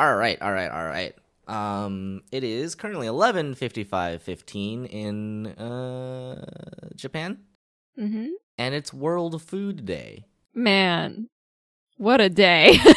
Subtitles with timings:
[0.00, 1.14] All right, all right, all right.
[1.46, 7.38] Um, it is currently eleven fifty five fifteen in uh Japan,
[7.98, 8.28] Mm-hmm.
[8.56, 10.24] and it's World Food Day.
[10.54, 11.28] Man,
[11.98, 12.78] what a day.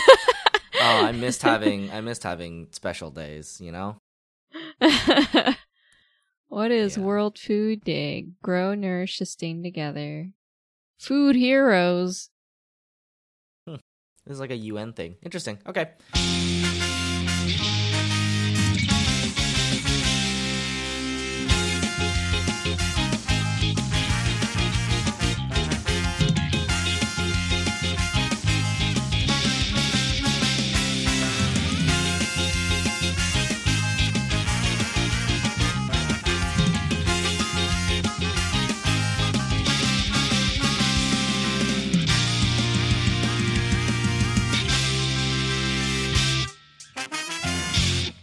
[0.85, 3.59] Oh, I missed having I missed having special days.
[3.61, 3.97] You know.
[6.47, 7.03] what is Yeah.
[7.03, 8.27] World Food Day?
[8.41, 10.31] Grow, nourish, sustain together.
[10.99, 12.29] Food heroes.
[13.65, 13.79] This
[14.27, 15.15] is like a UN thing.
[15.21, 15.59] Interesting.
[15.67, 15.91] Okay.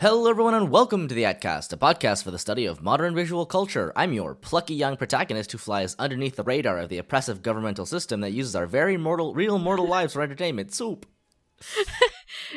[0.01, 3.45] Hello, everyone, and welcome to the Atcast, a podcast for the study of modern visual
[3.45, 3.93] culture.
[3.95, 8.23] I'm your plucky young protagonist who flies underneath the radar of the oppressive governmental system
[8.23, 10.73] that uses our very mortal, real mortal lives for entertainment.
[10.73, 11.07] Soup.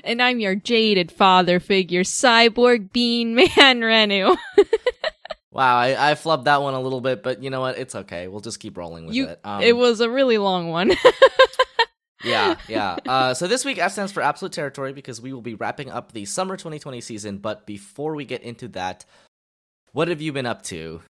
[0.04, 3.48] And I'm your jaded father figure, cyborg bean man
[3.82, 4.38] Renu.
[5.52, 7.78] Wow, I, I flubbed that one a little bit, but you know what?
[7.78, 8.28] It's okay.
[8.28, 9.40] We'll just keep rolling with You- it.
[9.44, 10.94] Um, it was a really long one.
[12.24, 12.98] Yeah, yeah.
[13.06, 16.12] Uh, so this week F stands for Absolute Territory because we will be wrapping up
[16.12, 17.38] the summer 2020 season.
[17.38, 19.06] But before we get into that,
[19.92, 21.02] what have you been up to?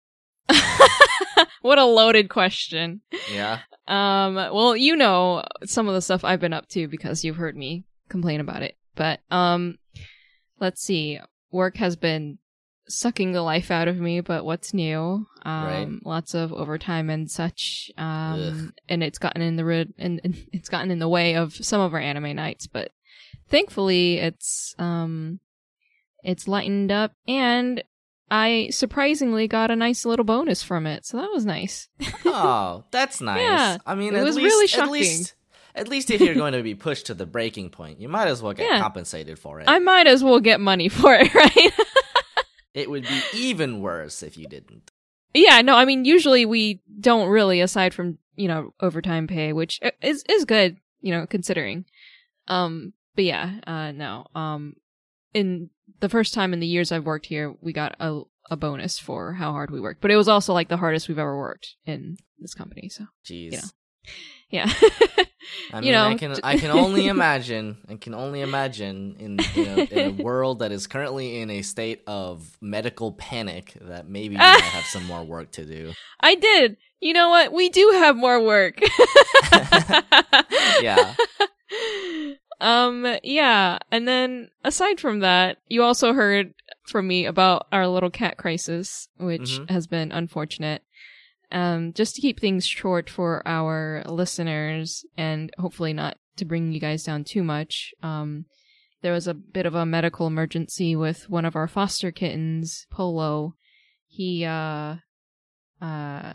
[1.61, 3.01] what a loaded question.
[3.31, 3.59] Yeah.
[3.87, 7.55] Um, well, you know some of the stuff I've been up to because you've heard
[7.55, 8.77] me complain about it.
[8.95, 9.77] But um,
[10.59, 11.19] let's see.
[11.51, 12.39] Work has been
[12.87, 15.25] sucking the life out of me, but what's new?
[15.43, 15.89] Um, Right.
[16.03, 17.91] lots of overtime and such.
[17.97, 21.53] Um, and it's gotten in the rid- and, and it's gotten in the way of
[21.53, 22.91] some of our anime nights, but
[23.49, 25.39] thankfully it's um,
[26.23, 27.83] it's lightened up and.
[28.31, 31.87] I surprisingly got a nice little bonus from it, so that was nice.
[32.25, 33.37] Oh, that's nice.
[33.41, 34.91] Yeah, I mean, it at was least, really At shocking.
[34.91, 35.35] least,
[35.75, 38.41] at least if you're going to be pushed to the breaking point, you might as
[38.41, 38.79] well get Yeah.
[38.79, 39.65] compensated for it.
[39.67, 41.71] I might as well get money for it, right?
[42.73, 44.91] It would be even worse if you didn't.
[45.33, 49.79] yeah, no, I mean, usually we don't really, aside from, you know, overtime pay, which
[50.01, 51.85] is, is good, you know, considering.
[52.47, 54.75] Um, but yeah, uh, no, um,
[55.33, 55.69] in
[55.99, 59.33] the first time in the years I've worked here, we got a, a bonus for
[59.33, 62.17] how hard we worked, but it was also like the hardest we've ever worked in
[62.39, 63.53] this company, so, Jeez.
[63.53, 63.59] know.
[64.49, 64.73] yeah.
[65.71, 67.77] I you mean, know, I can I can only imagine.
[67.89, 71.61] I can only imagine in in a, in a world that is currently in a
[71.61, 75.93] state of medical panic that maybe you might have some more work to do.
[76.21, 76.77] I did.
[77.01, 77.51] You know what?
[77.51, 78.79] We do have more work.
[80.81, 81.15] Yeah.
[82.61, 83.79] Um, yeah.
[83.91, 86.53] And then aside from that, you also heard
[86.87, 89.69] from me about our little cat crisis, which Mhm.
[89.69, 90.83] has been unfortunate.
[91.53, 96.79] Um, just to keep things short for our listeners and hopefully not to bring you
[96.79, 97.93] guys down too much.
[98.01, 98.45] Um,
[99.03, 103.55] there was a bit of a medical emergency with one of our foster kittens, Polo.
[104.07, 104.95] He, uh,
[105.81, 106.33] uh,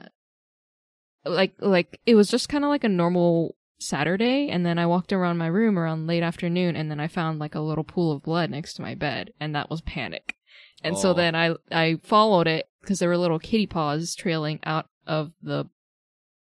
[1.25, 5.13] like, like, it was just kind of like a normal Saturday, and then I walked
[5.13, 8.23] around my room around late afternoon, and then I found like a little pool of
[8.23, 10.35] blood next to my bed, and that was panic.
[10.83, 11.15] And so Oh.
[11.15, 15.69] then I I followed it because there were little kitty paws trailing out of the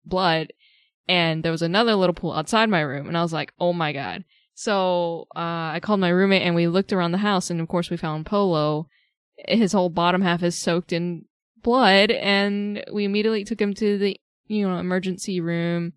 [0.04, 0.52] blood,
[1.06, 3.92] and there was another little pool outside my room, and I was like, oh my
[3.92, 4.24] god.
[4.54, 7.90] So uh, I called my roommate, and we looked around the house, and of course
[7.90, 8.88] we found Polo.
[9.46, 11.26] His whole bottom half is soaked in
[11.62, 14.16] blood, and we immediately took him to the
[14.46, 15.92] you know emergency room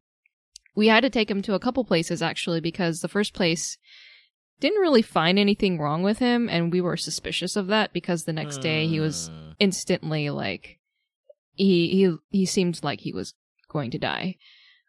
[0.74, 3.78] we had to take him to a couple places actually because the first place
[4.62, 8.32] didn't really find anything wrong with him and we were suspicious of that because the
[8.32, 9.52] next day he was Hmm.
[9.60, 10.77] instantly like
[11.57, 13.34] he he he seemed like he was
[13.69, 14.38] going to die.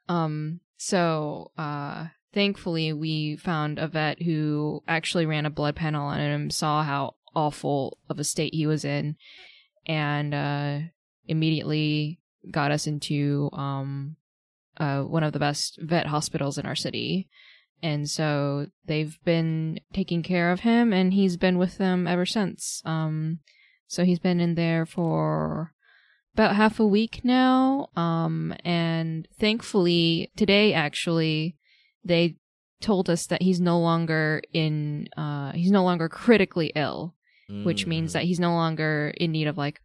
[0.08, 6.20] Um so uh thankfully we found a vet who actually ran a blood panel on
[6.20, 9.16] him saw how awful of a state he was in
[9.86, 10.78] and uh
[11.26, 12.20] immediately
[12.50, 14.16] got us into um
[14.76, 17.28] uh one of the best vet hospitals in our city.
[17.80, 22.82] And so they've been taking care of him and he's been with them ever since.
[22.84, 23.40] Um
[23.86, 25.72] so he's been in there for
[26.38, 31.56] about half a week now um and thankfully today actually
[32.04, 32.36] they
[32.80, 37.14] told us that he's no longer in uh he's no longer critically ill
[37.64, 38.12] which means Mm.
[38.12, 39.80] that he's no longer in need of like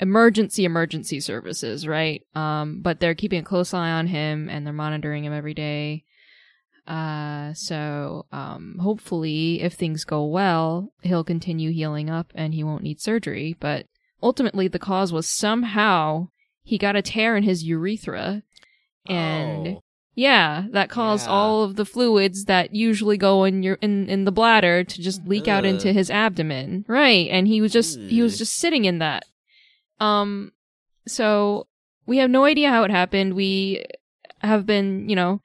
[0.00, 4.72] emergency emergency services right um but they're keeping a close eye on him and they're
[4.72, 6.04] monitoring him every day
[6.86, 12.82] Uh, so um, hopefully, if things go well, he'll continue healing up and he won't
[12.82, 13.54] need surgery.
[13.60, 13.84] But
[14.22, 16.28] ultimately, the cause was somehow
[16.62, 18.42] he got a tear in his urethra,
[19.06, 19.82] and Oh.
[20.14, 21.32] yeah, that caused Yeah.
[21.32, 25.26] all of the fluids that usually go in your in in the bladder to just
[25.26, 26.84] leak out into his abdomen.
[26.88, 29.24] Right, and he was just he was just sitting in that.
[30.00, 30.52] Um,
[31.06, 31.66] so
[32.06, 33.34] we have no idea how it happened.
[33.34, 33.84] We
[34.40, 35.40] have been, you know,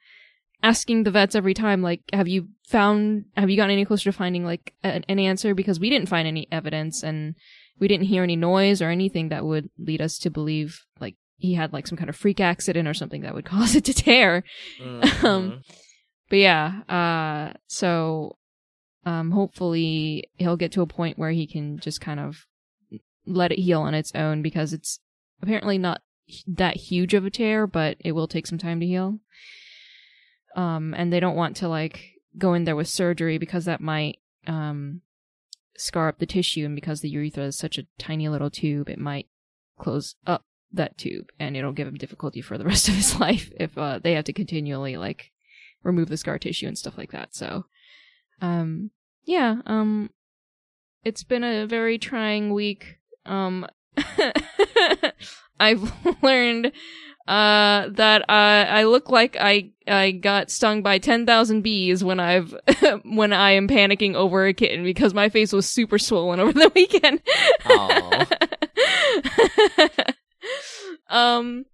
[0.62, 4.16] asking the vets every time, like, have you found, have you gotten any closer to
[4.16, 5.54] finding like a, an answer?
[5.54, 7.34] Because we didn't find any evidence and
[7.80, 11.54] we didn't hear any noise or anything that would lead us to believe like he
[11.54, 14.44] had like some kind of freak accident or something that would cause it to tear.
[14.80, 15.24] Mhm.
[15.24, 15.62] Um,
[16.30, 18.36] But yeah, uh, so,
[19.04, 22.46] um, hopefully he'll get to a point where he can just kind of
[23.26, 25.00] let it heal on its own because it's
[25.42, 26.00] apparently not
[26.46, 29.18] that huge of a tear, but it will take some time to heal.
[30.56, 32.00] Um, and they don't want to like
[32.38, 35.02] go in there with surgery because that might, um,
[35.76, 38.98] scar up the tissue and because the urethra is such a tiny little tube, it
[38.98, 39.28] might
[39.78, 43.50] close up that tube and it'll give him difficulty for the rest of his life
[43.58, 45.30] if, uh, they have to continually like
[45.82, 47.34] remove the scar tissue and stuff like that.
[47.34, 47.66] So,
[48.40, 48.90] um,
[49.24, 50.10] yeah, um,
[51.04, 52.98] it's been a very trying week.
[53.26, 53.66] Um,
[55.60, 55.92] I've
[56.22, 56.72] learned,
[57.26, 62.54] uh, that, uh, I look like I, I got stung by 10,000 bees when I've,
[63.04, 66.68] when I am panicking over a kitten because my face was super swollen over the
[66.74, 67.20] weekend.
[71.08, 71.64] Um,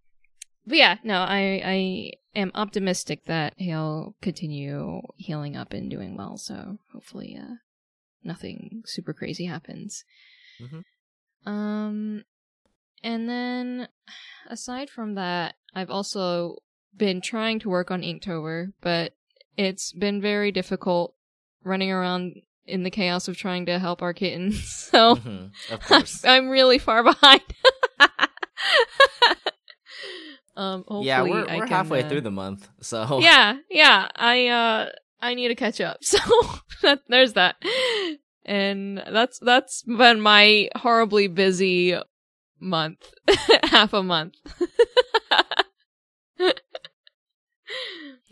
[0.66, 6.36] but yeah, no, I, I am optimistic that he'll continue healing up and doing well.
[6.36, 7.54] So hopefully, uh,
[8.22, 10.04] nothing super crazy happens.
[10.60, 10.84] Mhm.
[11.50, 12.24] Um,
[13.02, 13.88] and then
[14.48, 16.56] aside from that, I've also
[16.96, 19.12] been trying to work on Inktober, but
[19.56, 21.14] it's been very difficult
[21.64, 22.34] running around
[22.66, 24.64] in the chaos of trying to help our kittens.
[24.90, 25.50] So Mhm.
[25.70, 26.24] Of course.
[26.28, 27.42] I'm really far behind.
[30.56, 34.08] um, hopefully yeah, we're we're can, halfway uh, through the month, so Yeah, yeah.
[34.16, 34.86] I uh,
[35.20, 35.98] I need to catch up.
[36.02, 36.18] So
[36.82, 37.56] that, there's that,
[38.44, 41.94] and that's that's been my horribly busy
[42.60, 43.12] month,
[43.64, 44.34] half a month.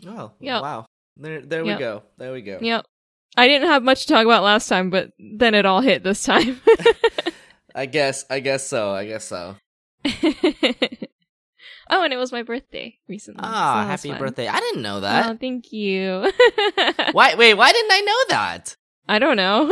[0.07, 0.61] Oh, Yep.
[0.61, 0.85] wow.
[1.17, 1.77] There, there Yep.
[1.77, 2.03] we go.
[2.17, 2.59] There we go.
[2.61, 2.85] yep.
[3.37, 6.23] I didn't have much to talk about last time, but then it all hit this
[6.23, 6.59] time.
[7.75, 8.25] I guess.
[8.29, 8.91] I guess so.
[8.91, 9.55] I guess so.
[10.05, 13.41] oh, and it was my birthday recently.
[13.43, 14.19] so Ah, that was happy fun.
[14.19, 14.47] birthday!
[14.47, 15.39] I didn't know Oh, that.
[15.39, 16.31] thank you.
[17.11, 17.35] why?
[17.35, 18.75] Wait, why didn't I know that?
[19.07, 19.69] I don't know.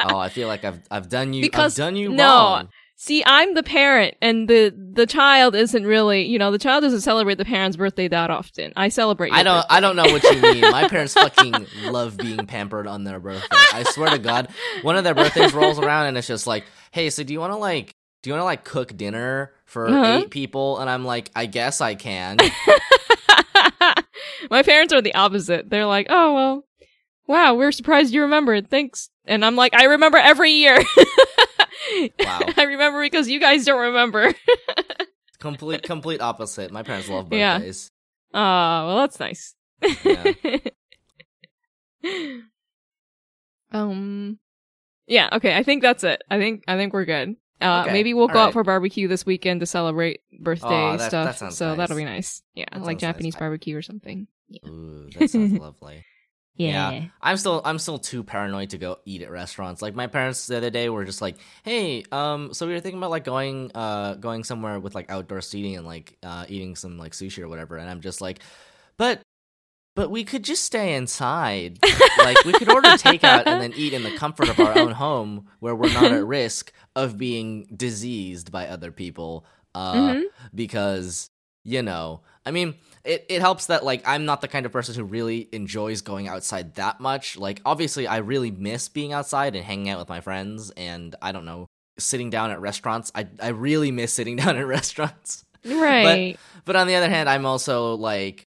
[0.00, 1.42] Oh, I feel like I've I've done you.
[1.42, 2.68] Because- I've done you no, wrong.
[3.00, 7.02] See, I'm the parent, and the the child isn't really, you know, the child doesn't
[7.02, 8.72] celebrate the parent's birthday that often.
[8.74, 9.32] I celebrate.
[9.32, 9.58] I don't.
[9.58, 9.74] birthday.
[9.76, 10.60] I don't know what you mean.
[10.62, 13.56] My parents fucking love being pampered on their birthday.
[13.72, 14.48] I swear to God,
[14.82, 17.52] one of their birthdays rolls around and it's just like, "Hey, so do you want
[17.52, 20.22] to like, do you want to like cook dinner for Uh-huh.
[20.24, 22.38] eight people?" And I'm like, "I guess I can."
[24.50, 25.70] My parents are the opposite.
[25.70, 26.64] They're like, "Oh well,
[27.28, 28.68] wow, we're surprised you remembered.
[28.70, 30.82] Thanks." And I'm like, "I remember every year."
[32.20, 32.40] Wow.
[32.56, 34.34] I remember because you guys don't remember.
[35.38, 36.70] complete, complete opposite.
[36.70, 37.58] My parents love Yeah.
[37.58, 37.90] birthdays.
[38.34, 39.54] Ah, well, that's nice.
[40.04, 40.32] Yeah.
[43.72, 44.38] um,
[45.06, 45.28] yeah.
[45.32, 46.22] Okay, I think that's it.
[46.30, 47.36] I think I think we're good.
[47.60, 48.46] Uh, Okay, maybe we'll go alright.
[48.48, 51.38] out for barbecue this weekend to celebrate birthday Aw, that- stuff.
[51.40, 51.76] that so nice.
[51.76, 52.42] that'll be nice.
[52.54, 53.08] Yeah, That like sounds nice.
[53.14, 54.28] Japanese barbecue or something.
[54.66, 56.04] Ooh, that sounds lovely.
[56.58, 56.90] Yeah.
[56.90, 57.04] Yeah.
[57.22, 59.80] I'm still I'm still too paranoid to go eat at restaurants.
[59.80, 62.98] Like my parents the other day were just like, "Hey, um, so we were thinking
[62.98, 66.98] about like going uh going somewhere with like outdoor seating and like uh eating some
[66.98, 68.40] like sushi or whatever." And I'm just like,
[68.96, 69.22] "But
[69.94, 71.78] but we could just stay inside.
[72.18, 75.48] like we could order takeout and then eat in the comfort of our own home
[75.60, 80.22] where we're not at risk of being diseased by other people." Uh Mhm.
[80.54, 81.30] because
[81.64, 82.74] you know, I mean,
[83.04, 86.28] it, it helps that like I'm not the kind of person who really enjoys going
[86.28, 87.36] outside that much.
[87.36, 91.32] Like obviously I really miss being outside and hanging out with my friends and I
[91.32, 91.66] don't know,
[91.98, 93.10] sitting down at restaurants.
[93.14, 95.44] I I really miss sitting down at restaurants.
[95.64, 96.38] Right.
[96.64, 98.46] But on the other hand, I'm also like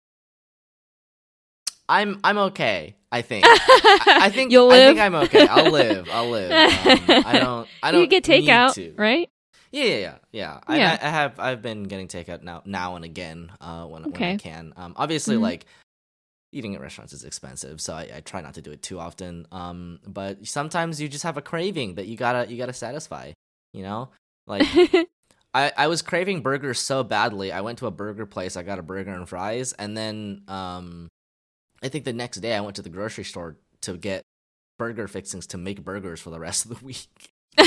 [1.89, 3.45] I'm I'm okay, I think.
[3.47, 4.83] I, I think You'll live.
[4.83, 5.47] I think I'm okay.
[5.47, 6.09] I'll live.
[6.11, 6.51] I'll live.
[6.53, 9.29] Um, I don't I don't you get takeout, right?
[9.73, 10.15] Yeah, yeah, yeah.
[10.33, 10.61] yeah.
[10.67, 10.99] I, Yeah.
[11.03, 11.41] I, I have.
[11.41, 14.73] I've been getting takeout now, now and again, uh, when when I can.
[14.77, 15.41] Um, obviously, Mhm.
[15.43, 15.65] like
[16.53, 19.47] eating at restaurants is expensive, so I, I try not to do it too often.
[19.51, 23.33] Um, but sometimes you just have a craving that you gotta you gotta satisfy.
[23.73, 24.11] You know,
[24.47, 24.67] like
[25.55, 27.51] I I was craving burgers so badly.
[27.53, 28.57] I went to a burger place.
[28.59, 31.09] I got a burger and fries, and then um
[31.83, 34.23] I think the next day I went to the grocery store to get
[34.79, 37.09] burger fixings to make burgers for the rest of the week.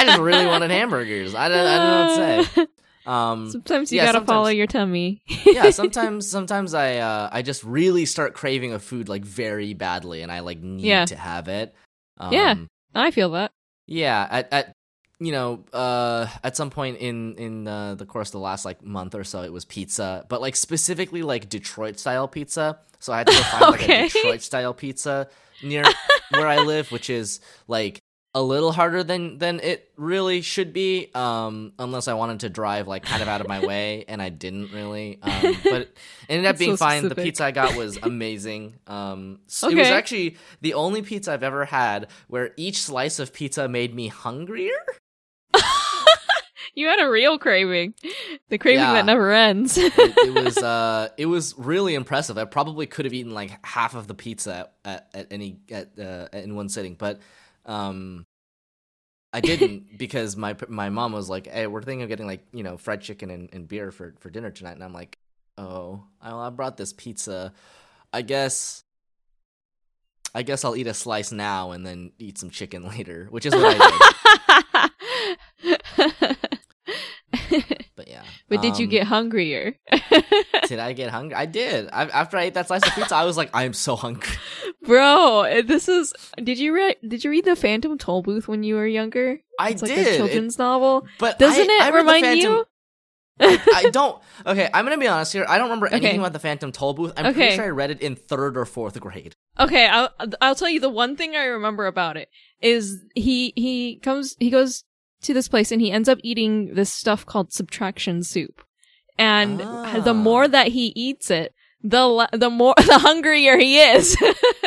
[0.00, 1.34] I just really wanted hamburgers.
[1.34, 2.66] I don't, I don't know what to say.
[3.06, 5.22] Um, Sometimes you yeah, gotta sometimes- follow your tummy.
[5.46, 10.20] yeah, sometimes sometimes I uh, I just really start craving a food like very badly,
[10.20, 11.06] and I like need Yeah.
[11.06, 11.74] to have it.
[12.18, 12.54] Um, Yeah.
[12.94, 13.52] I feel that.
[13.86, 14.28] yeah.
[14.30, 14.72] At at
[15.18, 18.84] you know uh at some point in in uh, the course of the last like
[18.84, 22.80] month or so, it was pizza, but like specifically like Detroit style pizza.
[22.98, 25.28] So I had to go find like a Detroit style pizza
[25.62, 25.84] near
[26.32, 27.98] where I live, which is like
[28.34, 32.86] a little harder than than it really should be um unless i wanted to drive
[32.86, 35.96] like kind of out of my way and i didn't really um but it
[36.28, 39.88] ended up being so fine the pizza i got was amazing um s- it was
[39.88, 44.70] actually the only pizza i've ever had where each slice of pizza made me hungrier
[46.72, 47.94] You had a real craving.
[48.48, 48.92] The craving Yeah.
[48.94, 49.76] that never ends.
[49.76, 53.94] it, it was uh it was really impressive i probably could have eaten like half
[53.96, 57.18] of the pizza at, at, at any at uh, in one sitting but
[57.66, 58.26] um
[59.32, 62.62] i didn't because my my mom was like hey we're thinking of getting like you
[62.62, 64.72] know fried chicken and, and beer for for dinner tonight.
[64.72, 65.18] And i'm like
[65.58, 67.52] oh I, I brought this pizza.
[68.12, 68.84] I guess
[70.34, 73.54] i guess i'll eat a slice now and then eat some chicken later which is
[73.54, 74.92] what i
[75.62, 76.36] did
[78.50, 79.76] but did you Um, get hungrier?
[80.68, 81.34] Did I get hungry?
[81.34, 81.88] I did.
[81.92, 84.30] I, after I ate that slice of pizza, I was like, I am so hungry.
[84.84, 88.86] Bro, this is did you read did you read the Phantom Tollbooth when you were
[88.86, 89.40] younger?
[89.58, 90.06] I It's like did.
[90.06, 91.06] a It- children's novel.
[91.18, 92.66] but Doesn't I, it I remind Phantom- you?
[93.42, 94.20] I don't.
[94.46, 95.46] Okay, I'm gonna be honest here.
[95.48, 96.18] I don't remember anything Okay.
[96.18, 97.14] about the Phantom Tollbooth.
[97.16, 99.34] I'm pretty sure I read it in third or fourth grade.
[99.58, 100.10] Okay, I'll
[100.42, 102.28] I'll tell you the one thing I remember about it
[102.60, 104.84] is he he comes he goes
[105.22, 108.62] to this place and he ends up eating this stuff called subtraction soup,
[109.18, 110.00] and Ah.
[110.00, 114.16] the more that he eats it, the le- the more the hungrier he is.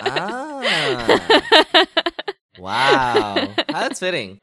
[0.02, 1.86] Ah,
[2.60, 4.40] wow, that's fitting.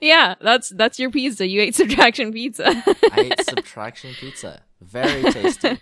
[0.00, 1.46] yeah, that's that's your pizza.
[1.46, 2.68] You ate subtraction pizza.
[3.12, 4.62] I ate subtraction pizza.
[4.80, 5.78] Very tasty.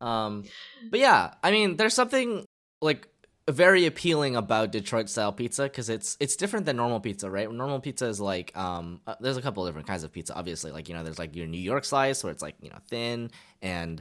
[0.00, 0.44] Um,
[0.90, 2.44] but yeah, I mean, there's something
[2.80, 3.08] like
[3.52, 7.50] very appealing about Detroit style pizza because it's it's different than normal pizza, right?
[7.50, 10.34] Normal pizza is like um, uh, there's a couple of different kinds of pizza.
[10.34, 12.78] Obviously, like you know, there's like your New York slice where it's like you know
[12.88, 13.30] thin
[13.62, 14.00] and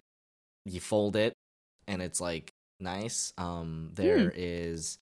[0.66, 1.34] you fold it
[1.88, 3.34] and it's like nice.
[3.38, 4.98] Um, there is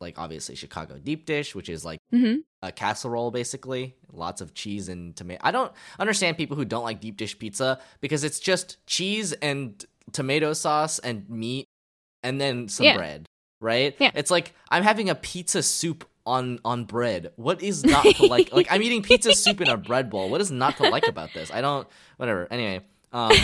[0.00, 4.88] like obviously Chicago deep dish, which is like hmm a casserole basically lots of cheese
[4.88, 8.84] and tomato i don't understand people who don't like deep dish pizza because it's just
[8.84, 11.66] cheese and tomato sauce and meat
[12.24, 12.96] and then some Yeah.
[12.96, 13.26] bread
[13.60, 14.10] right Yeah.
[14.14, 18.52] it's like i'm having a pizza soup on on bread what is not to like
[18.52, 21.32] like i'm eating pizza soup in a bread bowl what is not to like about
[21.34, 21.88] this i don't
[22.18, 22.80] whatever anyway
[23.12, 23.32] um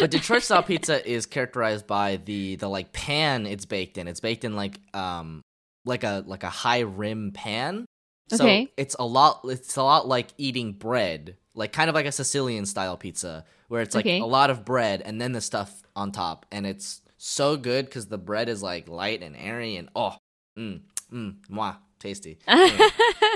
[0.00, 4.08] but Detroit style pizza is characterized by the the like pan it's baked in.
[4.08, 5.42] It's baked in like um
[5.84, 7.84] like a like a high rim pan.
[8.30, 8.72] So Okay.
[8.76, 12.66] it's a lot it's a lot like eating bread, like kind of like a Sicilian
[12.66, 14.20] style pizza where it's like Okay.
[14.20, 18.06] a lot of bread and then the stuff on top and it's so good cuz
[18.06, 20.16] the bread is like light and airy and oh
[20.58, 20.80] mm
[21.12, 22.38] mm mwah, tasty.
[22.46, 22.88] Anyway,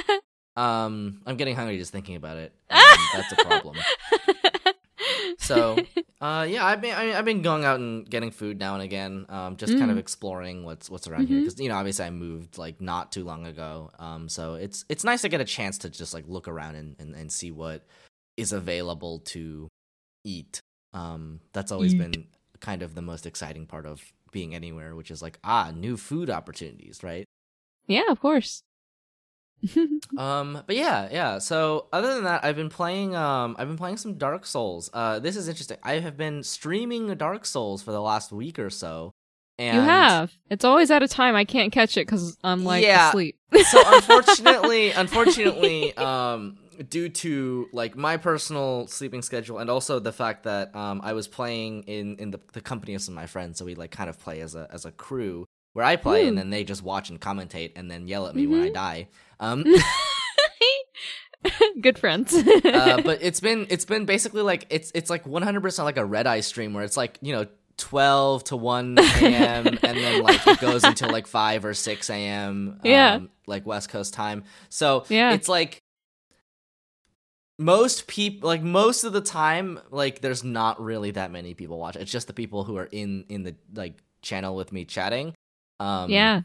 [0.57, 2.53] um I'm getting hungry just thinking about it.
[2.71, 2.81] Um,
[3.15, 3.79] that's a problem.
[5.39, 5.87] So,
[6.21, 8.83] uh, yeah, I've been I mean, I've been going out and getting food now and
[8.83, 10.01] again, um, just kind of Mm.
[10.01, 11.45] exploring what's what's around here Mhm.
[11.45, 15.05] because you know obviously I moved like not too long ago, um, so it's it's
[15.05, 17.87] nice to get a chance to just like look around and and, and see what
[18.37, 19.69] is available to
[20.25, 20.61] eat.
[20.93, 21.99] Um, that's always Eat.
[21.99, 22.27] been
[22.61, 26.29] kind of the most exciting part of being anywhere, which is like ah new food
[26.31, 27.25] opportunities, right?
[27.87, 28.63] yeah, of course.
[30.17, 31.39] Um, but yeah, yeah.
[31.39, 33.15] So other than that, I've been playing.
[33.17, 34.89] Um, I've been playing some Dark Souls.
[34.93, 35.79] Uh, this is interesting.
[35.83, 39.13] I have been streaming Dark Souls for the last week or so.
[39.59, 40.33] And you have.
[40.51, 43.09] It's always at a time I can't catch it because I'm like Yeah.
[43.09, 43.37] asleep.
[43.71, 46.59] so unfortunately, unfortunately, um,
[46.89, 51.27] due to like my personal sleeping schedule and also the fact that um I was
[51.29, 54.09] playing in in the, the company of some of my friends, so we like kind
[54.11, 56.29] of play as a as a crew where I play Ooh.
[56.29, 58.75] and then they just watch and commentate and then yell at me when I Mhm.
[58.75, 59.09] die.
[59.41, 59.65] Um.
[61.81, 62.35] Good friends.
[62.65, 66.27] uh, but it's been it's been basically like it's it's like 100% like a red
[66.27, 70.59] eye stream where it's like you know 12 to 1 a.m and then like it
[70.59, 73.21] goes until like 5 or 6 a.m um, Yeah.
[73.47, 75.33] like west coast time so Yeah.
[75.33, 75.79] it's like
[77.59, 81.97] most people like most of the time like there's not really that many people watch
[81.97, 85.35] it's just the people who are in in the like channel with me chatting
[85.81, 86.43] um yeah.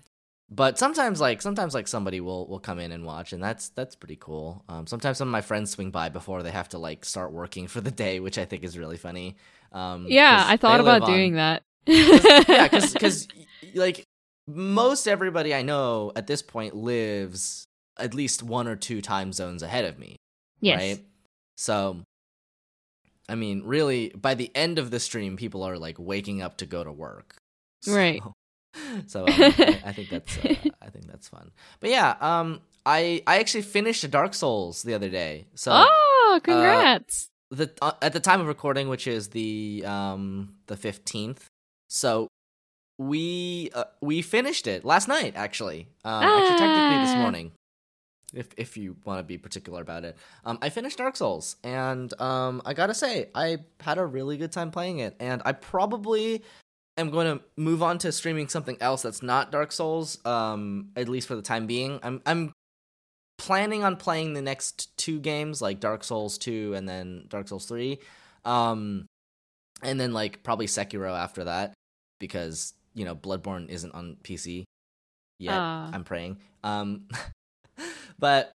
[0.49, 3.95] but sometimes like sometimes like somebody will will come in and watch and that's that's
[3.95, 7.05] pretty cool um sometimes some of my friends swing by before they have to like
[7.05, 9.35] start working for the day which i think is really funny
[9.71, 11.63] um Yeah, 'cause I thought about on- doing that.
[11.87, 13.27] yeah, because because
[13.75, 14.03] like
[14.47, 17.65] most everybody I know at this point lives
[17.97, 20.15] at least one or two time zones ahead of me.
[20.63, 20.79] Yes.
[20.79, 21.05] Right.
[21.57, 22.01] So,
[23.29, 26.65] I mean, really, by the end of the stream, people are like waking up to
[26.65, 27.35] go to work.
[27.83, 28.21] So- Right.
[29.07, 31.51] So um, I, I think that's uh, I think that's fun.
[31.79, 35.45] But yeah, um, I I actually finished Dark Souls the other day.
[35.53, 37.27] So oh, congrats.
[37.51, 41.45] the uh, at the time of recording, which is the um the fifteenth.
[41.87, 42.27] So
[42.97, 45.33] we uh, we finished it last night.
[45.35, 47.21] Actually, um, actually technically this Ah.
[47.21, 47.51] morning.
[48.33, 52.19] If if you want to be particular about it, um, I finished Dark Souls, and
[52.19, 56.43] um, I gotta say, I had a really good time playing it, and I probably
[56.97, 60.23] am going to move on to streaming something else that's not Dark Souls.
[60.25, 62.53] Um, at least for the time being, I'm I'm
[63.37, 67.65] planning on playing the next two games, like Dark Souls two and then Dark Souls
[67.65, 67.99] three,
[68.45, 69.05] um,
[69.81, 71.73] and then like probably Sekiro after that,
[72.19, 74.63] because you know Bloodborne isn't on PC
[75.39, 75.55] yet.
[75.55, 75.89] Ah.
[75.93, 76.37] I'm praying.
[76.63, 77.07] Um,
[78.19, 78.51] but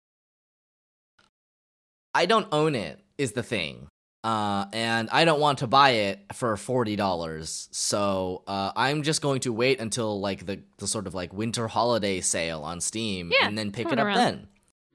[2.15, 3.89] I don't own it is the thing.
[4.25, 9.23] Uh, and I don't want to buy it for forty dollars, so uh, I'm just
[9.23, 13.31] going to wait until like the, the sort of like winter holiday sale on Steam,
[13.33, 14.17] Yeah, and then pick it up around.
[14.17, 14.49] then.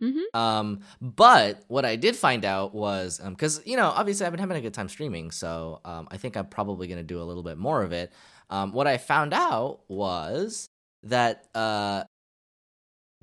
[0.04, 0.38] Mm-hmm.
[0.38, 4.58] Um, but what I did find out was because you know obviously I've been having
[4.58, 7.58] a good time streaming, so um, I think I'm probably gonna do a little bit
[7.58, 8.12] more of it.
[8.50, 10.68] Um, what I found out was
[11.04, 12.04] that uh,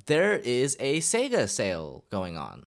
[0.07, 2.65] there is a Sega sale going on.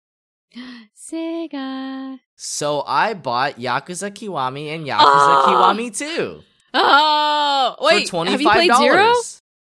[0.95, 2.19] Sega.
[2.35, 5.41] So I bought Yakuza Kiwami and Yakuza Oh!
[5.45, 6.43] Kiwami 2
[6.73, 8.09] Oh, wait.
[8.09, 8.27] for $25.
[8.27, 9.13] Have you played Zero?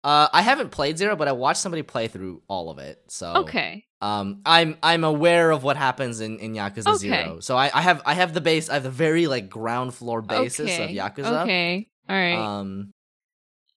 [0.03, 3.01] Uh, I haven't played Zero, but I watched somebody play through all of it.
[3.07, 3.85] So Okay.
[3.99, 6.97] um i'm i'm aware of what happens in in yakuza Okay.
[6.99, 9.95] zero so I, I have i have the base i have the very like ground
[9.95, 10.83] floor basis okay.
[10.83, 11.89] of yakuza Okay.
[12.07, 12.35] All right.
[12.37, 12.93] um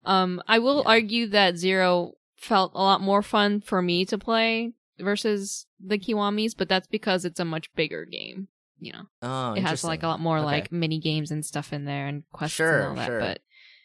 [0.04, 0.92] Um, I will Yeah.
[0.92, 6.54] argue that Zero felt a lot more fun for me to play versus the Kiwamis,
[6.56, 8.48] but that's because it's a much bigger game.
[8.78, 10.46] You know, oh it has like a lot more Okay.
[10.46, 13.06] like mini games and stuff in there and quests Sure, and all that.
[13.06, 13.20] sure.
[13.20, 13.40] But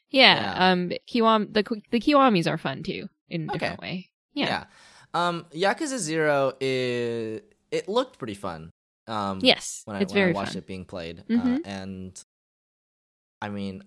[0.10, 0.72] yeah, Yeah.
[0.72, 3.58] um, Kiwam the the Kiwamis are fun too in a Okay.
[3.60, 4.10] different way.
[4.34, 4.46] Yeah.
[4.46, 4.63] yeah
[5.13, 7.41] um yakuza zero is
[7.72, 8.70] it looked pretty fun
[9.08, 10.58] um Yes, when I, it's when very I watched fun.
[10.60, 11.20] it being played.
[11.30, 11.60] Uh, Mhm.
[11.65, 12.24] and
[13.41, 13.84] I mean,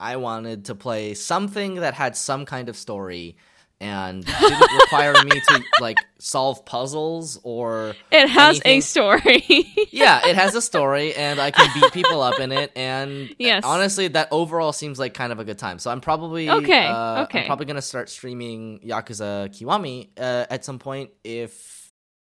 [0.00, 3.36] I wanted to play something that had some kind of story
[3.80, 9.44] and didn't require me to like solve puzzles or It has anything- a story.
[9.90, 13.64] yeah, it has a story and I can beat people up in it and Yes.
[13.66, 15.78] honestly that overall seems like kind of a good time.
[15.78, 17.40] So I'm probably Okay, uh, okay.
[17.40, 21.90] I'm probably going to start streaming Yakuza Kiwami uh, at some point if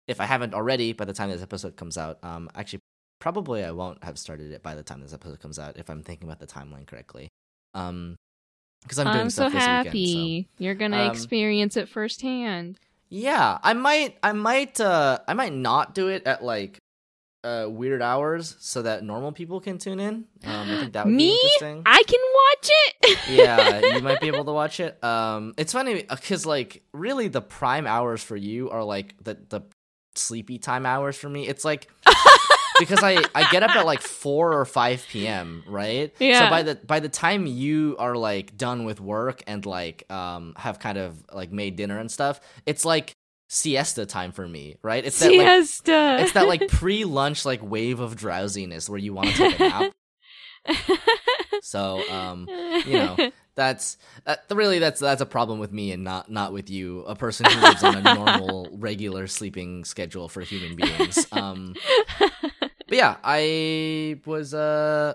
[0.08, 2.18] if I haven't already by the time this episode comes out.
[2.24, 2.80] Um actually
[3.20, 6.02] probably I won't have started it by the time this episode comes out if I'm
[6.02, 7.28] thinking about the timeline correctly.
[7.74, 8.16] Um
[8.82, 10.44] because I'm doing I'm so stuff this happy weekend.
[10.46, 10.64] So.
[10.64, 12.78] you're gonna Um, experience it firsthand.
[13.10, 16.78] Yeah, I might I might uh I might not do it at like
[17.44, 20.24] uh weird hours so that normal people can tune in.
[20.44, 21.28] Um I think that would Me?
[21.28, 21.82] be interesting.
[21.86, 23.18] I can watch it.
[23.30, 25.02] yeah, you might be able to watch it.
[25.02, 29.60] Um it's funny cuz like really the prime hours for you are like the the
[30.14, 31.46] sleepy time hours for me.
[31.46, 31.88] It's like
[32.78, 36.14] because I I get up at like 4 or 5 p.m., right?
[36.18, 36.44] Yeah.
[36.44, 40.54] So by the by the time you are like done with work and like um
[40.56, 43.14] have kind of like made dinner and stuff, it's like
[43.48, 45.04] siesta time for me, right?
[45.04, 46.18] It's that like Siesta.
[46.20, 49.92] it's that like pre-lunch like wave of drowsiness where you want to take a nap.
[51.62, 52.46] So um
[52.86, 53.16] you know,
[53.54, 57.14] that's uh, really that's that's a problem with me and not not with you, a
[57.16, 61.26] person who lives on a normal regular sleeping schedule for human beings.
[61.32, 61.74] Um
[62.88, 65.14] but yeah, I was uh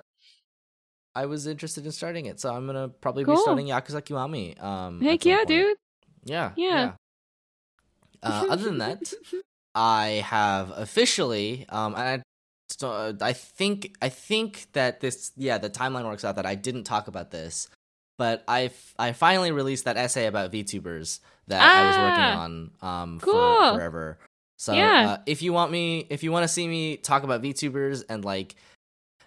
[1.16, 3.36] I was interested in starting it, so I'm gonna probably Cool.
[3.36, 4.62] be starting Yakuza Kiwami.
[4.64, 5.48] Um, Heck yeah, point.
[5.50, 5.78] dude.
[6.26, 6.94] Yeah, Yeah.
[8.24, 9.14] Uh, other than that,
[9.76, 12.24] I have officially, um, and I,
[12.70, 16.86] so I think I think that this, yeah, the timeline works out that I didn't
[16.86, 17.68] talk about this,
[18.18, 22.44] but I f- I finally released that essay about VTubers that I was working Ah.
[22.44, 23.34] on um Cool.
[23.34, 24.18] for forever.
[24.64, 25.06] So Yeah.
[25.10, 28.24] uh, if you want me, if you want to see me talk about VTubers and
[28.24, 28.56] like,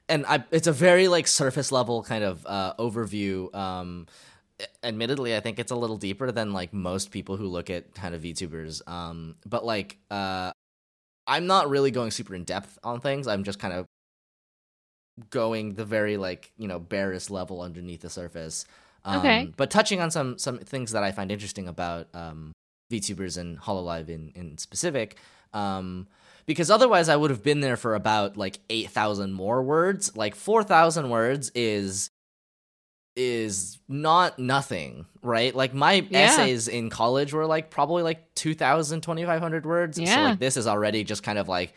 [0.08, 3.54] and I, it's a very like surface level kind of uh, overview.
[3.54, 4.06] Um,
[4.82, 8.14] admittedly, I think it's a little deeper than like most people who look at kind
[8.14, 8.80] of VTubers.
[8.88, 10.52] Um, but like, uh,
[11.26, 13.26] I'm not really going super in depth on things.
[13.26, 13.84] I'm just kind of
[15.28, 18.64] going the very like you know barest level underneath the surface.
[19.04, 19.52] Um, Okay.
[19.54, 22.52] But touching on some some things that I find interesting about um,
[22.90, 25.16] VTubers and Hololive in in specific.
[25.52, 26.06] Um,
[26.46, 30.16] because otherwise I would have been there for about like 8,000 more words.
[30.16, 32.10] Like 4,000 words is
[33.16, 35.54] is not nothing, right?
[35.54, 36.24] Like my Yeah.
[36.26, 39.96] essays in college were like probably like 2000 2500 words.
[39.96, 40.20] So Yeah.
[40.22, 41.72] like this is already just kind of like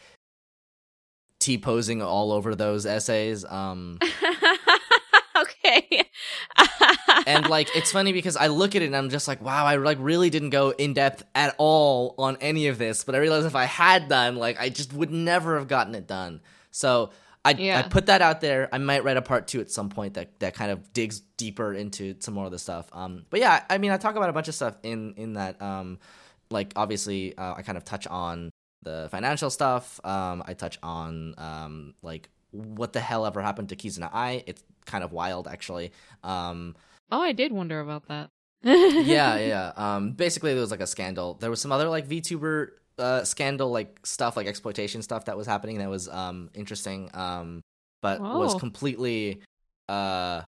[1.40, 3.46] T posing all over those essays.
[3.46, 4.00] Um
[5.38, 6.04] okay.
[7.30, 9.76] And like it's funny because I look at it and I'm just like, wow, I
[9.76, 13.46] like really didn't go in depth at all on any of this, but I realize
[13.46, 16.42] if I had done, like I just would never have gotten it done.
[16.72, 17.12] So
[17.46, 18.68] I, I put that out there.
[18.72, 21.74] I might write a part two at some point that, that kind of digs deeper
[21.74, 22.90] into some more of the stuff.
[22.92, 25.62] Um, but yeah, I mean, I talk about a bunch of stuff in in that.
[25.62, 26.00] Um,
[26.52, 28.50] like obviously, uh, I kind of touch on
[28.84, 30.00] the financial stuff.
[30.04, 34.44] Um, I touch on um, like what the hell ever happened to Kizuna Ai.
[34.48, 35.92] It's kind of wild, actually.
[36.24, 36.76] Um,
[37.12, 38.30] oh, I did wonder about that.
[38.64, 39.72] yeah, yeah.
[39.78, 41.36] Um, basically, there was like a scandal.
[41.36, 45.48] There was some other like VTuber uh, scandal, like stuff, like exploitation stuff that was
[45.48, 47.10] happening that was um interesting.
[47.14, 47.62] Um,
[48.02, 49.42] but was completely
[49.88, 50.42] uh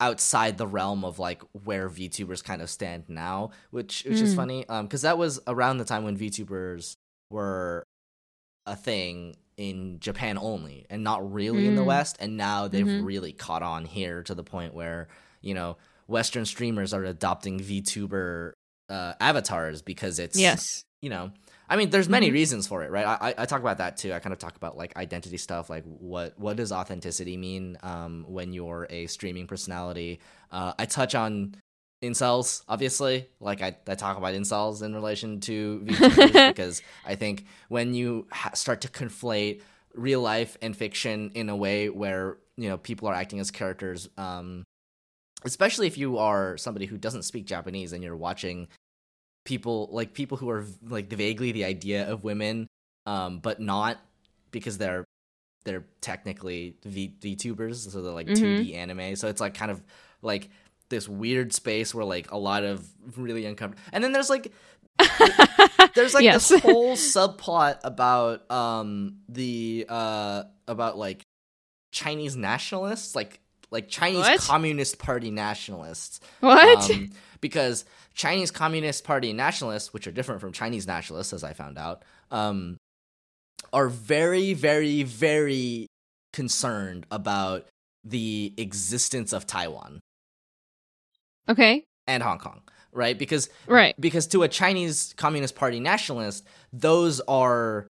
[0.00, 4.36] outside the realm of like where VTubers kind of stand now, which which is Mm.
[4.36, 4.68] funny.
[4.68, 6.96] Um, because that was around the time when VTubers
[7.30, 7.84] were
[8.66, 11.86] a thing in Japan only and not really in the Mm.
[11.86, 13.04] West, and now they've Mhm.
[13.04, 15.08] really caught on here to the point where
[15.42, 15.76] you know
[16.06, 18.52] Western streamers are adopting VTuber
[18.88, 20.84] uh, avatars because it's yes.
[21.00, 21.30] you know
[21.68, 22.32] I mean there's many Mhm.
[22.34, 24.56] reasons for it right I, I I talk about that too I kind of talk
[24.56, 29.46] about like identity stuff like what what does authenticity mean um when you're a streaming
[29.46, 31.54] personality uh I touch on
[32.02, 37.46] incels obviously like I, I talk about incels in relation to VTubers because I think
[37.68, 39.62] when you ha- start to conflate
[39.94, 44.08] real life and fiction in a way where you know people are acting as characters
[44.18, 44.64] um
[45.44, 48.68] especially if you are somebody who doesn't speak Japanese and you're watching
[49.44, 52.68] people like people who are like vaguely the idea of women
[53.06, 53.98] um but not
[54.52, 55.04] because they're
[55.64, 58.60] they're technically v VTubers so they're like Mhm.
[58.60, 59.82] 2D anime so it's like kind of
[60.22, 60.48] like
[60.90, 64.52] this weird space where like a lot of really uncomfortable and then there's like
[65.94, 66.48] there's like yes.
[66.48, 71.22] this whole subplot about um the uh about like
[71.92, 73.40] Chinese nationalists like
[73.72, 74.40] like Chinese What?
[74.40, 76.90] Communist Party nationalists what?
[76.90, 81.78] um, because Chinese Communist Party nationalists, which are different from Chinese nationalists, as I found
[81.78, 82.76] out, um,
[83.72, 85.86] are very, very, very
[86.32, 87.66] concerned about
[88.04, 90.00] the existence of Taiwan
[91.48, 91.84] okay.
[92.06, 92.60] and Hong Kong,
[92.92, 93.18] right?
[93.18, 93.94] Because Right.
[94.00, 97.86] because to a Chinese Communist Party nationalist, those are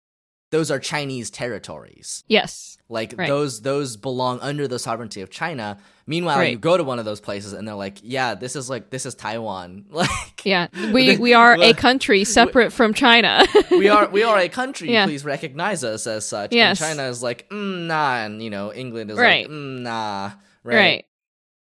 [0.56, 2.24] those are Chinese territories.
[2.28, 2.78] Yes.
[2.88, 3.28] Like Right.
[3.28, 5.76] those those belong under the sovereignty of China.
[6.06, 8.88] Meanwhile, you go to one of those places and they're like, "Yeah, this is like
[8.90, 10.68] this is Taiwan." Like Yeah.
[10.94, 13.44] We we are a country separate from China.
[13.70, 14.92] we are we are a country.
[14.92, 15.04] Yeah.
[15.04, 16.52] Please recognize us as such.
[16.52, 16.80] Yes.
[16.80, 19.46] And China is like, mm, "Nah," and you know, England is Right.
[19.46, 20.30] like, mm, "Nah."
[20.62, 20.76] Right.
[20.76, 21.04] right.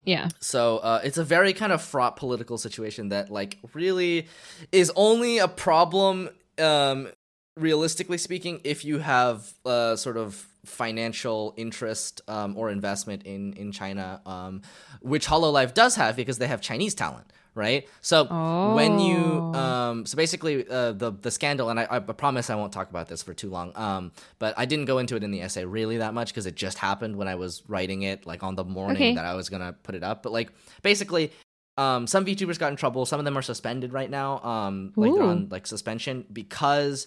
[0.04, 0.28] Yeah.
[0.42, 4.28] So uh, it's a very kind of fraught political situation that like really
[4.72, 6.30] is only a problem
[6.60, 7.08] um
[7.58, 13.72] realistically speaking if you have uh sort of financial interest um or investment in in
[13.72, 14.62] China um
[15.02, 18.26] which HoloLive does have because they have Chinese talent right so
[18.64, 19.60] when you Oh.
[19.60, 23.08] um so basically uh the the scandal and I, I promise I won't talk about
[23.08, 25.98] this for too long um but I didn't go into it in the essay really
[25.98, 28.96] that much because it just happened when I was writing it like on the morning
[28.96, 29.14] Okay.
[29.14, 30.50] that I was gonna put it up but like
[30.82, 31.32] basically
[31.78, 35.14] um some VTubers got in trouble some of them are suspended right now um like
[35.14, 35.28] they're Ooh.
[35.28, 37.06] on like suspension because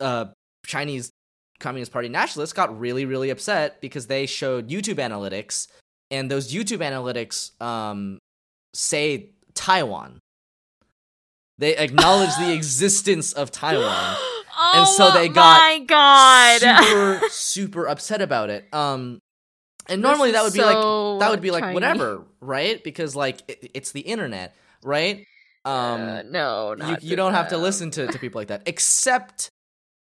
[0.00, 0.26] uh
[0.66, 1.12] Chinese
[1.58, 5.68] Communist Party nationalists got really really upset because they showed YouTube analytics
[6.10, 8.18] and those YouTube analytics um
[8.74, 10.20] say Taiwan.
[11.58, 14.16] They acknowledge the existence of Taiwan.
[14.58, 16.60] Oh so they got my god.
[16.82, 18.64] super super upset about it.
[18.72, 19.18] Um
[19.86, 22.82] and normally that would be like that would be like whatever right?
[22.82, 25.26] Because like it, it's the internet right?
[25.66, 28.62] Um Uh, no, you, not you don't have to listen to, to people like that
[28.64, 29.50] except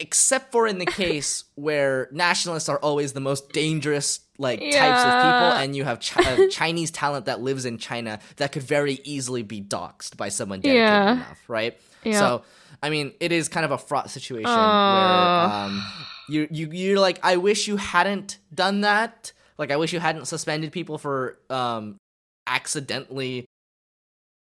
[0.00, 5.12] except for in the case where nationalists are always the most dangerous like types of
[5.12, 8.98] people and you have chi- uh, chinese talent that lives in china that could very
[9.04, 11.12] easily be doxxed by someone dedicated Yeah.
[11.12, 12.18] enough right Yeah.
[12.18, 12.42] so
[12.82, 14.56] i mean it is kind of a fraught situation Oh.
[14.56, 15.82] where um
[16.28, 20.24] you you you're like i wish you hadn't done that like i wish you hadn't
[20.26, 21.98] suspended people for um
[22.46, 23.46] accidentally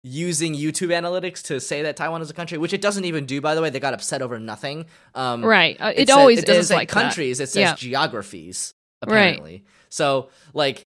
[0.05, 3.41] using YouTube analytics to say that Taiwan is a country, which it doesn't even do,
[3.41, 3.71] by the way.
[3.71, 4.87] They got upset over nothing.
[5.15, 5.77] Um, right.
[5.81, 6.95] Uh, it, said- always it doesn't is like that.
[6.95, 7.75] countries; it says Yeah.
[7.75, 8.75] geographies.
[9.07, 9.13] Right.
[9.13, 10.83] Apparently, so like,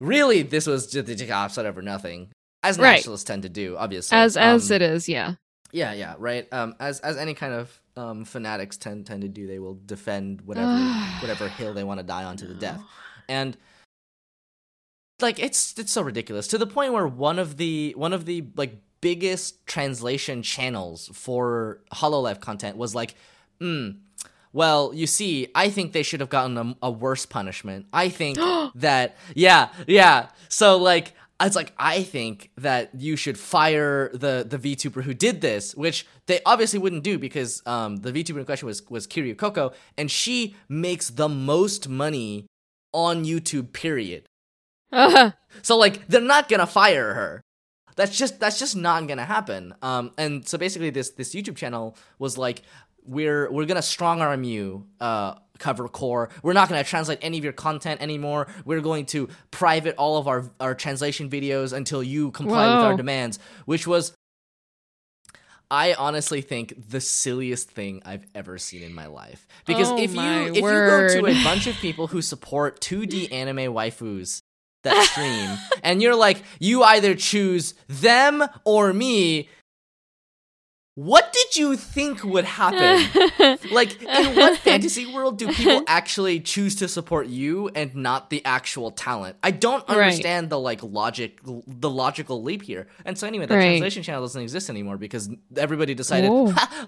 [0.00, 2.28] really, this was just they got upset over nothing,
[2.62, 2.92] as Right.
[2.96, 4.16] nationalists tend to do, obviously.
[4.16, 5.34] As as Um, it is, yeah.
[5.72, 6.46] yeah, yeah, right.
[6.52, 10.40] Um, as as any kind of um fanatics tend tend to do, they will defend
[10.42, 10.76] whatever
[11.20, 12.80] whatever hill they want to die on to the death.
[13.28, 13.56] And
[15.20, 18.46] like it's it's so ridiculous to the point where one of the one of the
[18.56, 23.14] like biggest translation channels for Hololive content was like,
[23.60, 23.90] hmm.
[24.52, 27.86] Well, you see, I think they should have gotten a, a worse punishment.
[27.92, 28.38] I think
[28.76, 30.28] that, yeah, yeah.
[30.48, 35.40] So, like, it's like I think that you should fire the the VTuber who did
[35.40, 39.36] this, which they obviously wouldn't do because um, the VTuber in question was was Kiryu
[39.36, 42.46] Coco, and she makes the most money
[42.92, 43.72] on YouTube.
[43.72, 44.24] Period.
[44.92, 45.32] Uh-huh.
[45.62, 47.42] So like they're not gonna fire her.
[47.96, 49.74] That's just that's just not gonna happen.
[49.82, 52.62] Um, and so basically this this YouTube channel was like
[53.04, 54.86] we're we're gonna strong arm you.
[55.00, 56.32] Uh, Cover Corp.
[56.42, 58.46] We're not to translate any of your content anymore.
[58.64, 62.96] We're going to private all of our our translation videos until you comply with our
[62.96, 64.14] demands, which was
[65.70, 69.46] I honestly think the silliest thing I've ever seen in my life.
[69.66, 73.32] Because Oh if you if you go to a bunch of people who support 2D
[73.32, 74.40] anime waifus
[74.84, 75.50] that stream
[75.82, 79.48] and you're like you either choose them or me,
[80.94, 83.06] what did you think would happen?
[83.70, 88.44] Like, in what fantasy world do people actually choose to support you and not the
[88.44, 89.36] actual talent?
[89.42, 89.98] I don't Right.
[89.98, 92.88] understand the like logic, the logical leap here.
[93.04, 93.62] And so anyway, that Right.
[93.64, 96.30] translation channel doesn't exist anymore because everybody decided,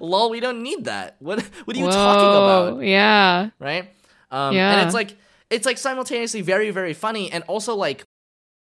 [0.00, 1.16] lol, we don't need that.
[1.20, 2.82] What what are you Whoa, talking about?
[2.82, 3.50] Yeah.
[3.60, 3.90] Right?
[4.30, 4.72] Um, Yeah.
[4.72, 5.16] And it's like
[5.50, 8.04] it's like simultaneously very very funny and also like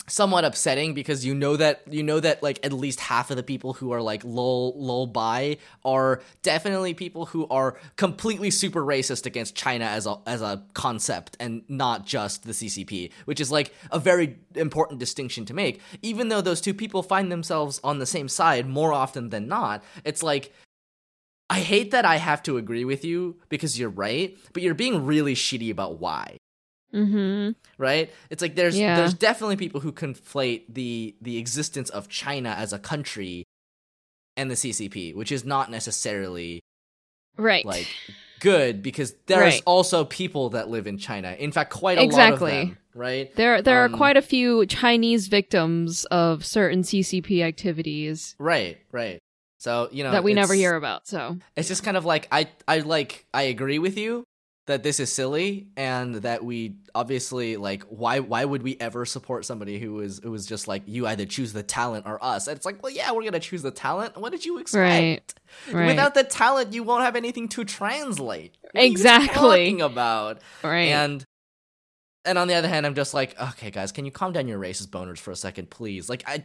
[0.08, 3.42] somewhat upsetting because you know that you know that like at least half of the
[3.42, 9.26] people who are like lol lol by are definitely people who are completely super racist
[9.26, 13.72] against China as a as a concept and not just the CCP, which is like
[13.92, 15.80] a very important distinction to make.
[16.02, 19.84] Even though those two people find themselves on the same side more often than not,
[20.04, 20.52] it's like
[21.48, 25.06] I hate that I have to agree with you because you're right, but you're being
[25.06, 26.38] really shitty about why
[26.94, 27.52] Mm-hmm.
[27.78, 28.96] right it's like there's Yeah.
[28.96, 33.44] there's definitely people who conflate the the existence of china as a country
[34.36, 36.60] and the ccp which is not necessarily
[37.38, 37.64] Right.
[37.64, 37.86] like
[38.40, 39.62] good because there's Right.
[39.64, 42.50] also people that live in china in fact quite a Exactly.
[42.52, 46.82] lot of them right there there um, are quite a few Chinese victims of certain
[46.82, 49.18] CCP activities right right
[49.58, 51.06] so you know that we never hear about.
[51.06, 54.24] So it's just kind of like i i like i agree with you
[54.66, 59.44] that this is silly and that we obviously like why why would we ever support
[59.44, 62.56] somebody who was who was just like you either choose the talent or us and
[62.56, 65.34] it's like well yeah we're gonna choose the talent what did you expect
[65.68, 65.74] Right.
[65.74, 65.86] right.
[65.88, 69.32] without the talent you won't have anything to translate What Exactly.
[69.34, 70.88] talking about right.
[70.90, 71.24] and
[72.24, 74.60] and on the other hand i'm just like okay guys can you calm down your
[74.60, 76.44] racist boners for a second please like i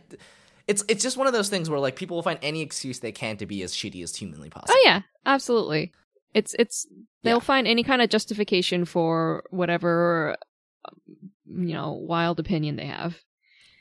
[0.67, 3.11] it's it's just one of those things where like people will find any excuse they
[3.11, 5.91] can to be as shitty as humanly oh, possible oh yeah, absolutely.
[6.37, 6.85] It's it's
[7.23, 7.51] they'll Yeah.
[7.53, 10.37] find any kind of justification for whatever
[10.85, 11.31] um,
[11.67, 13.19] you know wild opinion they have.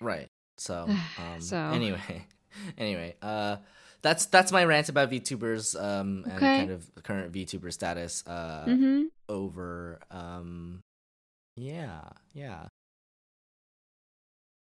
[0.00, 0.28] Right.
[0.56, 0.88] So,
[1.18, 2.26] um, So- anyway,
[2.78, 3.56] anyway, uh,
[4.02, 6.58] that's that's my rant about VTubers um, and Okay.
[6.58, 8.24] kind of current VTuber status.
[8.26, 9.02] Uh, mm-hmm.
[9.28, 9.98] over.
[10.10, 10.82] Um,
[11.56, 12.00] yeah,
[12.32, 12.68] yeah.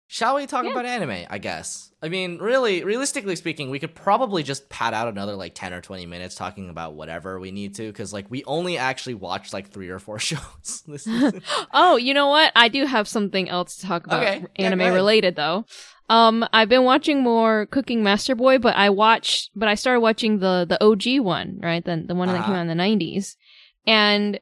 [0.07, 0.71] Shall we talk Yeah.
[0.71, 1.27] about anime?
[1.31, 1.91] I guess.
[2.03, 5.81] I mean, really, realistically speaking, we could probably just pad out another like ten or
[5.81, 9.71] twenty minutes talking about whatever we need to, because like we only actually watched like
[9.71, 11.43] three or four shows this season.
[11.73, 12.53] Oh, you know what?
[12.55, 14.45] I do have something else to talk about Okay.
[14.57, 14.93] Anime ahead.
[14.93, 15.65] related though.
[16.11, 20.39] Um, I've been watching more Cooking Master Boy, but I watched, but I started watching
[20.41, 21.83] the the OG one, right?
[21.83, 22.45] The the one that Uh-huh.
[22.45, 23.39] came out in the nineties,
[23.87, 24.39] and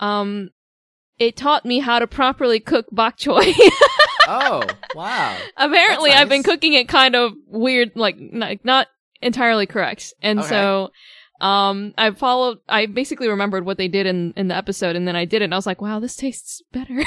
[0.00, 0.50] um,
[1.18, 3.54] it taught me how to properly cook bok choy.
[4.28, 5.38] oh, wow.
[5.56, 8.86] Apparently, That's I've been cooking it kind of weird, like not, not
[9.22, 10.48] entirely correct, and Okay.
[10.48, 10.90] so.
[11.40, 12.58] Um, I followed.
[12.68, 15.44] I basically remembered what they did in in the episode, and then I did it,
[15.44, 16.98] and I was like, "Wow, this tastes better."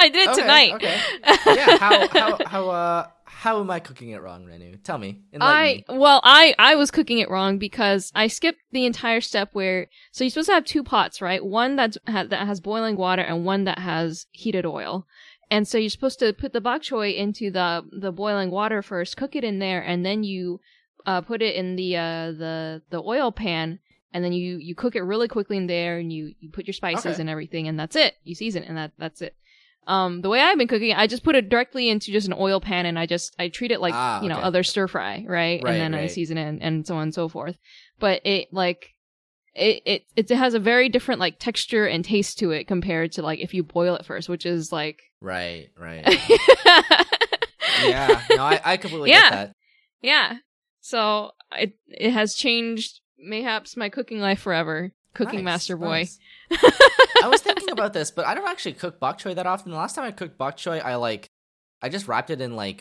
[0.00, 0.72] I did it Okay, tonight.
[0.74, 1.00] okay.
[1.54, 4.82] yeah, how how how uh how am I cooking it wrong, Renu?
[4.82, 5.20] Tell me.
[5.40, 5.98] I me.
[5.98, 10.24] well, I I was cooking it wrong because I skipped the entire step where so
[10.24, 11.44] you're supposed to have two pots, right?
[11.44, 15.06] One that's ha, that has boiling water and one that has heated oil.
[15.52, 19.16] And so you're supposed to put the bok choy into the the boiling water first,
[19.16, 20.60] cook it in there, and then you
[21.04, 23.78] uh, put it in the uh, the the oil pan,
[24.12, 26.72] and then you you cook it really quickly in there, and you you put your
[26.74, 27.20] spices Okay.
[27.20, 28.14] and everything, and that's it.
[28.24, 29.36] You season, it and that that's it.
[29.86, 32.34] Um, the way I've been cooking, it, I just put it directly into just an
[32.38, 34.46] oil pan, and I just I treat it like Ah, you know okay.
[34.48, 35.60] other stir fry, right?
[35.62, 37.58] Right, and then I season it and, and so on and so forth.
[38.00, 38.94] But it like
[39.54, 43.22] it, it it has a very different like texture and taste to it compared to
[43.22, 46.04] like if you boil it first, which is like Right, right.
[47.84, 48.20] yeah.
[48.30, 49.20] No, I, I completely Yeah.
[49.22, 49.52] get that.
[50.02, 50.36] yeah.
[50.80, 54.92] So it it has changed mayhaps my cooking life forever.
[55.14, 56.08] Cooking Nice, Master Boy.
[56.08, 56.18] nice.
[57.22, 59.70] I was thinking about this, but I don't actually cook bok choy that often.
[59.70, 61.28] The last time I cooked bok choy, I like
[61.82, 62.80] I just wrapped it in like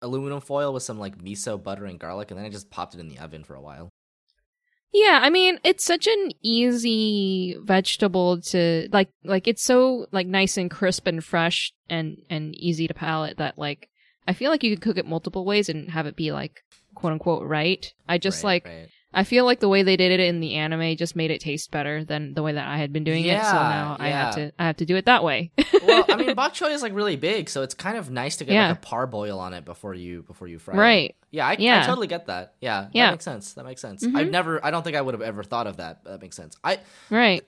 [0.00, 3.00] aluminum foil with some like miso, butter, and garlic, and then I just popped it
[3.00, 3.90] in the oven for a while.
[4.92, 10.58] Yeah, I mean, it's such an easy vegetable to like like it's so like nice
[10.58, 13.88] and crisp and fresh and and easy to palate that like
[14.28, 16.62] I feel like you could cook it multiple ways and have it be like
[16.94, 17.92] quote unquote right.
[18.06, 18.88] I just Right, like right.
[19.14, 21.70] I feel like the way they did it in the anime just made it taste
[21.70, 23.40] better than the way that I had been doing it.
[23.42, 25.50] So Yeah, now I have to I have to do it that way.
[25.86, 28.44] well, I mean, bok choy is like really big, so it's kind of nice to
[28.44, 28.68] get Yeah.
[28.68, 30.78] like a parboil on it before you before you fry it.
[30.78, 31.16] right.
[31.30, 32.54] Yeah, I, I totally get that.
[32.60, 33.06] Yeah, Yeah.
[33.06, 33.52] that makes sense.
[33.54, 34.04] That makes sense.
[34.04, 34.16] Mhm.
[34.16, 36.04] I've never, I don't think I would have ever thought of that.
[36.04, 36.56] But that makes sense.
[36.62, 36.78] I
[37.10, 37.42] Right.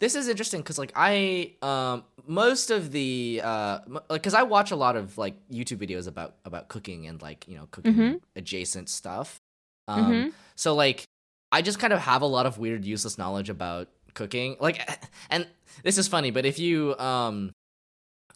[0.00, 4.42] this is interesting because like I um most of the uh m- like because I
[4.44, 7.94] watch a lot of like YouTube videos about about cooking and like you know cooking
[7.94, 8.20] Mhm.
[8.36, 9.40] adjacent stuff.
[9.88, 10.32] Um, Mhm.
[10.60, 11.04] So like
[11.50, 14.56] I just kind of have a lot of weird useless knowledge about cooking.
[14.60, 14.88] Like,
[15.30, 15.46] and
[15.82, 17.50] this is funny, but if you um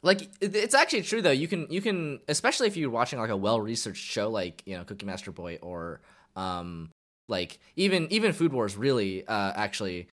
[0.02, 3.36] like it's actually true though you can you can especially if you're watching like a
[3.36, 6.00] well researched show like you know Cooking Master Boy or
[6.36, 6.90] um
[7.28, 10.08] like even even food wars really uh actually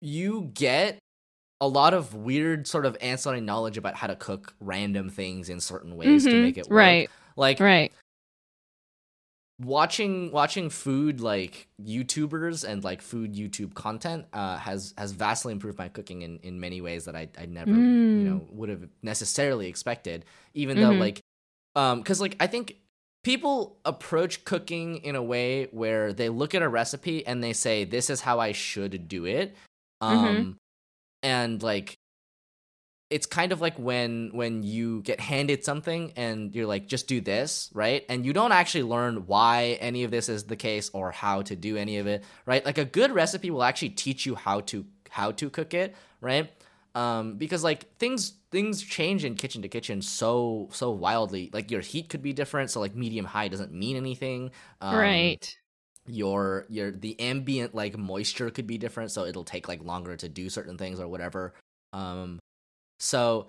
[0.00, 0.98] you get
[1.60, 5.60] a lot of weird sort of ancillary knowledge about how to cook random things in
[5.60, 6.40] certain ways to Mhm.
[6.40, 7.10] make it work Right.
[7.36, 7.92] like Right.
[9.62, 15.78] Watching watching food like YouTubers and like food YouTube content uh, has has vastly improved
[15.78, 18.18] my cooking in, in many ways that I I never Mm.
[18.18, 20.24] you know would have necessarily expected.
[20.54, 21.00] Even though Mhm.
[21.00, 21.20] like
[21.76, 22.76] um because like I think
[23.22, 27.84] people approach cooking in a way where they look at a recipe and they say
[27.84, 29.54] this is how I should do it.
[30.00, 30.56] Um Mhm.
[31.22, 31.96] and like
[33.10, 37.20] it's kind of like when when you get handed something and you're like just do
[37.20, 38.04] this right?
[38.08, 41.56] And you don't actually learn why any of this is the case or how to
[41.56, 42.64] do any of it right?
[42.64, 46.50] Like a good recipe will actually teach you how to how to cook it right?
[46.94, 51.50] Um because like things things change in kitchen to kitchen so so wildly.
[51.52, 54.52] Like your heat could be different so like medium high doesn't mean anything.
[54.80, 55.56] Um, right.
[56.06, 60.28] your your the ambient like moisture could be different so it'll take like longer to
[60.28, 61.54] do certain things or whatever.
[61.92, 62.38] Um
[63.00, 63.46] so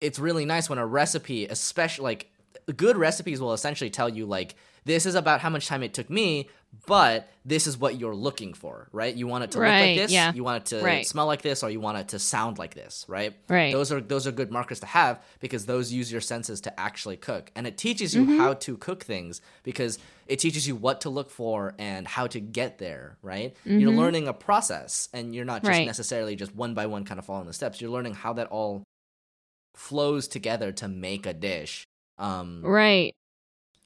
[0.00, 2.30] it's really nice when a recipe especially like
[2.76, 6.10] good recipes will essentially tell you like this is about how much time it took
[6.10, 6.48] me
[6.86, 10.10] but this is what you're looking for right you want it to look like this
[10.10, 10.32] yeah.
[10.32, 11.06] you want it to Right.
[11.06, 13.72] smell like this or you want it to sound like this right Right.
[13.72, 17.16] those are those are good markers to have because those use your senses to actually
[17.16, 18.38] cook and it teaches you Mhm.
[18.38, 22.40] how to cook things because it teaches you what to look for and how to
[22.40, 23.96] get there right you're Mhm.
[23.98, 25.86] learning a process and you're not just Right.
[25.86, 28.82] necessarily just one by one kind of following the steps you're learning how that all
[29.74, 31.84] flows together to make a dish
[32.18, 33.14] um Right.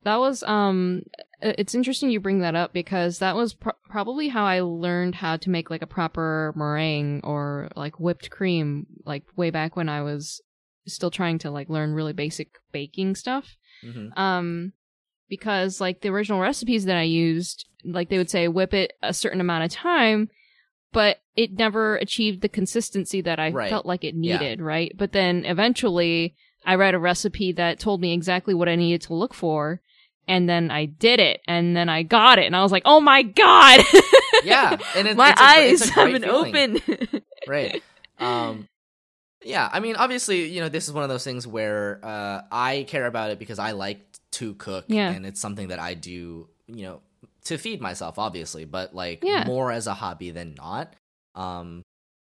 [0.09, 1.03] That was um
[1.43, 5.37] it's interesting you bring that up because that was pr- probably how I learned how
[5.37, 10.01] to make like a proper meringue or like whipped cream like way back when I
[10.03, 10.41] was
[10.87, 13.57] still trying to like learn really basic baking stuff.
[13.85, 14.17] mhm.
[14.17, 14.73] Um
[15.29, 19.13] because like the original recipes that I used like they would say whip it a
[19.13, 20.31] certain amount of time
[20.91, 23.69] but it never achieved the consistency that I Right.
[23.69, 24.39] felt like it Yeah.
[24.39, 24.91] needed, right?
[24.97, 29.15] But then eventually I read a recipe that told me exactly what I needed to
[29.15, 29.83] look for.
[30.29, 33.01] And then I did it, and then I got it, and I was like, "Oh
[33.01, 33.81] my god!"
[34.45, 36.57] yeah and it, my it's a, it's eyes have been feeling.
[36.57, 37.23] open.
[37.49, 37.83] right
[38.21, 38.69] um
[39.45, 42.85] yeah i mean obviously you know this is one of those things where uh i
[42.89, 44.01] care about it because i like
[44.33, 45.11] to cook Yeah.
[45.11, 47.01] and it's something that i do you know
[47.45, 49.45] to feed myself obviously but like Yeah.
[49.45, 50.93] more as a hobby than not
[51.35, 51.83] um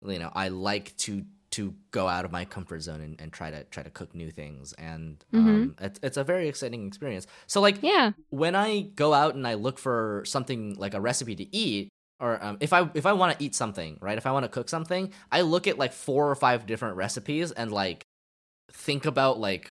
[0.05, 3.51] you know i like to to go out of my comfort zone and, and try
[3.51, 7.59] to try to cook new things and um it's, it's a very exciting experience so
[7.59, 11.55] like yeah, when I go out and I look for something like a recipe to
[11.55, 14.17] eat, or um, if I if I want to eat something, right?
[14.17, 17.51] If I want to cook something, I look at like four or five different recipes
[17.51, 18.03] and like
[18.71, 19.69] think about like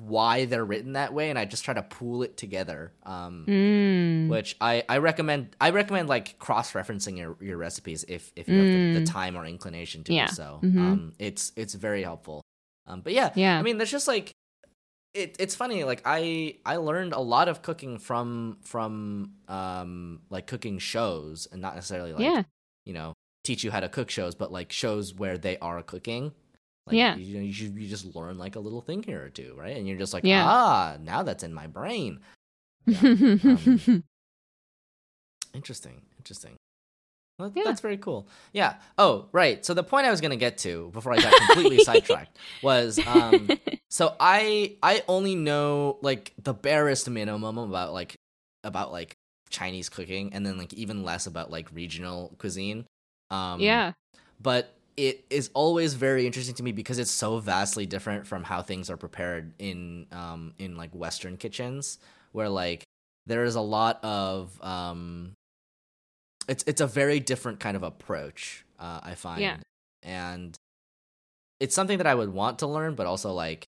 [0.00, 2.92] why they're written that way, and I just try to pool it together.
[3.04, 3.97] Um, mm.
[4.28, 8.58] Which I, I recommend I recommend like cross referencing your, your recipes if, if you
[8.58, 9.12] have the, the Mm.
[9.12, 10.26] time or inclination to Yeah.
[10.26, 10.60] do so.
[10.62, 10.78] Mhm.
[10.80, 12.42] Um, it's it's very helpful.
[12.86, 14.32] Um, but yeah, yeah, I mean, there's just like
[15.14, 15.36] it.
[15.38, 15.84] It's funny.
[15.84, 21.60] Like I I learned a lot of cooking from from um like cooking shows and
[21.60, 22.42] not necessarily like yeah,
[22.84, 23.12] you know
[23.44, 26.32] teach you how to cook shows, but like shows where they are cooking.
[26.86, 27.16] Like, Yeah.
[27.16, 29.76] you, you, you just learn like a little thing here or two, right?
[29.76, 30.44] And you're just like, Yeah.
[30.46, 32.20] ah, now that's in my brain.
[32.86, 33.00] Yeah.
[33.44, 34.04] Um,
[35.54, 36.02] Interesting.
[36.18, 36.56] Interesting.
[37.38, 37.62] Well, Yeah.
[37.64, 38.26] That's very cool.
[38.52, 38.74] Yeah.
[38.96, 39.64] Oh, right.
[39.64, 42.98] So the point I was going to get to before I got completely sidetracked was
[43.06, 43.48] um
[43.90, 48.16] so I I only know like the barest minimum about like
[48.64, 49.14] about like
[49.50, 52.86] Chinese cooking and then like even less about like regional cuisine.
[53.30, 53.92] Um yeah,
[54.40, 58.62] but it is always very interesting to me because it's so vastly different from how
[58.62, 62.00] things are prepared in um in like western kitchens
[62.32, 62.82] where like
[63.26, 65.34] there is a lot of um
[66.48, 69.56] it's it's a very different kind of approach uh i find Yeah.
[70.02, 70.56] and
[71.60, 73.66] it's something that i would want to learn but also like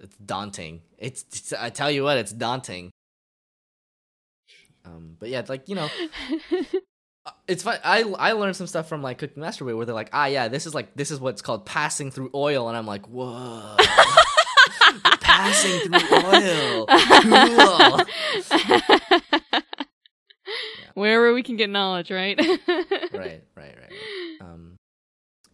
[0.00, 2.90] it's daunting it's, it's i tell you what it's daunting
[4.84, 5.88] um but yeah like you know
[7.26, 7.78] uh, it's fun.
[7.84, 10.48] I I learned some stuff from like Cooking Master Boy where they're like, ah, yeah,
[10.48, 13.76] this is like this is what's called passing through oil, and I'm like, whoa,
[15.20, 18.00] passing through oil, cool.
[20.98, 22.38] Wherever we can get knowledge, right?
[22.68, 23.92] right, right, right.
[24.40, 24.76] Um,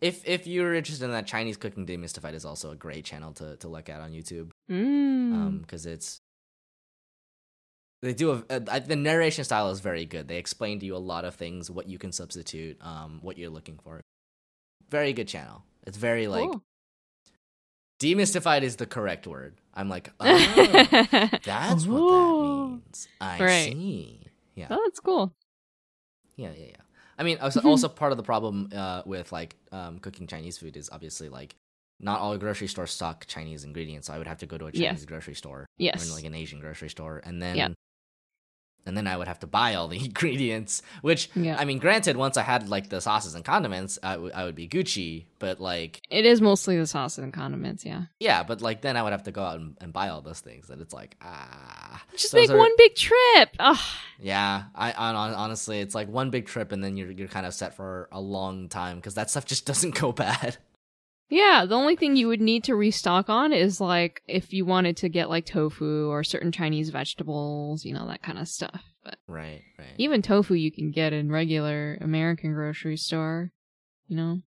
[0.00, 3.56] if if you're interested in that, Chinese Cooking Demystified is also a great channel to
[3.56, 4.50] to look at on YouTube.
[4.70, 5.32] Mm.
[5.32, 6.20] Um, because it's
[8.02, 10.28] they do a, a, the narration style is very good.
[10.28, 13.48] They explain to you a lot of things, what you can substitute, um, what you're
[13.48, 14.02] looking for.
[14.90, 15.64] Very good channel.
[15.86, 16.62] It's very like Cool.
[18.00, 19.54] demystified is the correct word.
[19.72, 20.26] I'm like, oh,
[21.44, 23.08] that's what that means.
[23.22, 23.72] I Right.
[23.72, 24.26] see.
[24.54, 25.34] Yeah, Oh, that's cool.
[26.36, 26.76] yeah, yeah, yeah.
[27.18, 30.76] I mean, also, also part of the problem uh, with like um, cooking Chinese food
[30.76, 31.54] is obviously like
[32.00, 34.08] not all grocery stores stock Chinese ingredients.
[34.08, 34.72] So I would have to go to a.
[34.72, 36.08] Chinese grocery store or Yes.
[36.08, 37.68] in like an Asian grocery store, and then Yeah.
[38.86, 40.82] And then I would have to buy all the ingredients.
[41.02, 41.56] Which Yeah.
[41.58, 44.54] I mean, granted, once I had like the sauces and condiments, I would I would
[44.54, 45.24] be Gucci.
[45.38, 48.04] But like, It is mostly the sauces and condiments, yeah.
[48.18, 50.40] yeah, but like then I would have to go out and, and buy all those
[50.40, 53.50] things, and it's like ah, Just those make are- one big trip.
[53.58, 53.76] Ugh.
[54.20, 57.44] Yeah, I, I hon- honestly, it's like one big trip, and then you're you're kind
[57.46, 60.56] of set for a long time because that stuff just doesn't go bad.
[61.34, 64.98] Yeah, the only thing you would need to restock on is like if you wanted
[64.98, 68.84] to get like tofu or certain Chinese vegetables, you know, that kind of stuff.
[69.02, 69.94] But Right, right.
[69.98, 73.50] even tofu you can get in regular American grocery store,
[74.06, 74.42] you know.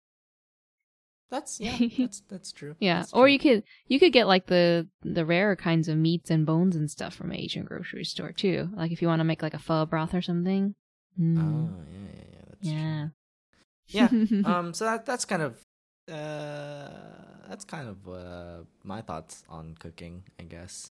[1.30, 2.76] That's yeah, that's that's true.
[2.80, 6.30] Yeah, That's or you could you could get like the the rarer kinds of meats
[6.30, 8.68] and bones and stuff from Asian grocery store too.
[8.76, 10.74] Like if you want to make like a pho broth or something.
[11.18, 12.40] Mm, Oh yeah, yeah, yeah.
[12.50, 13.10] That's
[13.88, 14.08] yeah.
[14.12, 14.52] Yeah.
[14.58, 14.74] Um.
[14.74, 15.63] So that that's kind of
[16.10, 16.88] uh
[17.48, 20.90] that's kind of uh my thoughts on cooking, I guess.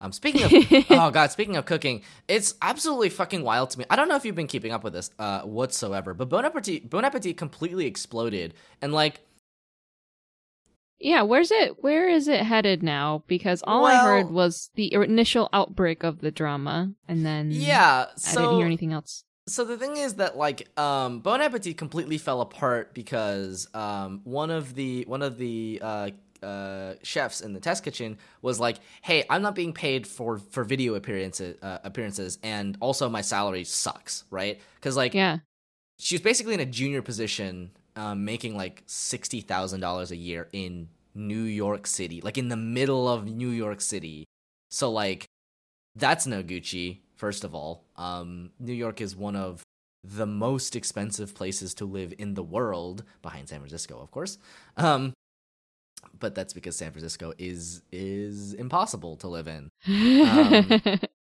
[0.00, 0.12] Um.
[0.12, 0.52] Speaking of
[0.90, 3.84] oh god, speaking of cooking, it's absolutely fucking wild to me.
[3.90, 6.88] I don't know if you've been keeping up with this uh whatsoever, but Bon Appetit
[6.88, 9.20] Bon Appetit completely exploded, and like
[11.00, 11.82] Yeah, where's it?
[11.82, 13.22] Where is it headed now?
[13.26, 18.34] Because all I heard was the initial outbreak of the drama, and then yeah, I
[18.34, 19.24] didn't hear anything else.
[19.48, 24.50] So the thing is that like um Bon Appetit completely fell apart because um one
[24.50, 26.10] of the one of the uh
[26.42, 30.62] uh chefs in the test kitchen was like hey i'm not being paid for for
[30.62, 34.60] video appearances uh, appearances and also my salary sucks right?
[34.76, 35.38] Because like Yeah,
[35.98, 41.42] she was basically in a junior position um making like $60000 a year in new
[41.42, 44.24] york city like in the middle of new york city.
[44.70, 45.26] So like
[45.96, 47.84] that's no Gucci, first of all.
[47.96, 49.62] Um, New York is one of
[50.02, 54.38] the most expensive places to live in the world, behind San Francisco, of course.
[54.78, 55.12] Um,
[56.18, 59.68] but that's because San Francisco is is impossible to live in.
[59.86, 61.00] Um,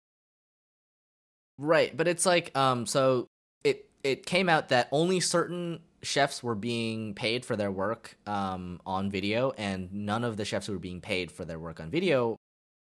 [1.58, 3.28] Right, but it's like um so
[3.64, 8.80] it it came out that only certain chefs were being paid for their work um
[8.86, 11.90] on video and none of the chefs who were being paid for their work on
[11.90, 12.38] video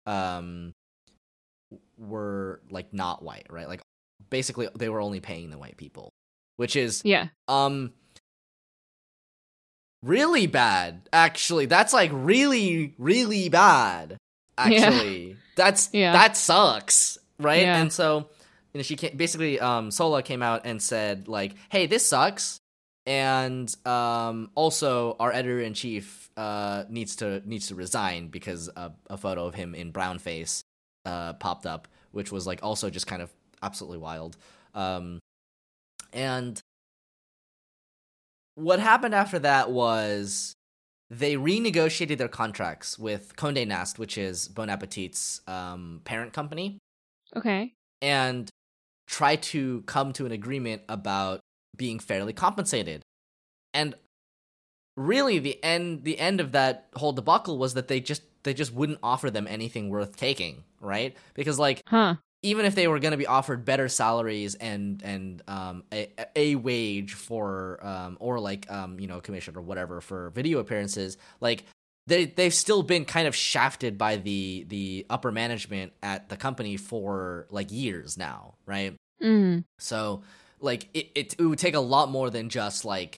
[0.05, 0.71] um
[1.97, 3.67] were like not white, right?
[3.67, 3.81] Like
[4.29, 6.09] basically they were only paying the white people,
[6.57, 7.93] which is yeah, um
[10.01, 14.15] really bad actually that's like really really bad
[14.57, 16.13] actually that's Yeah.
[16.13, 17.81] that sucks right Yeah.
[17.81, 18.29] and so
[18.73, 22.61] you know she came, basically um Sohla came out and said like hey this sucks
[23.05, 28.93] and um also our editor in chief uh needs to needs to resign because a,
[29.09, 30.63] a photo of him in brown face
[31.09, 33.31] uh popped up which was like also just kind of
[33.61, 34.37] absolutely wild.
[34.73, 35.19] Um
[36.13, 36.61] and
[38.55, 40.53] what happened after that was
[41.09, 46.77] they renegotiated their contracts with Condé Nast, which is Bon Appetit's um, parent company,
[47.35, 48.49] okay, and
[49.07, 51.39] tried to come to an agreement about
[51.75, 53.01] being fairly compensated.
[53.73, 53.95] And
[54.95, 58.73] really, the end the end of that whole debacle was that they just they just
[58.73, 61.15] wouldn't offer them anything worth taking, right?
[61.35, 62.15] Because like huh?
[62.41, 66.55] even if they were going to be offered better salaries and and um, a, a
[66.55, 71.63] wage for um, or like um, you know commission or whatever for video appearances, like
[72.07, 76.75] they they've still been kind of shafted by the the upper management at the company
[76.75, 78.95] for like years now, right?
[79.21, 79.63] Mm.
[79.77, 80.23] So
[80.59, 83.15] like it, it, it would take a lot more than just like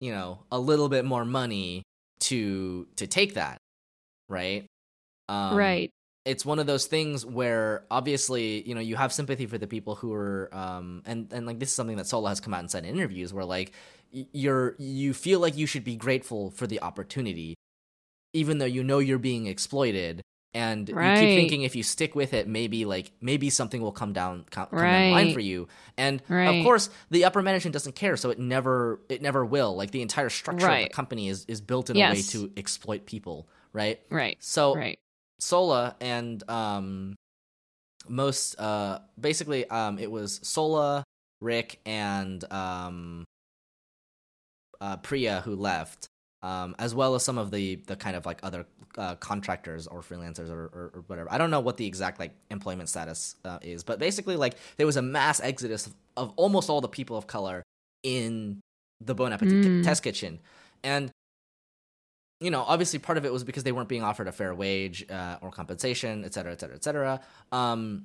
[0.00, 1.82] you know a little bit more money
[2.20, 3.59] to to take that
[4.30, 4.66] right?
[5.28, 5.90] Um, right.
[6.24, 9.94] it's one of those things where obviously you know you have sympathy for the people
[9.94, 12.70] who are um and and like this is something that Sohla has come out and
[12.70, 13.72] said in interviews where like
[14.10, 17.54] you're you feel like you should be grateful for the opportunity
[18.32, 20.22] even though you know you're being exploited
[20.52, 24.12] and you keep thinking if you stick with it maybe like maybe something will come
[24.12, 25.68] down come, down line for you.
[25.96, 26.48] And Right.
[26.48, 29.76] of course the upper management doesn't care so it never it never will.
[29.76, 33.06] Like the entire structure of the company is is built in a way to exploit
[33.06, 34.36] people right Right.
[34.40, 34.98] so Right.
[35.40, 37.14] Sohla and um
[38.08, 41.02] most uh basically um it was Sohla,
[41.40, 43.24] Rick and um
[44.80, 46.08] uh Priya who left
[46.42, 48.66] um as well as some of the the kind of like other
[48.98, 51.30] uh, contractors or freelancers or, or, or whatever.
[51.32, 54.86] I don't know what the exact like employment status uh, is, but basically like there
[54.86, 57.62] was a mass exodus of, of almost all the people of color
[58.02, 58.60] in
[59.00, 59.82] the Bon Appetit Mm.
[59.84, 60.40] test kitchen.
[60.82, 61.12] And
[62.40, 65.04] you know, obviously part of it was because they weren't being offered a fair wage
[65.10, 67.20] uh, or compensation, et cetera, et cetera, et cetera.
[67.52, 68.04] Um,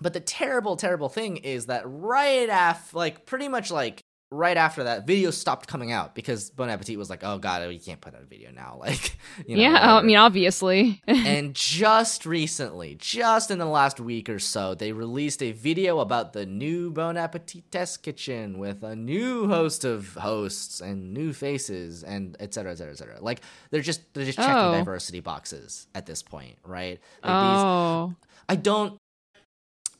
[0.00, 4.00] but the terrible, terrible thing is that right after, like, pretty much like
[4.34, 7.78] right after that, videos stopped coming out because Bon Appetit was like, oh god, we
[7.78, 9.16] can't put out a video now, like,
[9.46, 9.96] you know, yeah.
[9.96, 11.00] I mean, obviously.
[11.06, 16.32] and just recently, just in the last week or so, they released a video about
[16.32, 22.02] the new Bon Appetit test kitchen with a new host of hosts and new faces
[22.02, 23.20] and et cetera, et cetera, et cetera.
[23.20, 24.72] Like they're just they're just checking Oh.
[24.72, 27.00] diversity boxes at this point, right?
[27.22, 28.14] Like these, oh.
[28.48, 28.98] I don't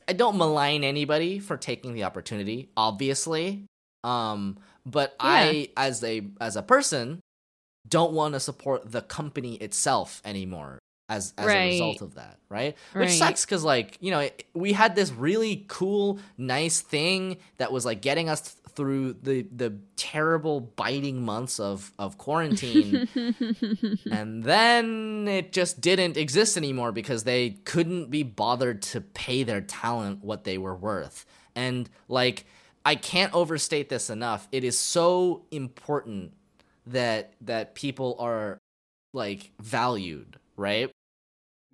[0.07, 3.65] I don't malign anybody for taking the opportunity, obviously.
[4.05, 7.19] Um, but I as a as a person
[7.87, 10.79] don't want to support the company itself anymore
[11.09, 12.75] as as a result of that, right?
[12.93, 17.71] Which sucks cuz like, you know, it, we had this really cool nice thing that
[17.71, 23.07] was like getting us th- through the the terrible biting months of of quarantine
[24.11, 29.61] and then it just didn't exist anymore because they couldn't be bothered to pay their
[29.61, 31.25] talent what they were worth.
[31.55, 32.45] And like
[32.85, 34.47] I can't overstate this enough.
[34.51, 36.33] It is so important
[36.85, 38.59] that that people are
[39.13, 40.91] like valued, right?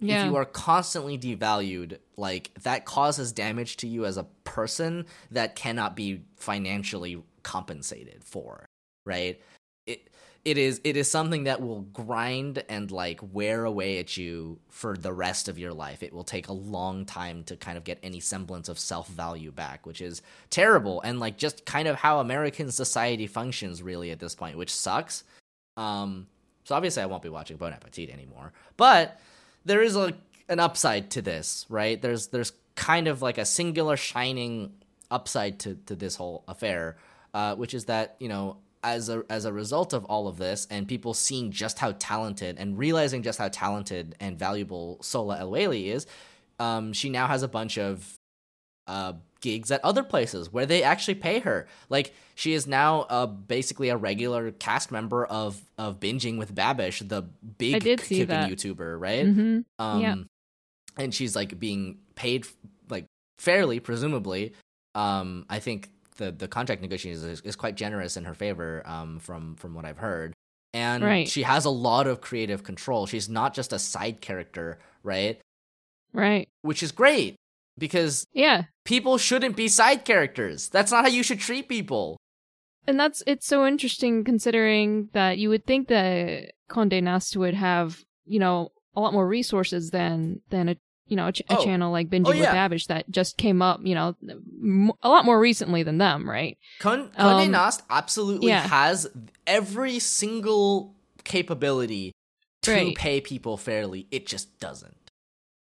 [0.02, 0.26] yeah.
[0.26, 5.56] If you are constantly devalued, like that causes damage to you as a person that
[5.56, 8.66] cannot be financially compensated for,
[9.06, 9.40] right?
[10.44, 14.98] It is it is something that will grind and like wear away at you for
[14.98, 16.02] the rest of your life.
[16.02, 19.86] It will take a long time to kind of get any semblance of self-value back,
[19.86, 24.34] which is terrible and like just kind of how American society functions really at this
[24.34, 25.24] point, which sucks.
[25.78, 26.26] Um
[26.64, 28.52] so obviously I won't be watching Bon Appetit anymore.
[28.78, 29.20] But
[29.64, 30.14] there is a
[30.50, 32.02] an upside to this, right?
[32.02, 34.74] There's there's kind of like a singular shining
[35.12, 36.98] upside to to this whole affair,
[37.34, 40.68] uh, which is that you know as a as a result of all of this
[40.72, 45.90] and people seeing just how talented and realizing just how talented and valuable Sohla El-Waylly
[45.90, 46.08] is,
[46.60, 48.16] um, she now has a bunch of
[48.88, 51.68] uh, gigs at other places where they actually pay her.
[51.90, 57.08] Like she is now uh, basically a regular cast member of of binging with Babish,
[57.08, 57.22] the
[57.58, 57.84] big
[58.28, 58.50] that.
[58.50, 59.28] YouTuber, right?
[59.28, 60.16] hmm Um, Yeah.
[60.98, 62.48] and she's like being paid
[62.90, 63.06] like
[63.38, 64.54] fairly, presumably.
[64.96, 65.90] Um, I think
[66.22, 68.82] the the contract negotiations is, is quite generous in her favor.
[68.86, 70.34] Um, from from what I've heard,
[70.74, 71.28] and Right.
[71.28, 73.06] she has a lot of creative control.
[73.08, 75.40] She's not just a side character, right?
[76.14, 76.48] Right.
[76.62, 77.36] Which is great
[77.78, 78.64] because Yeah.
[78.86, 80.70] people shouldn't be side characters.
[80.70, 82.18] That's not how you should treat people.
[82.88, 88.04] And that's it's so interesting considering that you would think that Condé Nast would have,
[88.26, 90.76] you know, a lot more resources than than a
[91.08, 91.64] you know a, ch- a Oh.
[91.64, 92.40] channel like Binging Oh, yeah.
[92.68, 96.30] with Babish that just came up, you know, m- a lot more recently than them,
[96.30, 96.58] right?
[96.80, 98.68] Con- Condé Um, Nast absolutely yeah.
[98.68, 99.08] has
[99.46, 102.12] every single capability
[102.64, 102.96] to Right.
[102.96, 104.08] pay people fairly.
[104.12, 104.96] It just doesn't.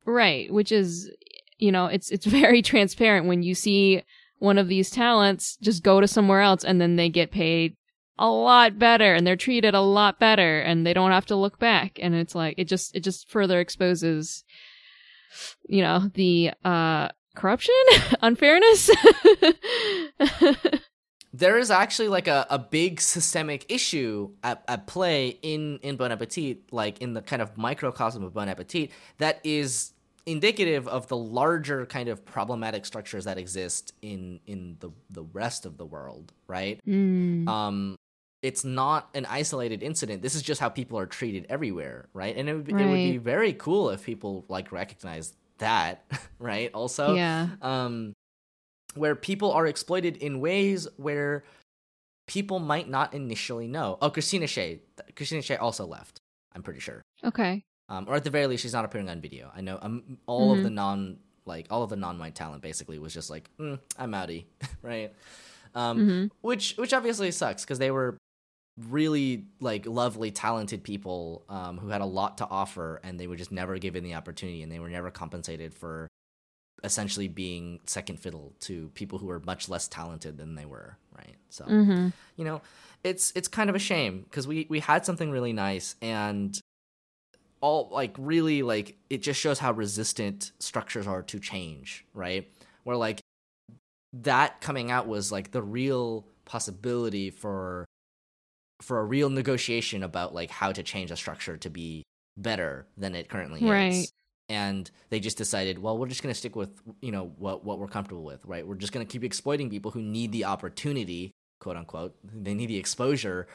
[0.05, 1.11] Right, which is
[1.59, 4.03] you know, it's it's very transparent when you see
[4.39, 7.75] one of these talents just go to somewhere else and then they get paid
[8.21, 11.59] a lot better and they're treated a lot better and they don't have to look
[11.59, 14.45] back and it's like it just it just further exposes
[15.69, 17.75] you know, the uh corruption,
[18.23, 18.89] unfairness.
[21.33, 26.11] there is actually like a, a big systemic issue at, at play in in Bon
[26.11, 29.93] Appetit, like in the kind of microcosm of Bon Appetit, that is
[30.27, 35.67] indicative of the larger kind of problematic structures that exist in in the the rest
[35.67, 36.81] of the world, right?
[36.87, 37.97] Mm, Um,
[38.43, 40.23] it's not an isolated incident.
[40.23, 42.37] This is just how people are treated everywhere, right?
[42.37, 46.05] And it would be, it would be very cool if people like recognize that,
[46.39, 46.71] right?
[46.73, 47.49] Also, yeah.
[47.63, 48.15] um
[48.95, 51.45] where people are exploited in ways where
[52.27, 53.99] people might not initially know.
[54.01, 54.81] Oh, Christina Chaey.
[55.15, 56.21] Christina Chaey also left.
[56.55, 57.03] I'm pretty sure.
[57.25, 57.63] Okay.
[57.89, 59.51] Um, or at the very least, she's not appearing on video.
[59.55, 60.59] I know um, all mm-hmm.
[60.59, 61.19] of the non
[61.49, 64.45] like all of the non-white talent basically was just like, mm, I'm outie,
[64.83, 65.13] right?
[65.75, 66.27] Um, mm-hmm.
[66.43, 68.19] Which which obviously sucks because they were
[68.89, 73.37] really like lovely, talented people um, who had a lot to offer, and they were
[73.37, 76.09] just never given the opportunity, and they were never compensated for
[76.85, 81.37] essentially being second fiddle to people who were much less talented than they were, right?
[81.51, 82.09] So, mm-hmm.
[82.37, 82.61] you know,
[83.05, 86.59] it's it's kind of a shame because we we had something really nice and
[87.61, 92.51] all like really like it just shows how resistant structures are to change, right?
[92.85, 93.21] Where like
[94.13, 97.85] that coming out was like the real possibility for
[98.81, 102.05] for a real negotiation about like how to change a structure to be
[102.37, 103.93] better than it currently right.
[103.93, 104.13] is
[104.49, 106.71] and they just decided well we're just going to stick with
[107.03, 108.67] you know what what we're comfortable with right?
[108.67, 112.67] We're just going to keep exploiting people who need the opportunity quote unquote they need
[112.67, 113.47] the exposure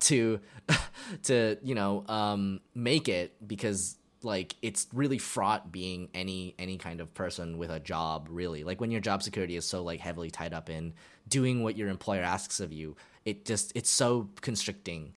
[0.00, 0.40] to
[1.22, 7.00] to you know um make it because like it's really fraught being any any kind
[7.00, 8.64] of person with a job really.
[8.64, 10.94] Like when your job security is so like heavily tied up in
[11.28, 15.14] doing what your employer asks of you it just it's so constricting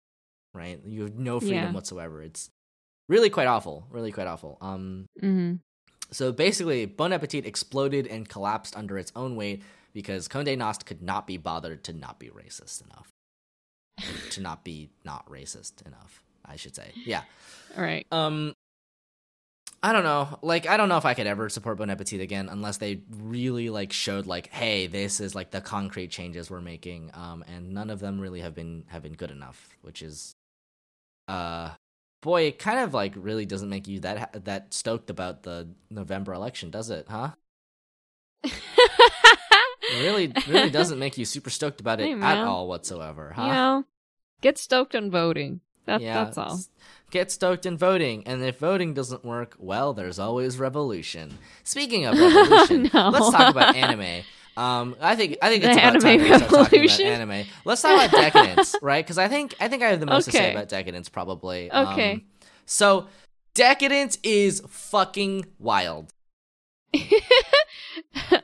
[0.55, 0.79] right?
[0.85, 1.71] You have no freedom yeah.
[1.71, 2.21] whatsoever.
[2.21, 2.51] It's
[3.09, 4.57] really quite awful really quite awful.
[4.61, 5.55] Um mm-hmm.
[6.11, 11.01] so basically bon appetit exploded and collapsed under its own weight because Conde Nast could
[11.01, 13.09] not be bothered to not be racist enough.
[14.31, 16.91] To not be not racist enough i should say.
[17.05, 17.21] Yeah.
[17.77, 18.05] All right.
[18.11, 18.53] Um
[19.83, 20.39] I don't know.
[20.41, 23.69] Like, I don't know if I could ever support Bon Appetit again unless they really
[23.69, 27.11] like showed like, hey, this is like the concrete changes we're making.
[27.13, 30.35] Um, and none of them really have been have been good enough, which is,
[31.27, 31.71] uh,
[32.21, 36.33] boy, it kind of like really doesn't make you that that stoked about the November
[36.33, 37.07] election, does it?
[37.09, 37.31] Huh?
[38.45, 38.53] it
[39.99, 43.43] really, really doesn't make you super stoked about it hey, at all whatsoever, huh?
[43.43, 43.85] You know,
[44.39, 45.59] get stoked on voting.
[45.85, 46.59] That, yeah, that's all
[47.13, 48.23] get stoked in voting.
[48.25, 51.37] And if voting doesn't work, well, there's always revolution.
[51.63, 53.09] Speaking of revolution, no.
[53.09, 54.23] let's talk about anime.
[54.57, 57.45] Um, I think I think it's the about time we start talking about anime.
[57.65, 59.03] Let's talk about Decadence, right?
[59.03, 60.37] Because I think I think I have the most okay.
[60.37, 61.71] to say about Decadence, probably.
[61.71, 62.11] Okay.
[62.13, 62.21] Um,
[62.65, 63.07] so
[63.53, 66.11] Decadence is fucking wild.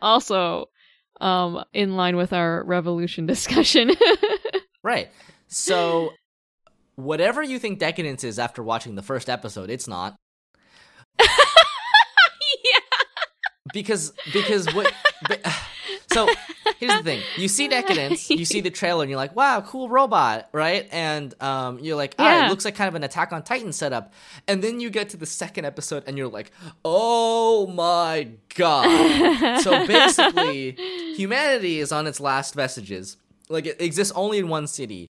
[0.01, 0.69] also,
[1.21, 3.91] um, in line with our revolution discussion.
[4.83, 5.09] right.
[5.47, 6.13] So
[6.99, 10.15] whatever you think decadence is after watching the first episode, it's not.
[11.19, 11.27] yeah.
[13.73, 14.91] Because because what
[16.11, 16.27] so
[16.79, 19.89] here's the thing you see decadence you see the trailer and you're like wow cool
[19.89, 22.45] robot right and um, you're like ah, yeah.
[22.45, 24.13] it looks like kind of an attack on titan setup
[24.47, 26.51] and then you get to the second episode and you're like
[26.85, 30.71] oh my god so basically
[31.15, 33.17] humanity is on its last vestiges
[33.49, 35.07] like it exists only in one city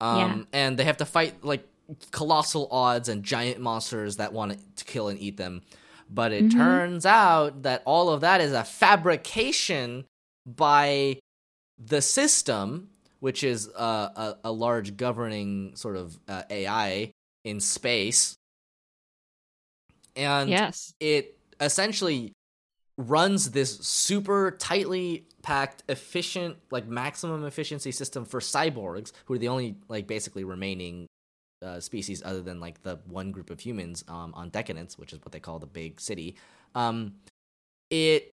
[0.00, 0.44] um, yeah.
[0.52, 1.66] and they have to fight like
[2.10, 5.62] colossal odds and giant monsters that want to kill and eat them.
[6.08, 6.58] But it mm-hmm.
[6.58, 10.04] turns out that all of that is a fabrication
[10.44, 11.18] by
[11.78, 12.88] the system,
[13.20, 17.10] which is uh, a, a, large governing sort of uh, AI
[17.44, 18.36] in space.
[20.14, 20.94] And yes.
[21.00, 22.32] it essentially
[22.98, 29.48] runs this super tightly packed, efficient, like maximum efficiency system for cyborgs, who are the
[29.48, 31.06] only like basically remaining
[31.62, 35.20] uh, species other than like the one group of humans um, on Decadence, which is
[35.20, 36.36] what they call the big city.
[36.74, 37.14] Um,
[37.90, 38.30] it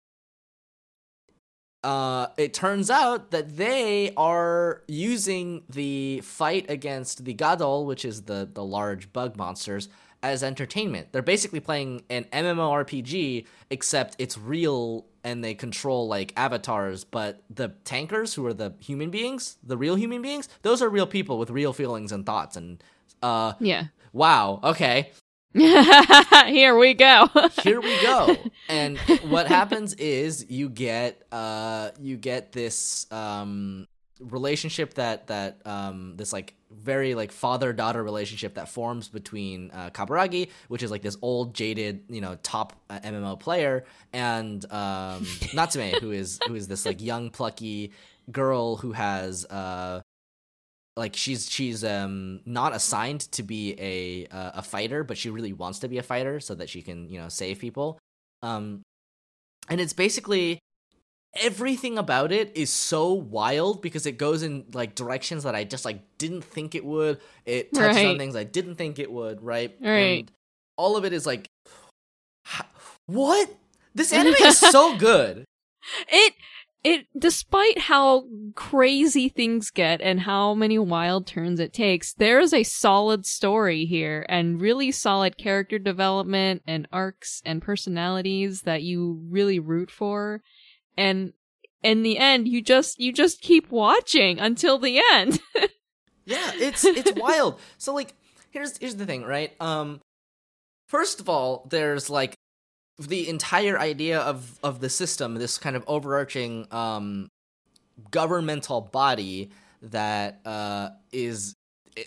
[1.82, 8.22] uh, it turns out that they are using the fight against the Gadoll, which is
[8.22, 9.88] the the large bug monsters,
[10.22, 11.08] as entertainment.
[11.12, 17.68] They're basically playing an MMORPG, except it's real and they control like avatars, but the
[17.84, 21.50] tankers, who are the human beings, the real human beings, those are real people with
[21.50, 22.56] real feelings and thoughts.
[22.56, 22.82] And
[23.22, 25.10] uh, yeah, wow, okay.
[25.52, 27.28] Here we go.
[27.62, 28.36] Here we go.
[28.68, 28.98] And
[29.28, 33.88] what happens is you get uh you get this um
[34.20, 39.90] relationship that that um this like very like father daughter relationship that forms between uh,
[39.90, 45.26] Kaburagi, which is like this old jaded you know top uh, MMO player, and um,
[45.54, 47.92] Natsume, who is who is this like young plucky
[48.30, 50.00] girl who has uh
[50.96, 55.52] like she's she's um not assigned to be a uh, a fighter, but she really
[55.52, 57.98] wants to be a fighter so that she can you know save people.
[58.42, 58.82] Um,
[59.68, 60.60] and it's basically
[61.34, 65.84] everything about it is so wild because it goes in like directions that I just
[65.84, 67.20] like didn't think it would.
[67.44, 68.06] It touches right.
[68.06, 69.76] on things I didn't think it would, right?
[69.80, 70.20] Right.
[70.20, 70.32] And
[70.76, 71.48] all of it is like
[73.06, 73.50] what?
[73.94, 75.44] This anime is so good.
[76.08, 76.34] It
[76.82, 78.24] it despite how
[78.54, 84.24] crazy things get and how many wild turns it takes there's a solid story here
[84.30, 90.40] and really solid character development and arcs and personalities that you really root for
[91.00, 91.32] and
[91.82, 95.40] in the end you just you just keep watching until the end
[96.24, 98.14] yeah it's it's wild so like
[98.50, 100.00] here's here's the thing right um
[100.88, 102.34] first of all there's like
[103.00, 107.28] the entire idea of of the system, this kind of overarching um,
[108.10, 109.50] governmental body
[109.82, 111.54] that uh, is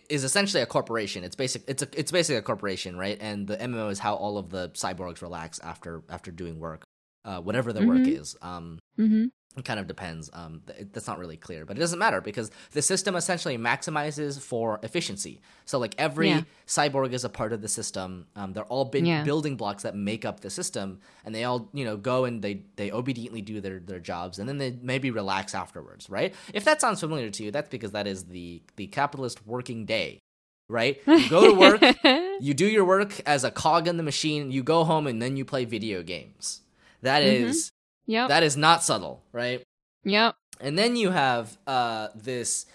[0.09, 1.23] is essentially a corporation.
[1.23, 1.63] It's basic.
[1.67, 3.17] It's a it's basically a corporation, right?
[3.19, 6.83] And the MMO is how all of the cyborgs relax after after doing work,
[7.25, 7.89] uh, whatever the mm-hmm.
[7.89, 8.35] work is.
[8.41, 9.25] Um, mm-hmm.
[9.55, 10.31] It kind of depends.
[10.33, 14.79] Um, that's not really clear, but it doesn't matter because the system essentially maximizes for
[14.81, 15.41] efficiency.
[15.65, 16.41] So, like every yeah.
[16.65, 18.25] cyborg is a part of the system.
[18.35, 19.23] Um, they're all big yeah.
[19.23, 22.63] building blocks that make up the system, and they all, you know, go and they
[22.77, 26.33] they obediently do their their jobs, and then they maybe relax afterwards, right?
[26.51, 30.19] If that sounds familiar to you, that's because that is the the capitalist working day,
[30.67, 30.99] right?
[31.05, 31.95] You go to work,
[32.41, 35.37] you do your work as a cog in the machine, you go home, and then
[35.37, 36.61] you play video games.
[37.03, 37.49] That mm-hmm.
[37.49, 37.72] is
[38.05, 38.27] yeah.
[38.27, 39.63] That is not subtle, right?
[40.03, 40.35] Yep.
[40.59, 42.65] And then you have uh, this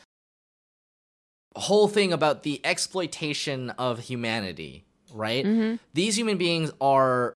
[1.57, 5.45] whole thing about the exploitation of humanity, right?
[5.45, 5.77] Mm-hmm.
[5.95, 7.35] These human beings are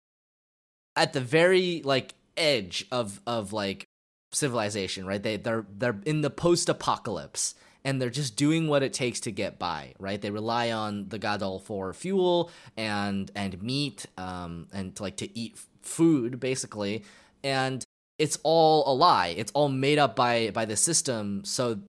[0.96, 3.86] at the very like edge of of like
[4.32, 5.22] civilization, right?
[5.22, 9.58] They they're they're in the post-apocalypse and they're just doing what it takes to get
[9.58, 10.22] by, right?
[10.22, 15.38] They rely on the Gadoll for fuel and and meat um and to, like to
[15.38, 17.04] eat food basically
[17.44, 17.84] and
[18.18, 19.34] it's all a lie.
[19.38, 21.44] It's all made up by by the system.
[21.46, 21.80] So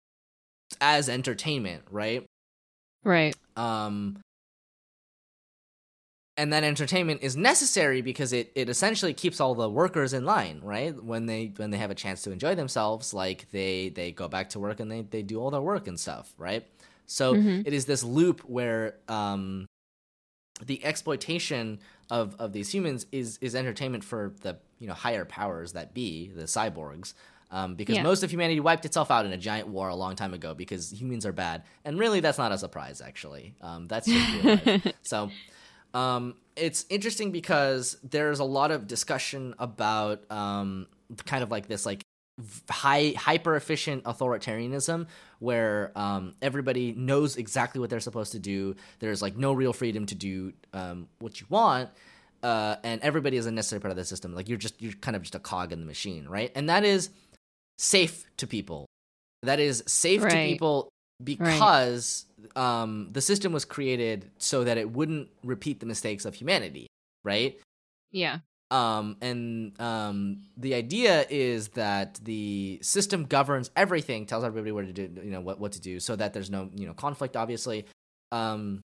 [0.80, 2.24] as entertainment, right?
[3.04, 3.34] Right.
[3.56, 4.18] Um
[6.36, 10.60] and that entertainment is necessary because it, it essentially keeps all the workers in line,
[10.64, 10.94] right?
[11.02, 14.48] When they when they have a chance to enjoy themselves, like they they go back
[14.50, 16.66] to work and they, they do all their work and stuff, right?
[17.06, 17.62] So mm-hmm.
[17.66, 19.66] it is this loop where um
[20.64, 21.80] the exploitation
[22.10, 26.30] of of these humans is is entertainment for the you know higher powers that be
[26.34, 27.14] the cyborgs.
[27.52, 28.04] Um, because yeah.
[28.04, 30.92] most of humanity wiped itself out in a giant war a long time ago because
[30.92, 31.64] humans are bad.
[31.84, 33.56] And really that's not a surprise actually.
[33.60, 35.30] Um, that's just so
[35.92, 40.86] um, it's interesting because there's a lot of discussion about um,
[41.24, 42.04] kind of like this like
[42.68, 45.06] high hyper efficient authoritarianism
[45.38, 48.76] where um, everybody knows exactly what they're supposed to do.
[48.98, 51.90] There's like no real freedom to do um, what you want
[52.42, 54.34] uh, and everybody is a necessary part of the system.
[54.34, 56.50] Like you're just you're kind of just a cog in the machine right?
[56.54, 57.10] And that is
[57.78, 58.86] safe to people.
[59.42, 60.30] That is safe right.
[60.30, 60.88] to people
[61.22, 62.26] because
[62.56, 62.82] right.
[62.82, 66.86] um, the system was created so that it wouldn't repeat the mistakes of humanity
[67.24, 67.58] right?
[68.10, 68.38] Yeah
[68.70, 74.92] um, and um, the idea is that the system governs everything, tells everybody what to
[74.92, 77.86] do, you know, what, what to do, so that there's no, you know, conflict, obviously.
[78.30, 78.80] Um,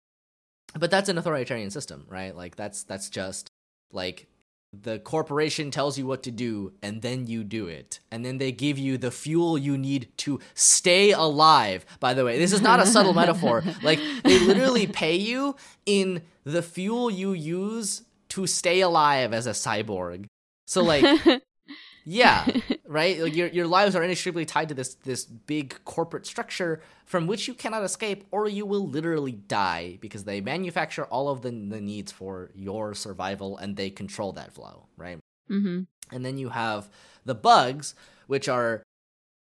[0.76, 2.36] but that's an authoritarian system, right?
[2.36, 3.50] Like that's that's just
[3.92, 4.26] like
[4.72, 8.52] the corporation tells you what to do and then you do it and then they
[8.52, 12.80] give you the fuel you need to stay alive by the way this is not
[12.80, 15.56] a subtle metaphor like they literally pay you
[15.86, 18.02] in the fuel you use
[18.36, 20.26] to stay alive as a cyborg.
[20.66, 21.04] So like
[22.04, 22.46] yeah,
[22.86, 23.18] right?
[23.18, 27.48] Like your your lives are inextricably tied to this this big corporate structure from which
[27.48, 31.80] you cannot escape or you will literally die because they manufacture all of the the
[31.80, 35.18] needs for your survival and they control that flow, right?
[35.50, 35.84] Mm-hmm.
[36.14, 36.90] And then you have
[37.24, 37.94] the bugs
[38.26, 38.82] which are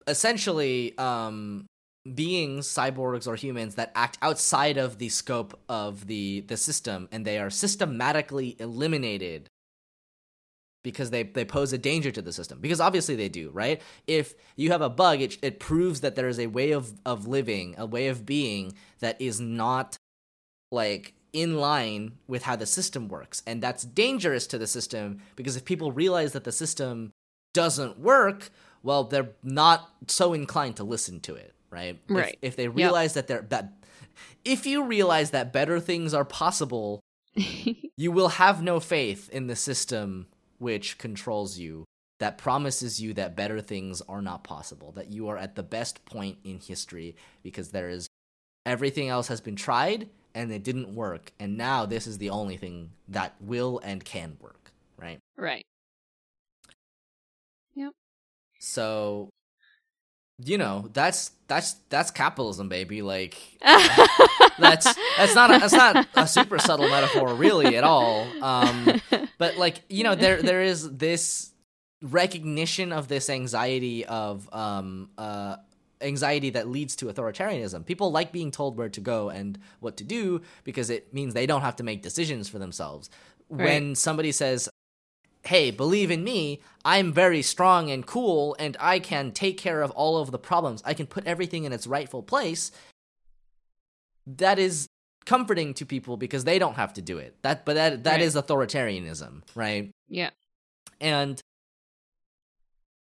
[0.08, 1.66] essentially um
[2.14, 7.24] beings, cyborgs or humans that act outside of the scope of the the system and
[7.24, 9.48] they are systematically eliminated
[10.82, 12.58] because they, they pose a danger to the system.
[12.60, 13.80] Because obviously they do right?
[14.06, 17.28] If you have a bug it, it proves that there is a way of, of
[17.28, 19.96] living a way of being that is not
[20.72, 23.42] like in line with how the system works.
[23.46, 27.12] And that's dangerous to the system because if people realize that the system
[27.52, 28.50] doesn't work
[28.82, 31.98] well they're not so inclined to listen to it right?
[32.08, 32.38] Right.
[32.42, 33.26] If, if they realize yep.
[33.26, 33.72] that they're that,
[34.44, 37.00] if you realize that better things are possible,
[37.34, 40.26] you will have no faith in the system
[40.58, 41.84] which controls you
[42.20, 46.04] that promises you that better things are not possible, that you are at the best
[46.04, 48.06] point in history because there is
[48.64, 52.56] everything else has been tried and it didn't work, and now this is the only
[52.56, 55.18] thing that will and can work, right?
[55.36, 55.64] Right.
[57.74, 57.92] Yep.
[58.60, 59.30] So
[60.44, 63.36] you know that's that's that's capitalism baby like
[64.58, 69.00] that's that's not a, that's not a super subtle metaphor really at all um
[69.38, 71.50] but like you know there there is this
[72.02, 75.56] recognition of this anxiety of um uh
[76.02, 77.86] anxiety that leads to authoritarianism.
[77.86, 81.46] People like being told where to go and what to do because it means they
[81.46, 83.08] don't have to make decisions for themselves.
[83.48, 83.66] Right.
[83.66, 84.68] When somebody says,
[85.44, 86.60] "Hey, believe in me.
[86.84, 90.82] I'm very strong and cool and I can take care of all of the problems.
[90.84, 92.70] I can put everything in its rightful place."
[94.26, 94.86] That is
[95.24, 97.40] comforting to people because they don't have to do it.
[97.42, 98.22] That but that that Right.
[98.22, 99.90] is authoritarianism, right?
[100.08, 100.30] Yeah.
[101.00, 101.40] and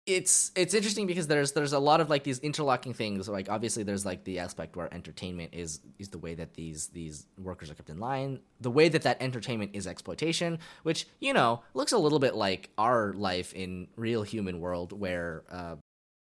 [0.07, 3.29] it's it's interesting because there's there's a lot of like these interlocking things.
[3.29, 7.27] Like obviously there's like the aspect where entertainment is is the way that these these
[7.39, 11.63] workers are kept in line the way that that entertainment is exploitation which you know
[11.75, 15.77] looks a little bit like our life in real human world where uh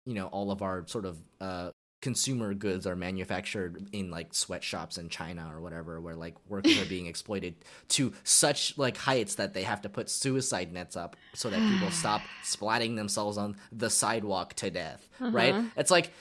[0.06, 1.70] you know all of our sort of uh
[2.02, 6.86] consumer goods are manufactured in like sweatshops in China or whatever where like workers are
[6.86, 7.56] being exploited
[7.90, 11.92] to such like heights that they have to put suicide nets up so that people
[12.04, 15.68] stop splatting themselves on the sidewalk to death right Uh-huh.
[15.76, 16.14] it's like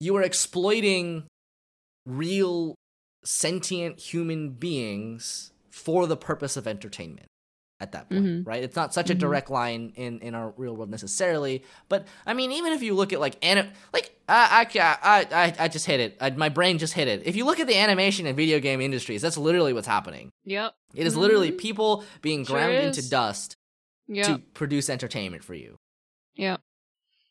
[0.00, 1.24] you are exploiting
[2.06, 2.74] real
[3.22, 7.26] sentient human beings for the purpose of entertainment
[7.80, 8.46] at that point Mhm.
[8.46, 9.18] right it's not such a Mhm.
[9.20, 13.12] direct line in in our real world necessarily but i mean even if you look
[13.12, 16.92] at like anim- like I, I i i just hit it I, my brain just
[16.92, 19.86] hit it if you look at the animation and video game industries that's literally what's
[19.86, 20.74] happening Yep.
[20.94, 21.58] it is literally Mhm.
[21.58, 23.56] people being Sure ground into dust
[24.08, 24.26] Yep.
[24.26, 25.76] to produce entertainment for you
[26.36, 26.60] Yep.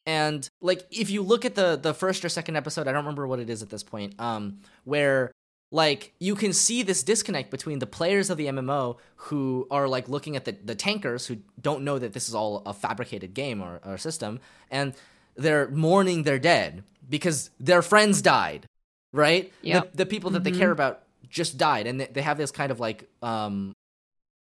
[0.06, 3.28] and like if you look at the the first or second episode i don't remember
[3.28, 5.32] what it is at this point um where
[5.72, 8.98] like you can see this disconnect between the players of the mmo
[9.28, 12.64] who are like looking at the, the tankers who don't know that this is all
[12.66, 14.40] a fabricated game or, or system
[14.72, 14.94] and
[15.36, 18.66] they're mourning their dead because their friends died
[19.14, 19.92] right Yep.
[19.92, 20.58] the, the people that they Mhm.
[20.58, 23.74] care about just died and they, they have this kind of like um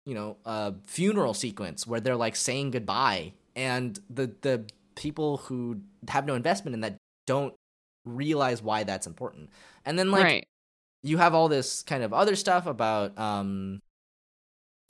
[0.05, 4.65] you know uh funeral sequence where they're like saying goodbye and the the
[4.95, 7.53] people who have no investment in that don't
[8.05, 9.49] realize why that's important
[9.85, 10.45] and then like right.
[11.03, 13.81] You have all this kind of other stuff about um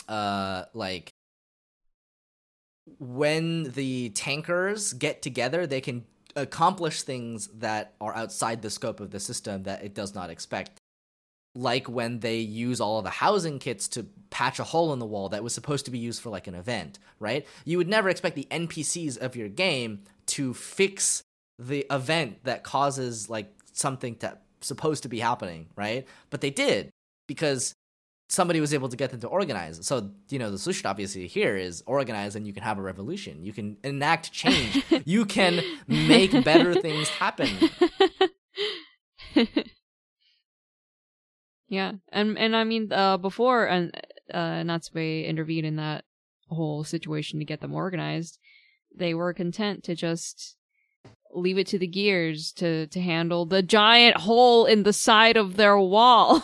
[0.07, 1.09] uh like
[2.97, 6.05] when the tankers get together they can
[6.35, 10.79] accomplish things that are outside the scope of the system that it does not expect.
[11.55, 15.05] Like when they use all of the housing kits to patch a hole in the
[15.05, 17.45] wall that was supposed to be used for like an event right?
[17.65, 21.23] You would never expect the npcs of your game to fix
[21.57, 26.07] the event that causes like something that supposed to be happening right?
[26.29, 26.89] But they did
[27.27, 27.73] because
[28.29, 29.85] somebody was able to get them to organize.
[29.85, 33.43] So you know the solution obviously here is organize and you can have a revolution.
[33.43, 34.83] You can enact change.
[35.05, 37.49] You can make better things happen.
[41.69, 43.95] Yeah, and and I mean, uh, before and
[44.33, 46.03] uh, Natsume intervened in that
[46.49, 48.39] whole situation to get them organized,
[48.93, 50.57] they were content to just
[51.33, 55.55] leave it to the gears to to handle the giant hole in the side of
[55.57, 56.43] their wall.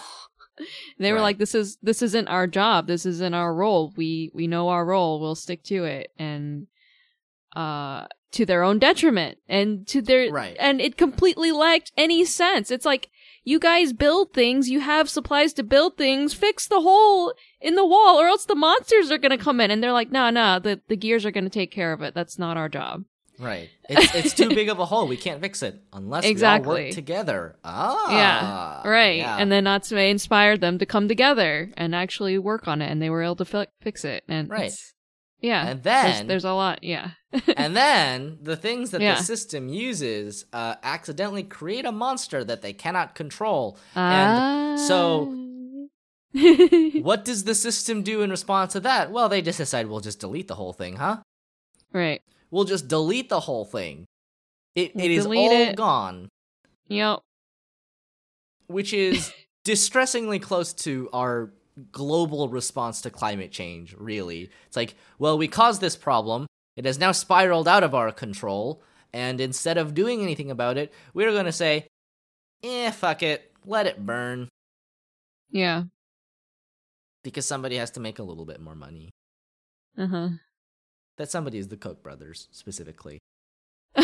[1.00, 2.88] they were like, "This is this isn't our job.
[2.88, 3.94] This isn't our role.
[3.98, 5.20] We we know our role.
[5.20, 6.68] We'll stick to it." And
[7.56, 10.58] uh to their own detriment and to their Right.
[10.60, 12.70] and it completely lacked any sense.
[12.70, 13.10] It's like
[13.46, 17.86] you guys build things, you have supplies to build things, fix the hole in the
[17.86, 20.60] wall or else the monsters are going to come in and they're like, "No, no,
[20.60, 22.14] the the gears are going to take care of it.
[22.14, 23.06] That's not our job."
[23.40, 23.70] Right.
[23.90, 25.08] It's it's too big of a hole.
[25.08, 27.56] We can't fix it unless we all work together.
[27.64, 28.12] Ah.
[28.12, 28.88] yeah.
[28.90, 29.18] Right.
[29.18, 29.38] yeah.
[29.38, 33.10] And then Natsume inspired them to come together and actually work on it and they
[33.10, 34.72] were able to fi- fix it and Right.
[35.42, 35.68] Yeah.
[35.68, 37.12] And then- there's a lot, yeah.
[37.58, 39.16] and then the things that Yeah.
[39.16, 43.78] the system uses uh, accidentally create a monster that they cannot control.
[43.96, 45.42] And so- Ah.
[47.02, 49.12] What does the system do in response to that?
[49.12, 51.18] Well, they just decide we'll just delete the whole thing, huh?
[51.94, 52.22] right.
[52.52, 54.06] We'll just delete the whole thing.
[54.76, 55.76] It it is all it.
[55.76, 56.30] gone,
[56.90, 57.20] Yep.
[58.68, 59.34] which is
[59.64, 61.52] distressingly close to our
[61.92, 64.50] global response to climate change, really.
[64.68, 66.46] It's like, well, we caused this problem.
[66.78, 68.82] It has now spiraled out of our control,
[69.14, 71.88] and instead of doing anything about it, we're going to say,
[72.64, 73.52] "Eh, fuck it.
[73.66, 74.50] Let it burn."
[75.52, 75.84] Yeah.
[77.24, 79.10] Because somebody has to make a little bit more money.
[79.98, 80.30] Uh-huh.
[81.18, 83.20] That somebody is the Koch brothers specifically.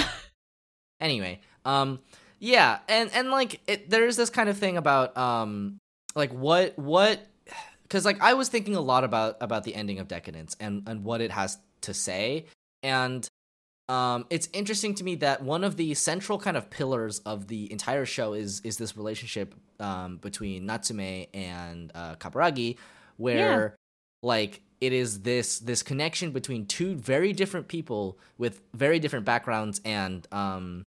[1.01, 1.99] anyway, um,
[2.39, 5.77] yeah, and and like it, there's this kind of thing about um,
[6.15, 7.25] like what what,
[7.83, 11.03] because like I was thinking a lot about about the ending of Decadence and and
[11.03, 12.45] what it has to say,
[12.81, 13.27] and
[13.89, 17.71] um, it's interesting to me that one of the central kind of pillars of the
[17.71, 22.77] entire show is is this relationship um between Natsume and uh, Kaburagi,
[23.17, 23.75] where
[24.23, 29.79] like it is this this connection between two very different people with very different backgrounds
[29.85, 30.83] and um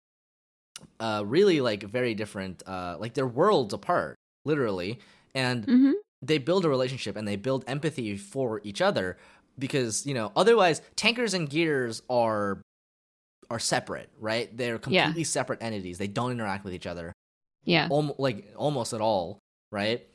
[1.01, 4.99] uh really like very different uh like they're worlds apart literally.
[5.35, 9.19] And hmm they build a relationship and they build empathy for each other
[9.59, 12.61] because you know otherwise tankers and gears are
[13.51, 14.55] are separate right?
[14.57, 15.05] They're Yeah.
[15.05, 15.99] completely separate entities.
[15.99, 17.13] They don't interact with each other.
[17.65, 17.89] Yeah.
[17.91, 19.39] almost like almost at all
[19.73, 20.07] right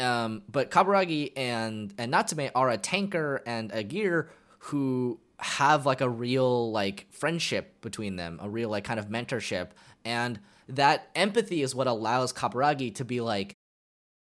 [0.00, 6.00] um but kaburagi and and natsume are a tanker and a gear who have like
[6.00, 9.68] a real like friendship between them a real like kind of mentorship.
[10.04, 10.38] And
[10.68, 13.54] that empathy is what allows kaburagi to be like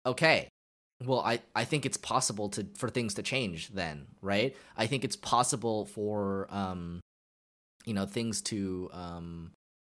[0.06, 0.48] okay
[1.06, 4.56] well i i think it's possible to for things to change then right?
[4.78, 7.02] I think it's possible for um
[7.86, 9.52] you know things to um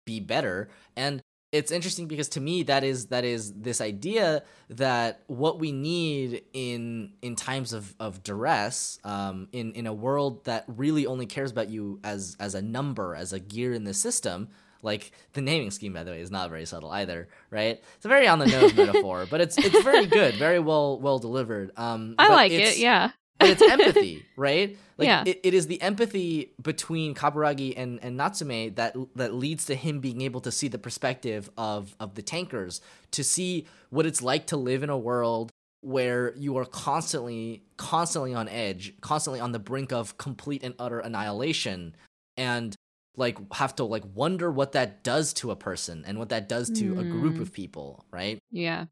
[0.05, 0.69] be better.
[0.95, 1.21] And
[1.51, 6.43] it's interesting because to me that is that is this idea that what we need
[6.53, 11.51] in in times of of duress um in in a world that really only cares
[11.51, 14.47] about you as as a number as a gear in the system
[14.81, 18.07] like the naming scheme by the way is not very subtle either right it's a
[18.07, 22.15] very on the nose metaphor but it's it's very good very well well delivered um
[22.17, 22.77] I like it.
[22.77, 23.11] Yeah.
[23.41, 24.77] But it's empathy, right?
[24.97, 25.23] Like Yeah.
[25.25, 29.99] it, it is the empathy between Kaburagi and, and Natsume that that leads to him
[29.99, 32.81] being able to see the perspective of of the tankers,
[33.11, 35.51] to see what it's like to live in a world
[35.83, 40.99] where you are constantly constantly on edge, constantly on the brink of complete and utter
[40.99, 41.95] annihilation
[42.37, 42.75] and
[43.17, 46.69] like have to like wonder what that does to a person and what that does
[46.69, 47.41] to a group Mm.
[47.41, 48.37] of people, right?
[48.51, 48.85] Yeah.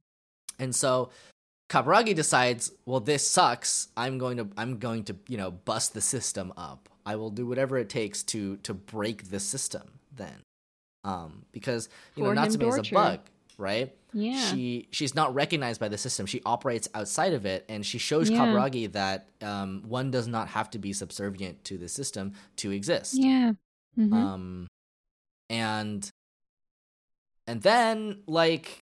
[0.57, 1.11] And so
[1.69, 3.89] Kaburagi decides, well, this sucks.
[3.95, 6.89] I'm going to I'm going to, you know, bust the system up.
[7.05, 10.41] I will do whatever it takes to to break the system then.
[11.03, 13.19] Um because you For know Natsume is a bug,
[13.57, 13.95] right?
[14.13, 14.43] Yeah.
[14.51, 16.25] She she's not recognized by the system.
[16.25, 18.39] She operates outside of it and she shows Yeah.
[18.39, 23.13] Kaburagi that um one does not have to be subservient to the system to exist.
[23.13, 23.53] yeah.
[23.97, 24.13] Mhm.
[24.13, 24.67] Um,
[25.49, 26.09] and
[27.47, 28.79] and then like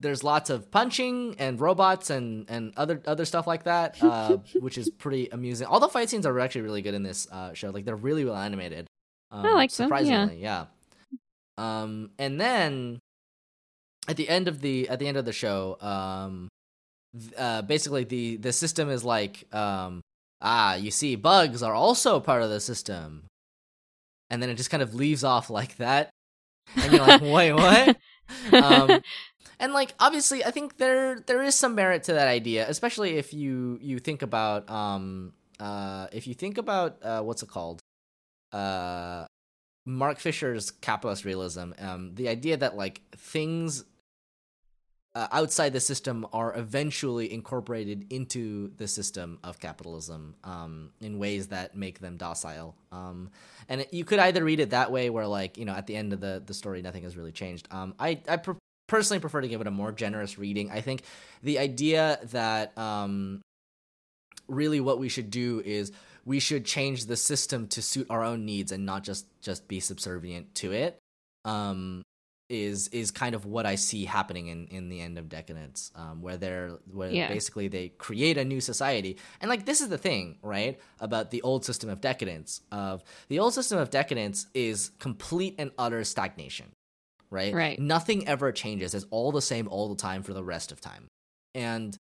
[0.00, 4.78] there's lots of punching and robots and and other other stuff like that, uh, which
[4.78, 5.66] is pretty amusing.
[5.66, 7.70] All the fight scenes are actually really good in this uh, show.
[7.70, 8.86] Like they're really well animated.
[9.30, 9.86] Um, I like them, yeah.
[9.86, 10.66] surprisingly, yeah.
[11.58, 13.00] Um, and then
[14.06, 16.48] at the end of the at the end of the show, um,
[17.36, 20.00] uh, basically the the system is like, um,
[20.40, 23.24] ah, you see, bugs are also part of the system,
[24.30, 26.10] and then it just kind of leaves off like that,
[26.76, 27.96] and you're like, wait, what?
[28.52, 29.02] um,
[29.60, 33.32] and like obviously i think there there is some merit to that idea especially if
[33.32, 37.80] you you think about um uh if you think about uh what's it called
[38.52, 39.24] uh
[39.86, 43.84] mark fisher's capitalist realism um the idea that like things
[45.18, 51.48] uh, outside the system are eventually incorporated into the system of capitalism um, in ways
[51.48, 52.76] that make them docile.
[52.92, 53.30] Um,
[53.68, 55.96] and it, you could either read it that way, where like you know at the
[55.96, 57.66] end of the the story nothing has really changed.
[57.72, 58.54] Um, I I pre-
[58.88, 60.70] personally prefer to give it a more generous reading.
[60.72, 61.02] I think
[61.42, 63.40] the idea that um,
[64.48, 65.92] really what we should do is
[66.24, 69.78] we should change the system to suit our own needs and not just just be
[69.80, 70.98] subservient to it.
[71.44, 72.02] Um,
[72.50, 76.22] is is kind of what I see happening in in the end of decadence, um,
[76.22, 77.28] where they're where Yeah.
[77.28, 81.42] basically they create a new society, and like this is the thing, right, about the
[81.42, 82.62] old system of decadence.
[82.72, 86.72] Of the old system of decadence is complete and utter stagnation,
[87.30, 87.54] right?
[87.54, 87.78] Right.
[87.78, 88.94] Nothing ever changes.
[88.94, 91.08] It's all the same all the time for the rest of time,
[91.54, 91.96] and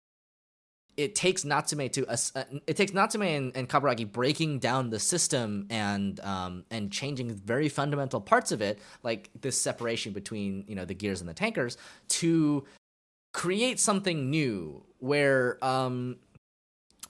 [0.97, 2.07] it takes Natsume to.
[2.07, 7.33] Uh, it takes Natsume and, and Kaburagi breaking down the system and um and changing
[7.33, 11.33] very fundamental parts of it, like this separation between you know the gears and the
[11.33, 11.77] tankers,
[12.09, 12.65] to
[13.33, 16.17] create something new where um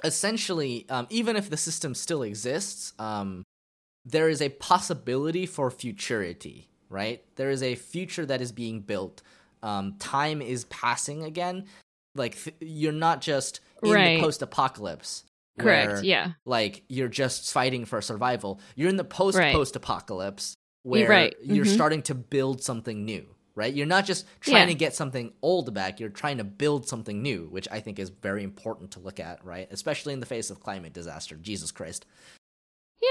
[0.04, 3.44] essentially um even if the system still exists um
[4.06, 9.22] there is a possibility for futurity right there is a future that is being built
[9.64, 11.66] um time is passing again
[12.16, 14.16] like th- you're not just in Right.
[14.16, 15.24] the post-apocalypse
[15.60, 15.92] Correct.
[15.94, 16.32] where, Yeah.
[16.46, 21.36] like you're just fighting for survival you're in the post post-apocalypse where right.
[21.44, 21.74] you're Mhm.
[21.74, 23.26] starting to build something new
[23.56, 24.74] right you're not just trying Yeah.
[24.74, 28.10] to get something old back you're trying to build something new which i think is
[28.10, 32.06] very important to look at right especially in the face of climate disaster jesus christ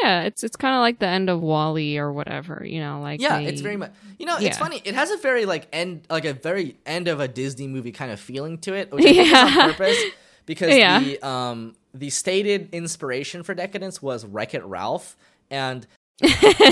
[0.02, 0.22] Yeah.
[0.22, 2.62] It's it's kind of like the end of WALL-E or whatever.
[2.66, 5.16] You know, like yeah they- it's very much you know it's funny it has a
[5.18, 8.72] very like end like a very end of a disney movie kind of feeling to
[8.74, 10.02] it which I think is on purpose
[10.46, 11.00] because Yeah.
[11.00, 15.16] the um the stated inspiration for decadence was wreck it ralph
[15.50, 15.86] and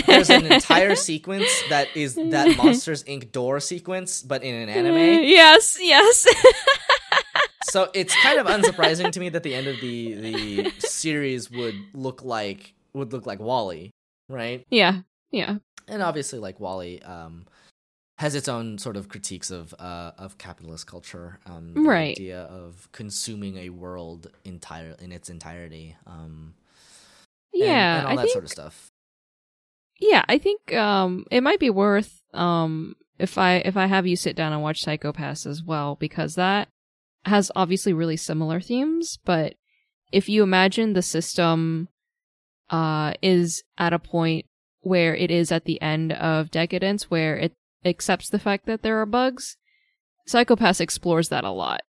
[0.06, 5.22] there's an entire sequence that is that monsters inc door sequence but in an anime
[5.24, 5.76] Yes.
[5.80, 6.26] Yes.
[7.64, 11.74] so it's kind of unsurprising to me that the end of the the series would
[11.92, 13.90] look like would look like WALL-E,
[14.28, 14.64] right?
[14.70, 15.56] Yeah, yeah,
[15.88, 17.46] and obviously, like WALL-E, um,
[18.18, 22.12] has its own sort of critiques of uh, of capitalist culture, um, the Right.
[22.16, 26.54] idea of consuming a world entire in its entirety, um,
[27.52, 27.98] and- yeah.
[27.98, 28.88] and, all I that think sort of stuff.
[30.00, 34.16] yeah, I think um it might be worth um if I if I have you
[34.16, 36.68] sit down and watch Psycho-Pass as well because that
[37.24, 39.54] has obviously really similar themes, but
[40.12, 41.88] if you imagine the system
[42.74, 44.46] uh is at a point
[44.80, 47.52] where it is at the end of decadence where it
[47.84, 49.56] accepts the fact that there are bugs,
[50.26, 51.82] Psycho-Pass explores that a lot.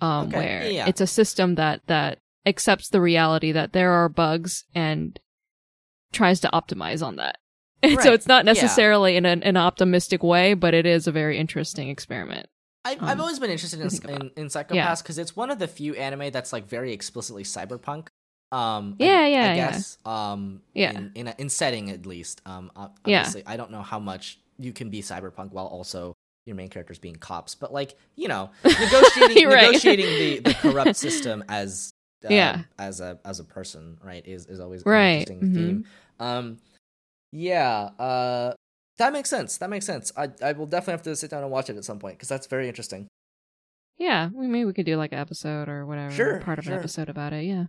[0.00, 0.86] Um Okay, where yeah.
[0.88, 5.18] it's a system that that accepts the reality that there are bugs and
[6.12, 7.36] tries to optimize on that.
[7.82, 8.52] And so it's not yeah.
[8.52, 12.46] necessarily in an, an optimistic way, but it is a very interesting experiment.
[12.84, 14.22] I, I've um, always been interested in to think about.
[14.36, 18.08] in, in Psycho-Pass because it's one of the few anime that's like very explicitly cyberpunk.
[18.52, 19.54] Um, I- Yeah, I, yeah, yeah.
[19.54, 19.98] guess.
[20.04, 20.90] Um, Yeah.
[20.92, 22.40] in in, a, in setting at least.
[22.46, 23.30] Um, ob- Yeah.
[23.46, 26.14] I don't know how much you can be cyberpunk while also
[26.46, 29.66] your main characters being cops, but like you know, negotiating right.
[29.66, 31.90] negotiating the, the corrupt system as
[32.24, 32.62] uh, Yeah.
[32.78, 35.54] as a as a person, right, is is always Right, an interesting mhm.
[35.54, 35.84] theme.
[36.18, 36.58] Um,
[37.32, 38.54] yeah, uh,
[38.98, 39.58] that makes sense.
[39.58, 40.12] That makes sense.
[40.16, 42.28] I I will definitely have to sit down and watch it at some point because
[42.28, 43.06] that's very interesting.
[43.98, 46.74] Yeah, we maybe we could do like an episode or whatever, Sure, part of sure.
[46.74, 47.44] an episode about it.
[47.44, 47.66] Yeah.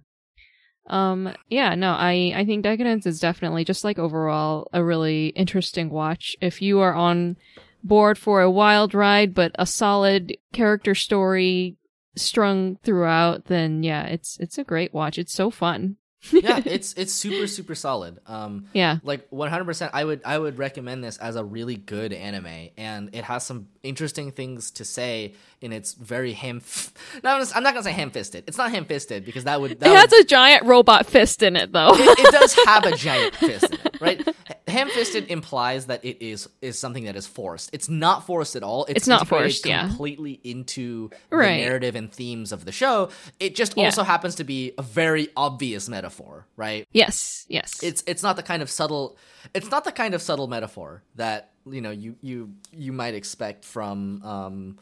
[0.88, 1.34] Um.
[1.50, 1.76] Yeah.
[1.76, 1.92] No.
[1.92, 2.34] I.
[2.36, 6.36] I think Decadence is definitely just like overall a really interesting watch.
[6.42, 7.38] If you are on
[7.84, 11.78] board for a wild ride but a solid character story
[12.16, 15.18] strung throughout, then yeah, it's it's a great watch.
[15.18, 15.98] It's so fun.
[16.32, 18.20] Yeah, it's it's super super solid.
[18.28, 18.98] Um, yeah.
[19.04, 19.90] like 100%.
[19.94, 23.68] I would I would recommend this as a really good anime, and it has some
[23.84, 26.62] interesting things to say in its very ham.
[27.24, 28.44] No, I'm I'm not gonna say ham fisted.
[28.48, 31.42] It's not ham fisted because that would that It would, has a giant robot fist
[31.44, 31.92] in it, though.
[31.94, 34.28] it, it does have a giant fist in it, right?
[34.72, 37.70] Ham fisted implies that it is is something that is forced.
[37.74, 38.86] It's not forced at all.
[38.86, 39.88] It's, It's not forced, yeah.
[39.88, 41.62] completely into the Right.
[41.62, 43.10] narrative and themes of the show.
[43.40, 43.86] It just Yeah.
[43.86, 46.88] also happens to be a very obvious metaphor, right?
[46.92, 47.46] yes.
[47.48, 47.84] Yes.
[47.84, 49.18] it's it's not the kind of subtle
[49.54, 53.66] it's not the kind of subtle metaphor that you know you you you might expect
[53.66, 54.78] from um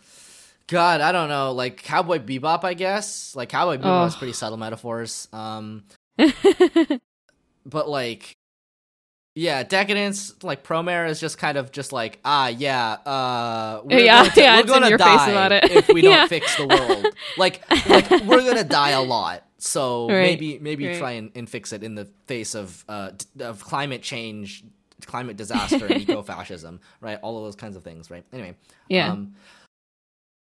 [0.67, 4.17] god i don't know like cowboy bebop i guess like cowboy bebop has Oh.
[4.19, 5.83] pretty subtle metaphors um
[7.65, 8.35] but like
[9.39, 14.23] yeah decadence like promare is just kind of just like ah yeah uh we're Yeah,
[14.23, 15.71] going to, yeah, we're gonna your face die about it.
[15.71, 16.27] if we don't Yeah.
[16.27, 20.97] fix the world like like we're gonna die a lot so Right, maybe maybe right.
[20.97, 24.63] try and, and fix it in the face of uh of climate change
[25.05, 28.55] climate disaster and eco-fascism right all of those kinds of things right anyway
[28.89, 29.11] yeah.
[29.13, 29.35] um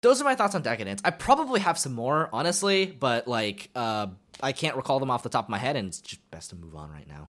[0.02, 4.08] those are my thoughts on decadence i probably have some more honestly but like uh
[4.42, 6.56] i can't recall them off the top of my head and it's just best to
[6.56, 7.28] move on right now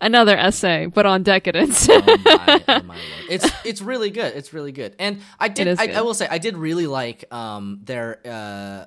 [0.00, 1.88] Another essay, but on decadence.
[1.90, 2.98] oh my, oh my.
[3.28, 4.34] It's it's really good.
[4.36, 4.94] It's really good.
[4.98, 5.98] And I did I.
[5.98, 8.84] I will say I did really like um their uh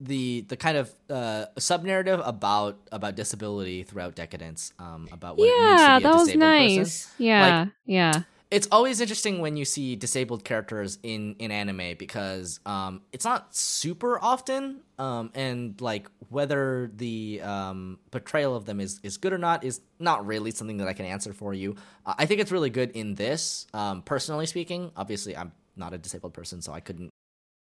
[0.00, 5.44] the the kind of uh sub narrative about about disability throughout decadence um about what
[5.46, 6.76] it means to yeah, be a that was disabled person.
[6.78, 7.14] nice.
[7.18, 8.22] Yeah, yeah.
[8.52, 13.56] It's always interesting when you see disabled characters in in anime because um it's not
[13.56, 19.38] super often um and like whether the um portrayal of them is is good or
[19.38, 21.76] not is not really something that I can answer for you.
[22.04, 24.92] Uh, I think it's really good in this um personally speaking.
[24.96, 27.08] Obviously I'm not a disabled person so I couldn't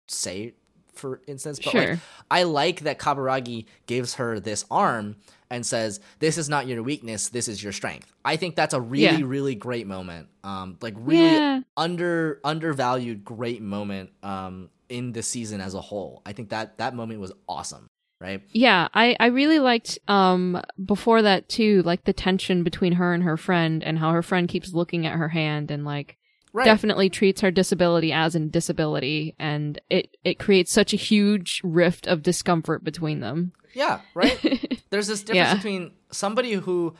[0.08, 0.54] say
[0.94, 2.00] for instance but like Sure.
[2.30, 5.16] I like that Kaburagi gives her this arm
[5.50, 7.30] and says, "This is not your weakness.
[7.30, 9.26] This is your strength." I think that's a really, Yeah.
[9.26, 10.28] really great moment.
[10.44, 11.62] Um, like really Yeah.
[11.78, 14.12] under undervalued, great moment.
[14.24, 17.88] Um, in the season as a whole, I think that that moment was awesome.
[18.22, 18.42] Right?
[18.52, 23.24] Yeah, I, I really liked um before that too, like the tension between her and
[23.24, 26.18] her friend and how her friend keeps looking at her hand and like
[26.56, 26.64] Right.
[26.66, 32.08] definitely treats her disability as a disability and it it creates such a huge rift
[32.08, 33.52] of discomfort between them.
[33.74, 34.00] Yeah.
[34.14, 34.40] Right.
[34.90, 35.56] There's this difference Yeah.
[35.56, 36.96] between somebody who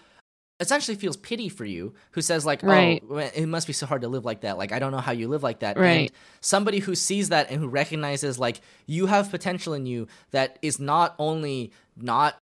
[0.60, 3.02] essentially feels pity for you, who says like, Right.
[3.10, 4.58] "Oh, it must be so hard to live like that.
[4.58, 6.10] Like I don't know how you live like that." Right.
[6.10, 6.12] And
[6.42, 10.80] somebody who sees that and who recognizes like you have potential in you that is
[10.80, 12.36] not only not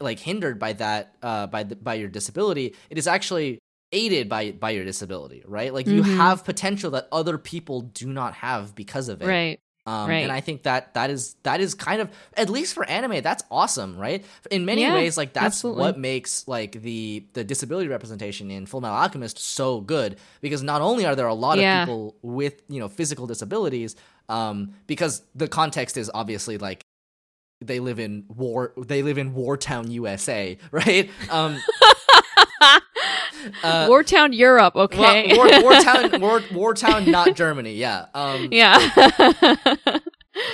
[0.00, 3.60] like hindered by that uh by the, by your disability, it is actually
[3.92, 5.72] aided by by your disability, right?
[5.74, 6.16] Like you Mhm.
[6.16, 9.60] have potential that other people do not have because of it right.
[9.86, 10.22] Um, Right.
[10.22, 13.42] And I think that that is that is kind of at least for anime that's
[13.50, 14.24] awesome, right?
[14.50, 15.80] In many Yeah, ways, like that's absolutely.
[15.80, 20.82] what makes like the the disability representation in Full Metal Alchemist so good because not
[20.82, 21.78] only are there a lot Yeah.
[21.78, 23.96] of people with you know physical disabilities,
[24.28, 26.82] um, because the context is obviously like
[27.62, 31.10] they live in war they live in Wartown USA, right?
[31.30, 31.56] Um,
[33.62, 35.36] uh, Wartown Europe, okay.
[35.36, 37.74] War, war, Wartown, War, Wartown, not Germany.
[37.74, 38.06] Yeah.
[38.14, 38.78] Um, yeah.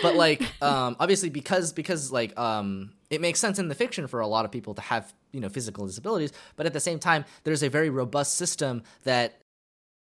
[0.02, 4.20] but like, um, obviously because because like, um, it makes sense in the fiction for
[4.20, 7.24] a lot of people to have you know physical disabilities, but at the same time,
[7.44, 9.40] there's a very robust system that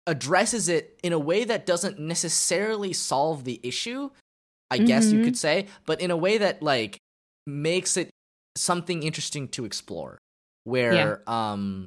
[0.06, 4.10] addresses it in a way that doesn't necessarily solve the issue.
[4.70, 6.98] I guess you could say, but in a way that like
[7.46, 8.10] makes it
[8.56, 10.18] something interesting to explore.
[10.64, 11.86] Where um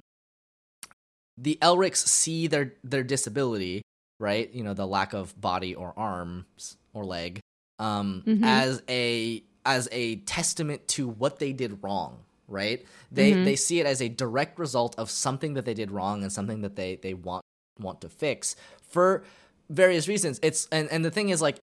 [1.41, 3.81] the Elrics see their their disability,
[4.19, 4.53] right?
[4.53, 7.39] You know, the lack of body or arms or leg,
[7.79, 8.43] um, Mhm.
[8.43, 12.85] as a as a testament to what they did wrong, right?
[13.11, 13.43] They Mhm.
[13.43, 16.61] they see it as a direct result of something that they did wrong and something
[16.61, 17.43] that they they want
[17.79, 18.55] want to fix
[18.89, 19.23] for
[19.69, 20.39] various reasons.
[20.43, 21.57] It's and and the thing is like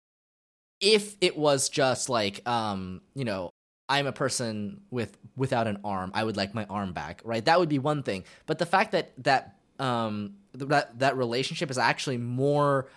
[0.80, 3.50] if it was just like um, you know,
[3.88, 6.10] I'm a person with without an arm.
[6.14, 7.44] I would like my arm back, right?
[7.44, 8.24] That would be one thing.
[8.46, 12.88] But the fact that that um that that relationship is actually more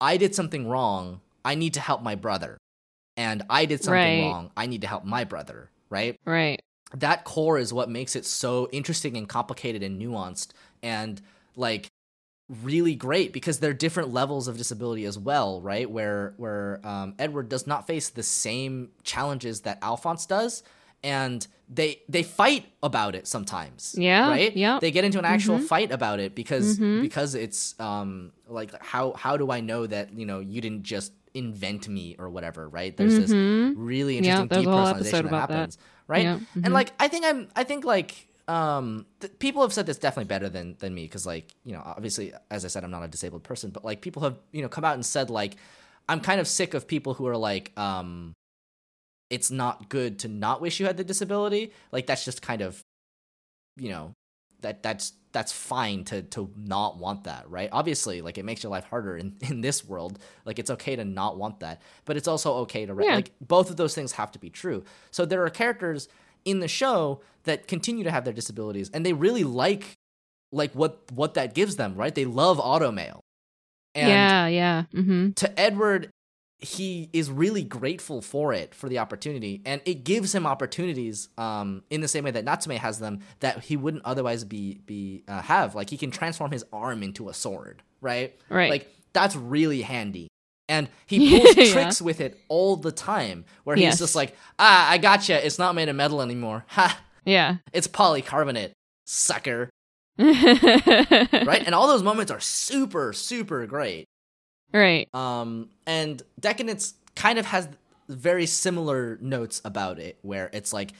[0.00, 1.20] I did something wrong.
[1.44, 2.58] I need to help my brother.
[3.16, 4.20] And I did something Right.
[4.20, 4.50] wrong.
[4.56, 6.16] I need to help my brother, right?
[6.26, 6.60] right.
[6.94, 10.48] That core is what makes it so interesting and complicated and nuanced
[10.82, 11.20] and
[11.56, 11.88] like
[12.62, 15.90] really great because there are different levels of disability as well, right?
[15.90, 20.62] Where where um, Edward does not face the same challenges that Alphonse does,
[21.04, 23.94] and they they fight about it sometimes.
[23.96, 24.56] Yeah, right.
[24.56, 24.78] yeah.
[24.80, 25.62] they get into an actual Mhm.
[25.68, 27.00] fight about it because Mhm.
[27.02, 31.12] because it's um like how how do I know that you know you didn't just
[31.34, 32.96] invent me or whatever, right?
[32.96, 33.74] There's this Mhm.
[33.76, 35.54] really interesting whole depersonalization that about that.
[35.56, 36.22] happens, right?
[36.24, 36.64] Yeah, mhm.
[36.64, 40.28] And like I think I'm I think like um th- people have said this definitely
[40.28, 43.08] better than than me because like you know obviously as I said I'm not a
[43.08, 45.56] disabled person but like people have you know come out and said like
[46.10, 48.34] I'm kind of sick of people who are like um
[49.34, 51.72] it's not good to not wish you had the disability.
[51.92, 52.80] Like that's just kind of
[53.76, 54.12] you know
[54.60, 57.68] that that's that's fine to to not want that right?
[57.72, 60.18] Obviously like it makes your life harder in in this world.
[60.44, 61.82] Like it's okay to not want that.
[62.04, 63.16] But it's also okay to Yeah.
[63.16, 64.84] like both of those things have to be true.
[65.10, 66.08] So there are characters
[66.44, 69.94] in the show that continue to have their disabilities and they really like
[70.52, 72.14] like what what that gives them right?
[72.14, 73.20] They love automail.
[73.96, 74.84] And yeah, yeah.
[74.92, 76.10] hmm to Edward,
[76.64, 81.82] he is really grateful for it, for the opportunity, and it gives him opportunities um,
[81.90, 85.40] in the same way that Natsume has them that he wouldn't otherwise be be uh,
[85.42, 85.74] have.
[85.74, 88.34] Like he can transform his arm into a sword, right?
[88.48, 88.70] Right.
[88.70, 90.28] Like that's really handy.
[90.68, 91.72] And he pulls Yeah.
[91.72, 93.98] tricks with it all the time, where he's Yes.
[93.98, 95.44] just like, "Ah, I gotcha.
[95.44, 96.64] It's not made of metal anymore.
[96.70, 97.00] Ha!
[97.24, 97.56] Yeah.
[97.72, 98.72] It's polycarbonate,
[99.06, 99.70] sucker."
[100.18, 101.32] right.
[101.46, 101.62] Right?
[101.66, 104.04] and all those moments are super, super great.
[104.72, 105.08] Right.
[105.14, 107.68] Um, and Decadence kind of has
[108.08, 110.92] very similar notes about it, where it's like,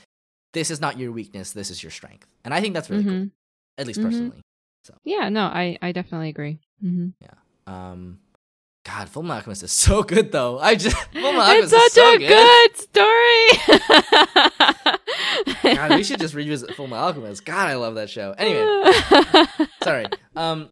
[0.53, 2.27] this is not your weakness, this is your strength.
[2.45, 3.31] And I think that's really cool, Mhm.
[3.79, 4.05] at least Mhm.
[4.05, 4.41] personally.
[4.85, 5.29] So Yeah.
[5.29, 6.59] No, I I definitely agree.
[6.85, 7.09] Mm-hmm.
[7.21, 7.35] Yeah.
[7.67, 8.21] Um,
[8.85, 10.59] God, Full Metal Alchemist is so good, though.
[10.59, 13.49] I just Full Metal Alchemist It's is such so a good, story.
[15.63, 17.45] God, we should just revisit Full Metal Alchemist.
[17.45, 18.35] God, I love that show.
[18.37, 20.07] Anyway, sorry.
[20.37, 20.71] Um,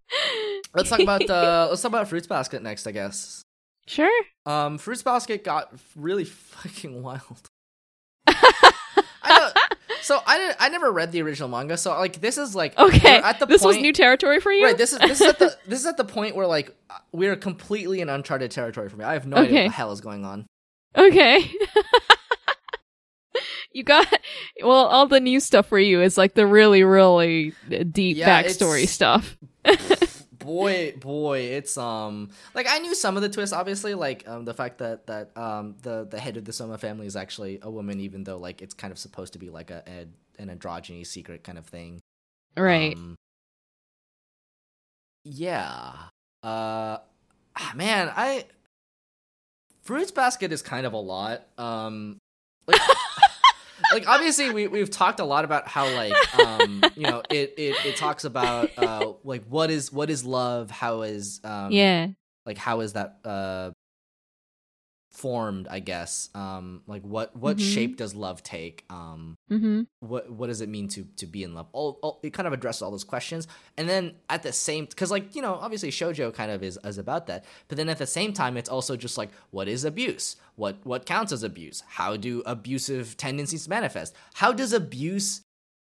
[0.74, 3.42] let's talk about uh, let's talk about Fruits Basket next, I guess.
[3.86, 4.10] sure.
[4.46, 7.48] Um, Fruits Basket got really fucking wild.
[8.26, 9.52] I.
[10.02, 13.18] So I didn't, I never read the original manga, so like this is like Okay.
[13.18, 14.64] at the this point, was new territory for you.
[14.64, 14.76] right?
[14.76, 16.74] This is this is at the this is at the point where like
[17.12, 19.04] we're completely in uncharted territory for me.
[19.04, 20.46] I have no idea what the hell is going on.
[20.96, 21.48] Okay.
[23.74, 24.06] you got
[24.62, 27.54] well, all the new stuff for you is like the really, really
[27.90, 29.36] deep Yeah, backstory stuff.
[30.38, 34.52] boy boy it's um like i knew some of the twists obviously like um the
[34.52, 38.00] fact that that um the the head of the Sohma family is actually a woman
[38.00, 41.44] even though like it's kind of supposed to be like a, a an androgyny secret
[41.44, 42.00] kind of thing
[42.56, 42.96] Right.
[42.96, 43.14] Um,
[45.24, 45.92] yeah.
[46.42, 46.98] Uh
[47.56, 48.46] ah, man, I
[49.82, 51.46] Fruits Basket is kind of a lot.
[51.58, 52.18] Um
[52.66, 52.80] like
[53.92, 57.86] like obviously we we've talked a lot about how like um you know it it,
[57.86, 62.08] it talks about uh like what is what is love, how is um yeah.
[62.46, 63.70] like how is that uh
[65.12, 67.74] formed i guess um like what what Mhm.
[67.74, 68.84] shape does love take?
[68.90, 69.82] Um Mm-hmm.
[70.00, 71.66] what what does it mean to to be in love?
[71.72, 73.46] All, all it kind of addresses all those questions.
[73.76, 76.96] And then at the same because like you know obviously shojo kind of is, is
[76.96, 77.44] about that.
[77.68, 80.36] But then at the same time it's also just like what is abuse?
[80.56, 81.82] What what counts as abuse?
[81.86, 84.14] How do abusive tendencies manifest?
[84.34, 85.42] How does abuse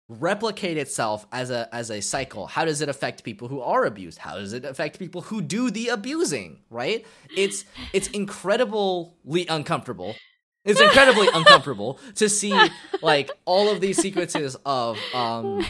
[0.09, 4.19] replicate itself as a as a cycle how does it affect people who are abused
[4.19, 7.65] how does it affect people who do the abusing right it's
[7.95, 10.19] it's incredibly uncomfortable
[10.67, 12.71] it's incredibly uncomfortable to see
[13.01, 15.65] like all of these sequences of um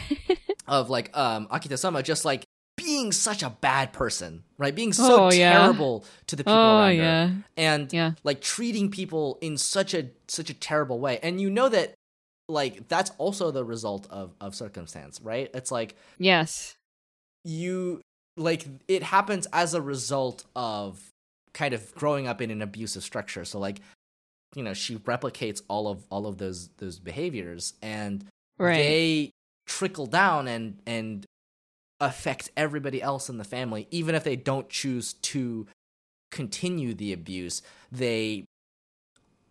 [0.67, 2.43] of like um Akito Sama just like
[2.77, 4.75] being such a bad person, right?
[4.75, 5.53] Being so Oh, yeah.
[5.53, 7.29] terrible to the people Oh around her yeah.
[7.55, 8.11] and Yeah.
[8.25, 11.19] like treating people in such a such a terrible way.
[11.23, 11.93] And you know that
[12.47, 15.49] like that's also the result of of circumstance, right?
[15.53, 16.75] It's like Yes.
[17.43, 18.01] you
[18.37, 21.09] like it happens as a result of
[21.53, 23.79] kind of growing up in an abusive structure so like
[24.55, 28.25] you know she replicates all of all of those those behaviors and
[28.57, 28.75] Right.
[28.77, 29.31] they
[29.65, 31.25] trickle down and and
[32.01, 35.65] affect everybody else in the family even if they don't choose to
[36.29, 38.43] continue the abuse they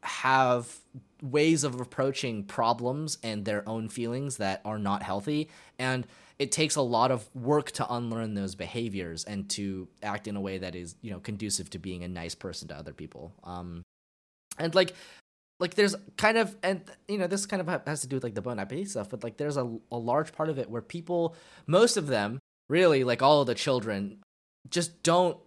[0.03, 0.77] have
[1.25, 5.49] ways of approaching problems and their own feelings that are not healthy
[5.79, 6.07] and
[6.39, 10.41] it takes a lot of work to unlearn those behaviors and to act in a
[10.41, 13.33] way that is you know conducive to being a nice person to other people.
[13.45, 13.83] Um
[14.59, 14.95] and like
[15.61, 18.35] like there's kind of and you know this kind of has to do with like
[18.35, 21.37] the bon appetit stuff but like there's a, a large part of it where people
[21.67, 22.39] most of them
[22.69, 24.19] really like all of the children
[24.69, 25.39] just don't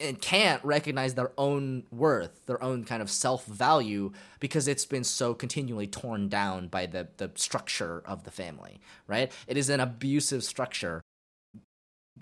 [0.00, 5.34] and can't recognize their own worth their own kind of self-value because it's been so
[5.34, 9.30] continually torn down by the the structure of the family right?
[9.46, 11.02] It is an abusive structure.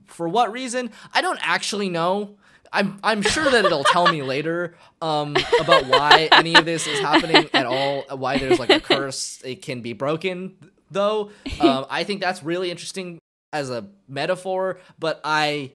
[0.06, 0.90] For what reason?
[1.12, 2.36] I don't actually know.
[2.70, 7.00] I'm i'm sure that it'll tell me later um about why any of this is
[7.00, 10.54] happening at all why there's like a curse it can be broken
[10.90, 11.30] though.
[11.60, 13.18] Um i think that's really interesting
[13.54, 15.72] as a metaphor but i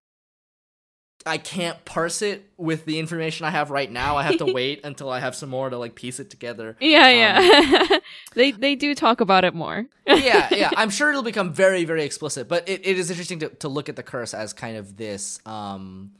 [1.25, 4.17] I can't parse it with the information I have right now.
[4.17, 6.75] I have to wait until I have some more to like piece it together.
[6.79, 7.99] Yeah, yeah.
[8.35, 9.85] they they do talk about it more.
[10.05, 10.71] yeah, yeah.
[10.75, 12.47] I'm sure it'll become very, very explicit.
[12.47, 15.39] But it, it is interesting to, to look at the curse as kind of this
[15.45, 16.11] um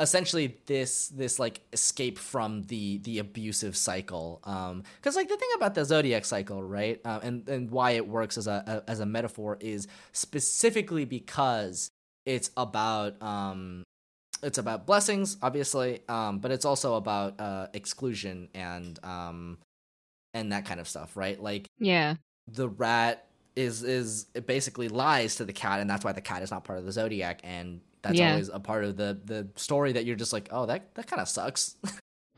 [0.00, 5.48] essentially this this like escape from the the abusive cycle um because like the thing
[5.54, 8.98] about the zodiac cycle right uh, and and why it works as a, a as
[8.98, 11.90] a metaphor is specifically because
[12.26, 13.84] it's about um
[14.42, 19.58] it's about blessings obviously um but it's also about uh exclusion and um
[20.34, 22.16] and that kind of stuff right like Yeah.
[22.48, 26.42] the rat is is it basically lies to the cat and that's why the cat
[26.42, 28.30] is not part of the zodiac and that's Yeah.
[28.30, 31.20] always a part of the the story that you're just like oh that that kind
[31.20, 31.76] of sucks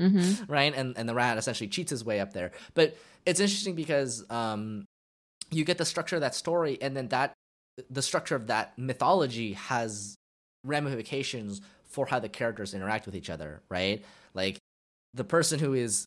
[0.01, 0.45] Mm-hmm.
[0.53, 4.29] right and and the rat essentially cheats his way up there but it's interesting because
[4.29, 4.85] um
[5.53, 7.33] you get the structure of that story and then that
[7.91, 10.17] the structure of that mythology has
[10.65, 11.61] ramifications
[11.95, 14.05] for how the characters interact with each other right
[14.35, 14.59] like
[15.15, 16.07] the person who is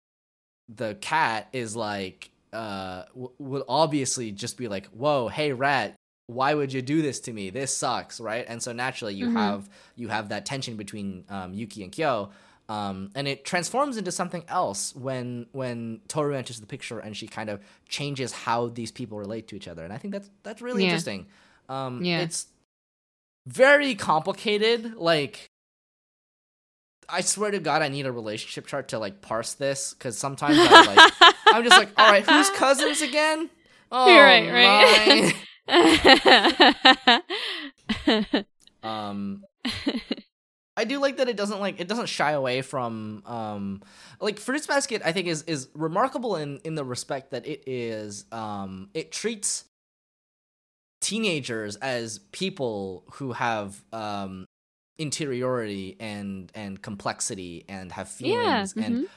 [0.68, 5.96] the cat is like uh w- would obviously just be like whoa hey rat
[6.28, 9.34] why would you do this to me this sucks right and so naturally you Mhm.
[9.34, 12.30] have you have that tension between um, yuki and kyo
[12.70, 17.26] um, and it transforms into something else when when Toru enters the picture and she
[17.26, 20.62] kind of changes how these people relate to each other, and I think that's that's
[20.62, 20.90] really Yeah.
[20.90, 21.28] interesting.
[21.70, 22.24] Um, Yeah.
[22.24, 22.48] it's
[23.48, 24.96] very complicated.
[24.96, 25.48] Like,
[27.10, 30.58] I swear to God, I need a relationship chart to like parse this because sometimes
[30.60, 31.14] I like
[31.48, 33.50] I'm just like, all right, who's cousins again?
[33.90, 35.34] Oh, Right,
[35.68, 36.16] right.
[38.84, 39.44] um
[40.76, 43.82] I do like that it doesn't like it doesn't shy away from um
[44.20, 48.26] like Fruits Basket I think is is remarkable in in the respect that it is
[48.34, 49.64] um it treats
[51.02, 54.46] teenagers as people who have um
[54.98, 58.64] interiority and and complexity and have yeah.
[58.64, 59.08] feelings and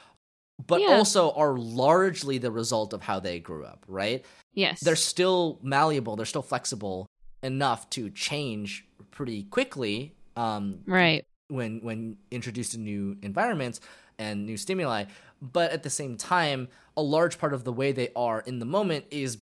[0.66, 0.88] but Yeah.
[0.88, 4.24] also are largely the result of how they grew up, right?
[4.52, 4.80] Yes.
[4.80, 7.06] they're still malleable they're still flexible
[7.42, 11.24] enough to change pretty quickly um right.
[11.48, 13.80] when when introduced to new environments
[14.18, 15.04] and new stimuli
[15.40, 18.66] but at the same time a large part of the way they are in the
[18.66, 19.38] moment is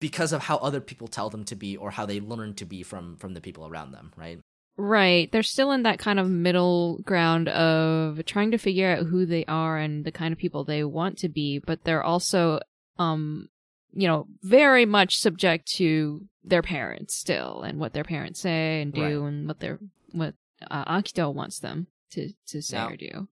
[0.00, 2.82] because of how other people tell them to be or how they learn to be
[2.82, 4.40] from from the people around them right
[4.80, 5.30] Right.
[5.32, 9.44] They're still in that kind of middle ground of trying to figure out who they
[9.46, 12.60] are and the kind of people they want to be, but they're also
[12.98, 13.48] um
[13.92, 18.92] you know, very much subject to their parents still and what their parents say and
[18.92, 19.28] do Right.
[19.28, 19.78] and what their
[20.12, 20.34] what
[20.70, 23.28] uh, Akito wants them to to say Now- or do.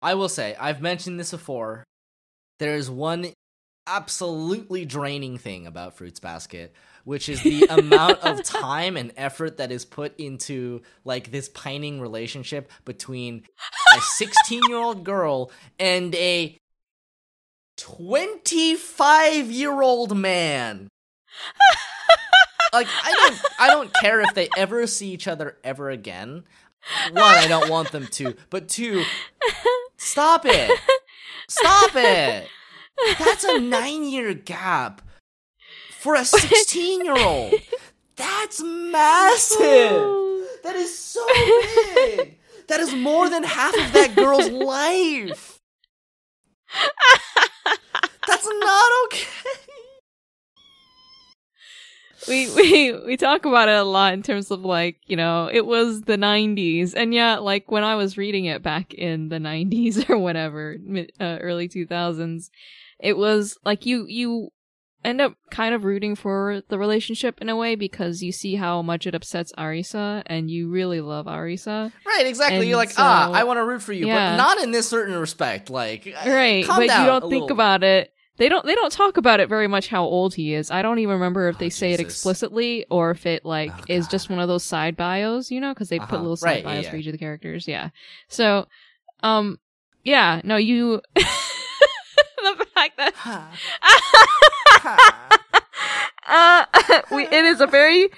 [0.00, 1.84] I will say, I've mentioned this before.
[2.58, 3.32] There is one
[3.86, 6.72] absolutely draining thing about Fruits Basket,
[7.04, 12.00] which is the amount of time and effort that is put into like this pining
[12.00, 13.44] relationship between
[13.96, 16.56] a 16 year old girl and a
[17.76, 20.88] 25 year old man.
[22.72, 26.44] like I don't I don't care if they ever see each other ever again.
[27.12, 29.04] One, I don't want them to, but two,
[29.96, 30.70] stop it.
[31.48, 32.46] Stop it.
[33.18, 35.02] That's a 9-year gap
[35.90, 37.54] for a 16-year-old.
[38.16, 39.90] That's massive.
[40.62, 41.26] That is so
[41.94, 42.38] big.
[42.68, 45.58] That is more than half of that girl's life.
[48.26, 49.26] That's not okay.
[52.28, 55.66] we we we talk about it a lot in terms of like you know it
[55.66, 60.08] was the 90s and yeah like when i was reading it back in the 90s
[60.10, 62.50] or whatever mid, uh, early 2000s
[62.98, 64.50] it was like you you
[65.04, 68.80] end up kind of rooting for the relationship in a way because you see how
[68.80, 72.56] much it upsets arisa and you really love arisa Right, exactly.
[72.60, 74.30] And You're like, so- ah, I want to root for you, Yeah.
[74.32, 75.68] but not in this certain respect.
[75.68, 77.50] Like, uh, right but you don't think little.
[77.52, 80.68] about it they don't they don't talk about it very much how old he is
[80.70, 83.84] i don't even remember if Oh, they say it explicitly or if it like Oh,
[83.88, 86.18] is just one of those side bios you know because they put Uh-huh.
[86.22, 86.90] little side Right, yeah, bios yeah.
[86.90, 87.90] for each of the characters yeah
[88.28, 88.66] so
[89.22, 89.60] um
[90.02, 91.00] yeah no you
[92.44, 93.50] the fact that Ha.
[96.26, 96.66] Ha.
[96.86, 98.08] uh, we, it is a very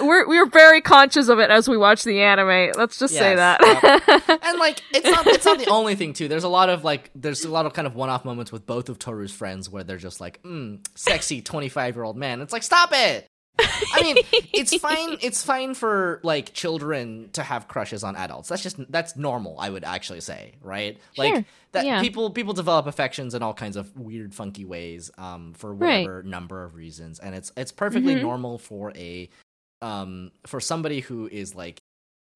[0.00, 2.72] we're we're very conscious of it as we watch the anime.
[2.76, 4.40] Let's just say Yes, that.
[4.44, 6.28] and like it's not it's not the only thing too.
[6.28, 8.88] There's a lot of like there's a lot of kind of one-off moments with both
[8.88, 12.40] of Toru's friends where they're just like, mm, sexy 25-year-old man.
[12.40, 13.26] It's like, stop it.
[13.58, 14.16] I mean,
[14.52, 15.18] it's fine.
[15.20, 18.48] It's fine for like children to have crushes on adults.
[18.48, 19.56] That's just that's normal.
[19.58, 20.98] I would actually say, right?
[21.14, 22.00] Sure, Like that yeah.
[22.00, 26.02] people people develop affections in all kinds of weird, funky ways, um, for Right.
[26.06, 28.22] whatever number of reasons, and it's it's perfectly Mhm.
[28.22, 29.28] normal for a,
[29.82, 31.78] um, for somebody who is like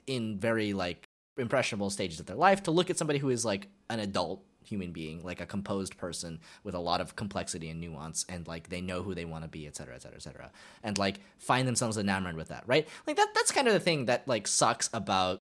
[0.06, 1.04] in very like
[1.38, 4.92] impressionable stages of their life to look at somebody who is like an adult human
[4.92, 8.80] being like a composed person with a lot of complexity and nuance and like they
[8.80, 10.50] know who they want to be et cetera et cetera et cetera
[10.82, 14.06] and like find themselves enamored with that right like that that's kind of the thing
[14.06, 15.38] that like sucks about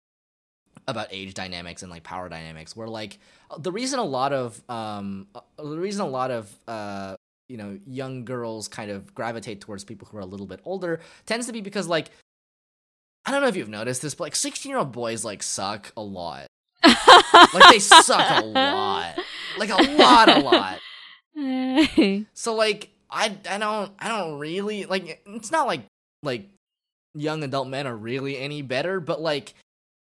[0.87, 3.17] about age dynamics and like power dynamics where like
[3.59, 7.15] the reason a lot of um uh, the reason a lot of uh
[7.49, 10.99] you know young girls kind of gravitate towards people who are a little bit older
[11.25, 12.09] tends to be because like
[13.25, 15.91] I don't know if you've noticed this, but like 16 year old boys like suck
[15.97, 16.45] a lot.
[17.53, 19.19] Like they suck a lot.
[19.57, 20.79] Like a lot, a lot.
[22.33, 25.81] So like I I don't I don't really like it's not like
[26.23, 26.47] like
[27.13, 29.53] young adult men are really any better, but like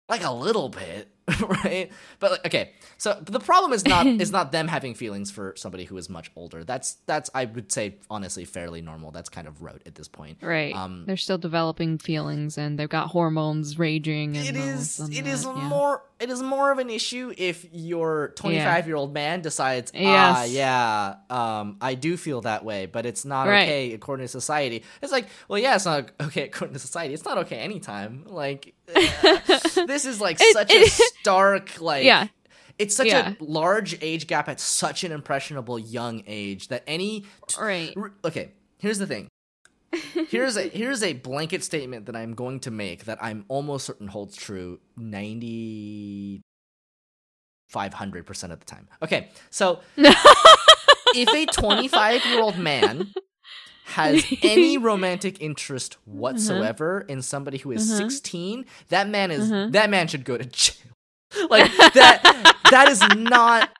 [0.09, 1.09] like a little bit,
[1.65, 1.91] right?
[2.19, 5.55] But like, okay, so but the problem is not is not them having feelings for
[5.57, 6.65] somebody who is much older.
[6.65, 9.11] That's that's I would say honestly fairly normal.
[9.11, 10.39] That's kind of rote at this point.
[10.43, 10.75] right.
[10.75, 15.45] Um, They're still developing feelings and they've got hormones raging and it is it is
[15.45, 15.53] yeah.
[15.69, 20.43] more it is more of an issue if your 25 year old man decides ah
[20.45, 20.53] Yes.
[20.53, 23.63] yeah um i do feel that way but it's not Right.
[23.69, 27.25] okay according to society it's like well yeah it's not okay according to society it's
[27.25, 28.75] not okay anytime like
[29.87, 32.29] this is like It- such it- a stark like Yeah.
[32.79, 33.35] it's such Yeah.
[33.41, 37.25] a large age gap at such an impressionable young age that any
[37.59, 37.93] Right.
[37.97, 39.29] R- okay here's the thing
[40.29, 44.07] here's a here's a blanket statement that i'm going to make that i'm almost certain
[44.07, 46.43] holds true 90
[47.75, 53.13] 500% of the time okay so if a 25 year old man
[53.91, 58.09] has any romantic interest whatsoever in somebody who is Uh-huh.
[58.09, 59.69] 16 that man is Uh-huh.
[59.71, 60.93] that man should go to jail
[61.51, 63.71] like that that is not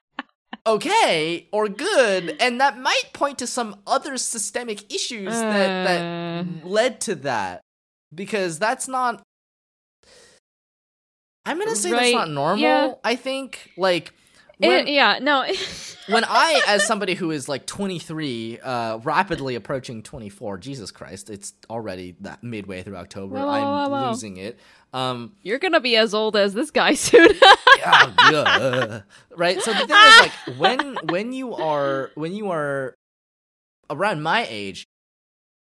[0.67, 6.45] okay or good and that might point to some other systemic issues that that Uh.
[6.69, 7.61] led to that
[8.15, 9.23] because that's not
[11.47, 12.95] i'm gonna say that's not normal yeah.
[13.05, 14.13] i think like
[14.63, 15.45] It- yeah, no.
[16.09, 21.53] when i as somebody who is like 23 uh rapidly approaching 24 jesus christ it's
[21.69, 24.09] already that midway through october Whoa, whoa, i'm whoa, whoa.
[24.11, 24.59] losing it
[24.93, 27.29] um You're gonna be as old as this guy soon.
[27.79, 29.01] yeah, yeah.
[29.37, 32.95] right so the thing is like when when you are when you are
[33.89, 34.87] around my age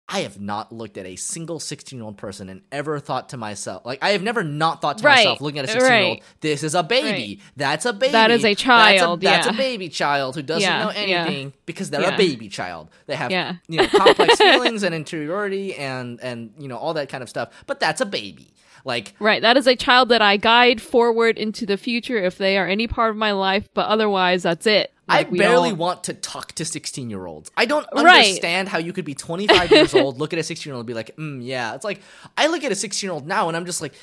[0.10, 3.38] i have not looked at a single 16 year old person and ever thought to
[3.38, 6.02] myself like i have never not thought to Right, myself looking at a 16 year
[6.04, 6.24] old right.
[6.42, 9.58] this is a baby that's a baby That is a child, that's a, yeah.
[9.58, 11.26] baby child who doesn't Yeah, know yeah.
[11.26, 12.16] anything because they're Yeah.
[12.16, 13.56] a baby child they have Yeah.
[13.68, 17.50] you know complex feelings and interiority and and you know all that kind of stuff
[17.68, 18.48] but that's a baby
[18.86, 19.42] Like Right.
[19.42, 22.88] That is a child that I guide forward into the future if they are any
[22.88, 24.94] part of my life, but otherwise that's it.
[25.08, 27.50] Like, I barely don't- want to talk to 16 year olds.
[27.56, 28.26] I don't Right.
[28.26, 30.88] understand how you could be 25 years old, look at a 16 year old and
[30.88, 31.76] be like, mm, yeah.
[31.76, 32.02] It's like,
[32.38, 33.94] I look at a 16 year old now and I'm just like,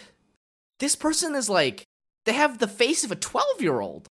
[0.81, 1.85] this person is like,
[2.27, 4.07] they have the face of a 12 year old.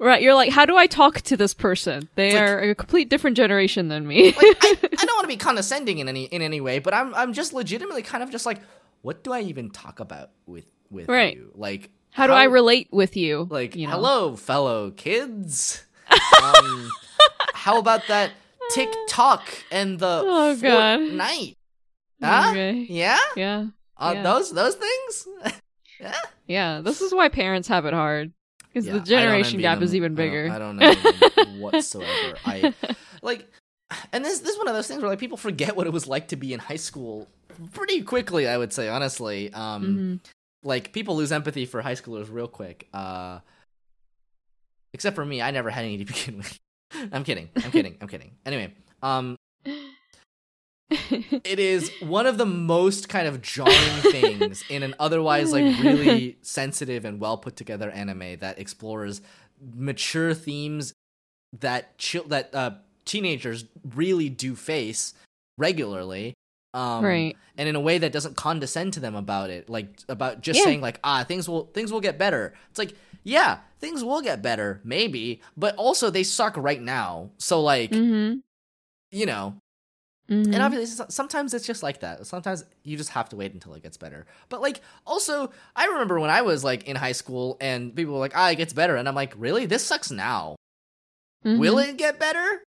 [0.00, 0.20] Right.
[0.20, 2.08] You're like, how do I talk to this person?
[2.16, 4.32] They like- are a complete different generation than me.
[4.32, 7.14] Like, I, I don't want to be condescending in any in any way, but I'm
[7.14, 8.58] I'm just legitimately kind of just like,
[9.02, 11.36] what do I even talk about with with Right.
[11.36, 11.52] you?
[11.54, 13.46] Like, how do I relate with you?
[13.50, 13.92] Like, you know?
[13.94, 15.84] hello, fellow kids.
[16.42, 16.88] um,
[17.54, 18.32] how about that
[18.70, 21.00] TikTok and the Oh, God.
[21.00, 21.56] Fortnite?
[22.22, 22.48] Huh?
[22.50, 22.86] Okay.
[22.88, 23.18] Yeah?
[23.36, 23.66] Yeah.
[23.96, 24.22] Uh, Yeah.
[24.22, 25.28] Those those things?
[26.00, 26.14] yeah.
[26.46, 26.80] Yeah.
[26.82, 28.32] This is why parents have it hard.
[28.68, 29.84] Because Yeah, the generation gap them.
[29.84, 30.50] is even I don't- bigger.
[30.50, 32.36] I don't, know whatsoever.
[32.46, 32.72] I
[33.22, 33.46] like,
[34.12, 36.06] and this this is one of those things where like people forget what it was
[36.06, 37.28] like to be in high school
[37.72, 38.48] pretty quickly.
[38.48, 39.84] I would say honestly, um,
[40.22, 40.30] Mhm.
[40.64, 42.88] like people lose empathy for high schoolers real quick.
[42.92, 43.40] Uh,
[44.92, 46.58] except for me, I never had any to begin with.
[47.12, 47.48] I'm kidding.
[47.56, 47.96] I'm kidding.
[48.00, 48.32] I'm kidding.
[48.46, 49.36] Anyway, um,
[50.90, 56.36] it is one of the most kind of jarring things in an otherwise like really
[56.42, 59.22] sensitive and well put together anime that explores
[59.74, 60.92] mature themes
[61.60, 62.72] that chill that uh,
[63.04, 63.64] teenagers
[63.94, 65.14] really do face
[65.58, 66.34] regularly
[66.74, 67.36] um Right.
[67.58, 70.64] and in a way that doesn't condescend to them about it like about just Yeah.
[70.64, 74.40] saying like ah things will things will get better it's like yeah things will get
[74.42, 78.38] better maybe but also they suck right now so like mm-hmm.
[79.10, 79.56] you know
[80.30, 80.54] Mm-hmm.
[80.54, 82.24] and obviously, sometimes it's just like that.
[82.26, 84.24] Sometimes you just have to wait until it gets better.
[84.48, 88.20] But like, also, I remember when I was like in high school and people were
[88.20, 89.66] like, "Ah, it gets better," and I'm like, "Really?
[89.66, 90.54] This sucks now.
[91.44, 92.62] Will it get better?"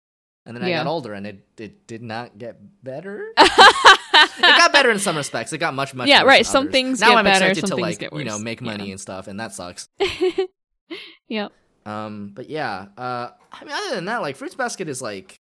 [0.44, 0.70] And then I.
[0.70, 0.78] Yeah.
[0.84, 3.32] got older, and it it did not get better.
[3.38, 5.52] it got better in some respects.
[5.52, 6.06] It got much much.
[6.06, 6.10] Better.
[6.18, 6.46] Yeah, worse right.
[6.46, 6.72] Some others.
[6.72, 8.92] things now get I'm better, some to things like get you know make money Yeah.
[8.92, 9.88] and stuff, and that sucks.
[11.28, 11.52] yep.
[11.86, 15.36] Um, but yeah, uh, I mean, other than that, like Fruits Basket is like,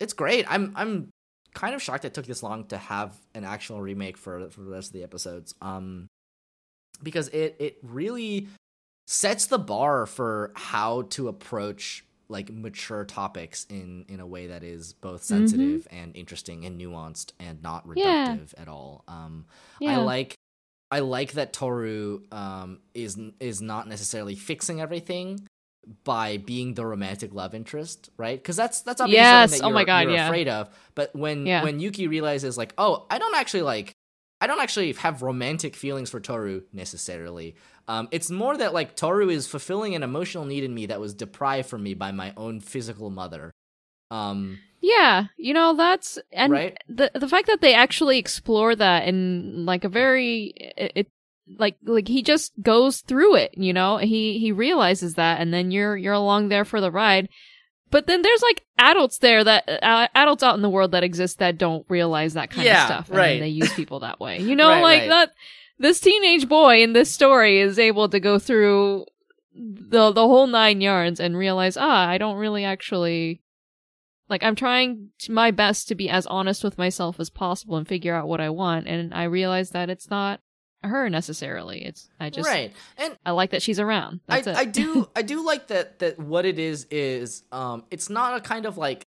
[0.00, 0.46] it's great.
[0.48, 1.10] I'm I'm
[1.54, 4.70] kind of shocked it took this long to have an actual remake for for the
[4.70, 5.54] rest of the episodes.
[5.62, 6.08] Um,
[7.02, 8.48] because it it really
[9.06, 14.62] sets the bar for how to approach like mature topics in in a way that
[14.62, 17.96] is both sensitive and interesting and nuanced and not reductive
[18.54, 18.62] Yeah.
[18.62, 19.04] at all.
[19.08, 19.46] Um,
[19.80, 19.92] Yeah.
[19.92, 20.34] I like
[20.90, 25.46] I like that Toru um is is not necessarily fixing everything
[26.04, 28.40] by being the romantic love interest, right?
[28.40, 30.26] Because that's that's obviously Yes, something that oh you're, my God, you're yeah.
[30.26, 30.70] afraid of.
[30.94, 31.62] But when Yeah.
[31.62, 33.92] when Yuki realizes like, oh, I don't actually like
[34.44, 37.56] I don't actually have romantic feelings for Toru necessarily.
[37.88, 41.14] Um, it's more that like Toru is fulfilling an emotional need in me that was
[41.14, 43.50] deprived from me by my own physical mother.
[44.10, 46.76] Um, Yeah, you know that's and Right?
[46.88, 51.06] the the fact that they actually explore that in like a very it, it
[51.58, 53.96] like like he just goes through it, you know.
[53.96, 57.30] He he realizes that, and then you're you're along there for the ride.
[57.90, 61.38] But then there's like adults there that uh, adults out in the world that exist
[61.38, 63.40] that don't realize that kind Yeah, of stuff, and right.
[63.40, 64.40] they use people that way.
[64.40, 65.08] You know, Right, like right.
[65.10, 65.34] that.
[65.78, 69.06] This teenage boy in this story is able to go through
[69.54, 73.40] the the whole nine yards and realize, ah, I don't really actually
[74.28, 77.86] like I'm trying to- my best to be as honest with myself as possible and
[77.86, 80.40] figure out what I want, and I realize that it's not
[80.86, 81.84] her necessarily.
[81.84, 84.20] It's I just right, and I like that she's around.
[84.28, 84.56] I, That's it.
[84.56, 88.40] I do I do like that that what it is is um it's not a
[88.40, 89.06] kind of like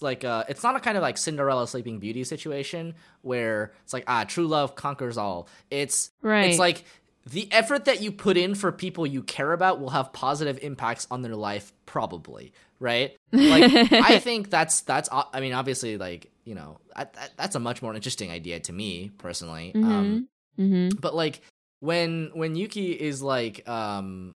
[0.00, 4.04] like uh it's not a kind of like Cinderella Sleeping Beauty situation where it's like
[4.06, 5.48] ah true love conquers all.
[5.70, 6.50] It's right.
[6.50, 6.84] it's like
[7.26, 11.06] the effort that you put in for people you care about will have positive impacts
[11.10, 13.16] on their life probably, right?
[13.30, 17.60] Like I think that's that's i mean obviously like, you know, I, that, that's a
[17.60, 19.72] much more interesting idea to me personally.
[19.74, 20.28] Um
[20.60, 21.40] hmm but like
[21.80, 24.32] when when Yuki is like um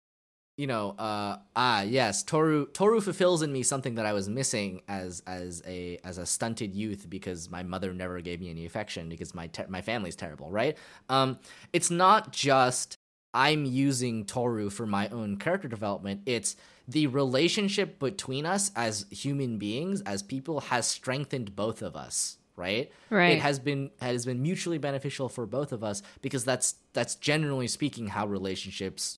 [0.57, 4.81] you know uh ah yes Toru Toru fulfills in me something that I was missing
[4.87, 9.09] as as a as a stunted youth because my mother never gave me any affection
[9.09, 10.77] because my ter- my family's terrible right?
[11.09, 11.39] Um
[11.73, 12.97] it's not just
[13.33, 16.21] I'm using Toru for my own character development.
[16.25, 16.57] It's
[16.87, 22.91] the relationship between us as human beings as people has strengthened both of us right
[23.09, 23.33] Right.
[23.37, 27.67] it has been has been mutually beneficial for both of us because that's that's generally
[27.67, 29.17] speaking how relationships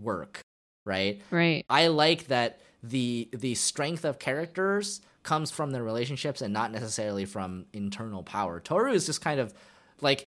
[0.00, 0.40] work
[0.86, 1.64] right right.
[1.68, 7.24] i like that the the strength of characters comes from their relationships and not necessarily
[7.24, 9.52] from internal power toru is just kind of
[10.00, 10.24] like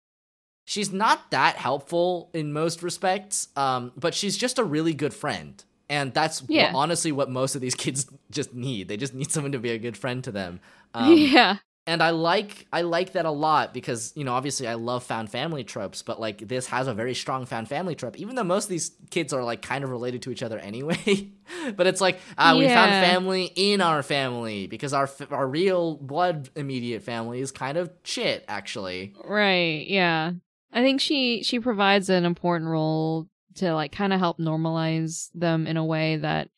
[0.65, 5.64] she's not that helpful in most respects um but she's just a really good friend
[5.91, 6.72] and that's Yeah.
[6.76, 9.77] honestly what most of these kids just need they just need someone to be a
[9.77, 10.60] good friend to them
[10.95, 11.57] um, yeah.
[11.90, 15.32] And I like I like that a lot because you know obviously I love found
[15.32, 18.16] family tropes, but like this has a very strong found family trope.
[18.18, 21.32] Even though most of these kids are like kind of related to each other anyway,
[21.76, 26.52] but it's like uh, we found family in our family because our our real blood
[26.56, 29.16] immediate family is kind of shit actually.
[29.26, 29.88] Right.
[29.88, 30.34] Yeah.
[30.72, 35.66] I think she she provides an important role to like kind of help normalize them
[35.66, 36.49] in a way that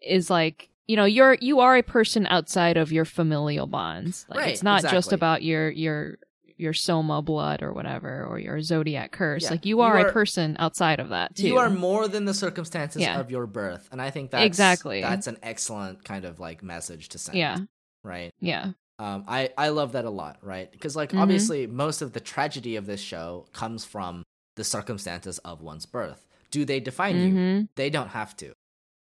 [0.00, 4.26] is like you know you're you are a person outside of your familial bonds.
[4.28, 6.18] Like Right, it's not just about your your
[6.56, 9.44] your Sohma blood or whatever or your zodiac curse.
[9.44, 11.48] Yeah, Like you you are, are- a person outside of that too.
[11.48, 13.18] You are more than the circumstances Yeah.
[13.20, 15.00] of your birth, and I think that's Exactly.
[15.00, 17.38] that's an excellent kind of like message to send.
[17.38, 17.58] yeah.
[18.04, 18.32] right.
[18.40, 18.72] Yeah.
[18.98, 20.70] Um, I I love that a lot, right?
[20.70, 21.20] Because like Mhm.
[21.22, 24.22] obviously most of the tragedy of this show comes from
[24.56, 26.26] the circumstances of one's birth.
[26.50, 27.28] Do they define you?
[27.32, 27.68] Mhm.
[27.76, 28.52] They don't have to.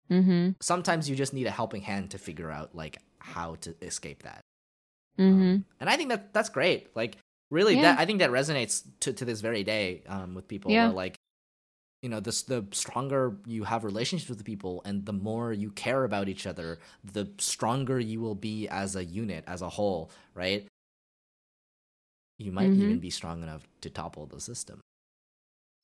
[0.10, 0.56] Mhm.
[0.62, 4.42] Sometimes you just need a helping hand to figure out like how to escape that.
[5.18, 5.64] Mhm.
[5.80, 6.96] And I think that that's great.
[6.96, 7.18] Like
[7.50, 7.82] really, Yeah.
[7.94, 10.72] that I think that resonates to to this very day um, with people.
[10.72, 10.88] Yeah.
[10.88, 11.16] Where, like
[12.02, 15.72] you know, this the stronger you have relationships with the people, and the more you
[15.72, 20.12] care about each other, the stronger you will be as a unit, as a whole,
[20.36, 20.68] right?
[22.38, 22.82] You might Mhm.
[22.82, 24.82] even be strong enough to topple the system.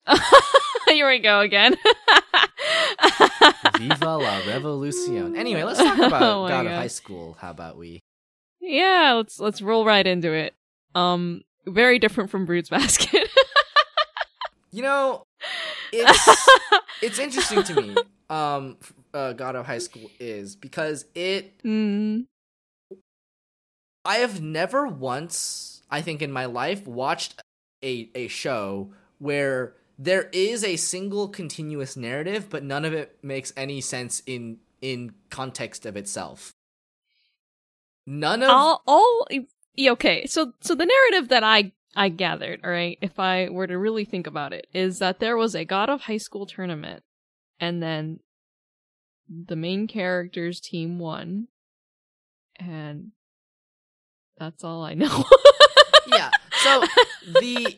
[0.87, 1.75] Here we go again.
[3.77, 5.35] Viva la revolucion.
[5.35, 7.37] Anyway, let's talk about Oh my God of High School.
[7.39, 7.99] How about we?
[8.59, 10.53] Yeah, let's let's roll right into it.
[10.95, 13.29] Um, very different from Brood's Basket.
[14.71, 15.23] You know,
[15.91, 16.47] it's
[17.01, 17.95] it's interesting to me.
[18.29, 18.77] Um,
[19.13, 21.61] uh, God of High School is because it.
[21.63, 22.25] mm,
[24.05, 27.41] I have never once, I think, in my life, watched
[27.83, 33.53] a a show where there is a single continuous narrative, but none of it makes
[33.55, 36.55] any sense in in context of itself.
[38.07, 39.27] None of all all
[39.79, 40.25] okay.
[40.25, 44.05] So so the narrative that I I gathered, all right, if I were to really
[44.05, 47.03] think about it, is that there was a God of High School tournament,
[47.59, 48.21] and then
[49.29, 51.47] the main characters team won,
[52.55, 53.11] and
[54.39, 55.25] that's all I know.
[56.07, 56.31] yeah.
[56.63, 56.83] So
[57.39, 57.77] the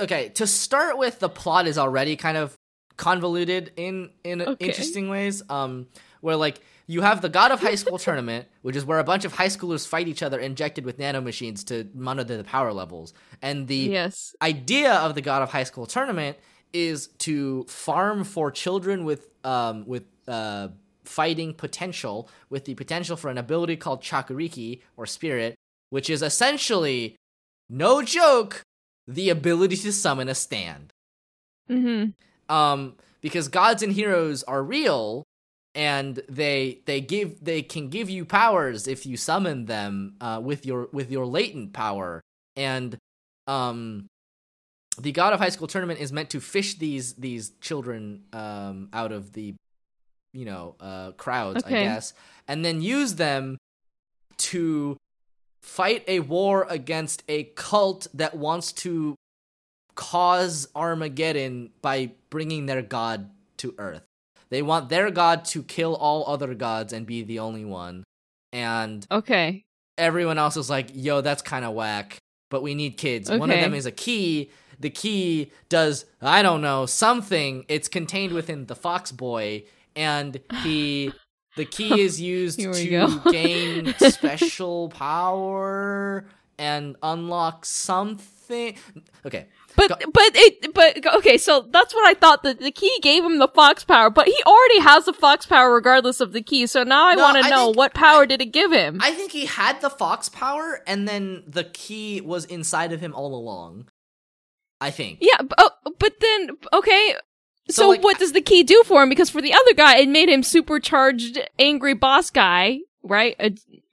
[0.00, 2.56] okay to start with, the plot is already kind of
[2.96, 4.66] convoluted in in Okay.
[4.66, 5.42] interesting ways.
[5.48, 5.86] Um,
[6.20, 9.24] where like you have the God of High School tournament, which is where a bunch
[9.24, 13.66] of high schoolers fight each other injected with nanomachines to monitor the power levels, and
[13.68, 14.34] the yes.
[14.42, 16.36] idea of the God of High School tournament
[16.72, 20.68] is to farm for children with um with uh
[21.04, 25.56] fighting potential with the potential for an ability called Chakuriki or Spirit,
[25.90, 27.16] which is essentially
[27.68, 28.62] no joke
[29.06, 30.92] the ability to summon a stand.
[31.70, 32.54] Mm-hmm.
[32.54, 35.24] Um because gods and heroes are real
[35.74, 40.66] and they they give they can give you powers if you summon them uh, with
[40.66, 42.20] your with your latent power
[42.56, 42.98] and
[43.46, 44.06] um
[44.98, 49.12] the god of high school tournament is meant to fish these these children um out
[49.12, 49.54] of the
[50.34, 51.80] you know uh crowds Okay.
[51.80, 52.12] i guess
[52.46, 53.56] and then use them
[54.36, 54.98] to
[55.62, 59.14] fight a war against a cult that wants to
[59.94, 64.02] cause armageddon by bringing their god to earth
[64.50, 68.02] they want their god to kill all other gods and be the only one
[68.52, 69.62] and Okay.
[69.96, 72.18] everyone else is like, yo, that's kind of whack,
[72.50, 73.30] but we need kids.
[73.30, 74.50] One of them is a key.
[74.78, 77.64] The key does, I don't know, something.
[77.68, 79.64] It's contained within the Fox Boy,
[79.96, 81.12] and he.
[81.56, 86.26] The key is used to gain special power
[86.58, 88.76] and unlock something.
[89.26, 89.46] Okay.
[89.74, 93.24] But Go- but it but okay, so that's what I thought that the key gave
[93.24, 96.66] him the fox power, but he already has the fox power regardless of the key.
[96.66, 98.98] So now I No, want to know think- what power did it give him?
[99.00, 103.14] I think he had the Fox power, and then the key was inside of him
[103.14, 103.88] all along.
[104.78, 105.18] I think.
[105.22, 107.14] yeah, but, oh, but then okay.
[107.68, 109.08] So, So, like, what does the key do for him?
[109.08, 113.36] Because for the other guy, it made him supercharged, angry boss guy, right?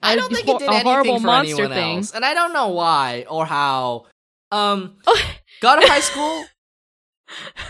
[0.02, 1.98] I don't think it did a anything horrible for monster anyone thing.
[1.98, 4.06] else, and I don't know why or how.
[4.52, 4.96] Um,
[5.62, 6.46] God of High School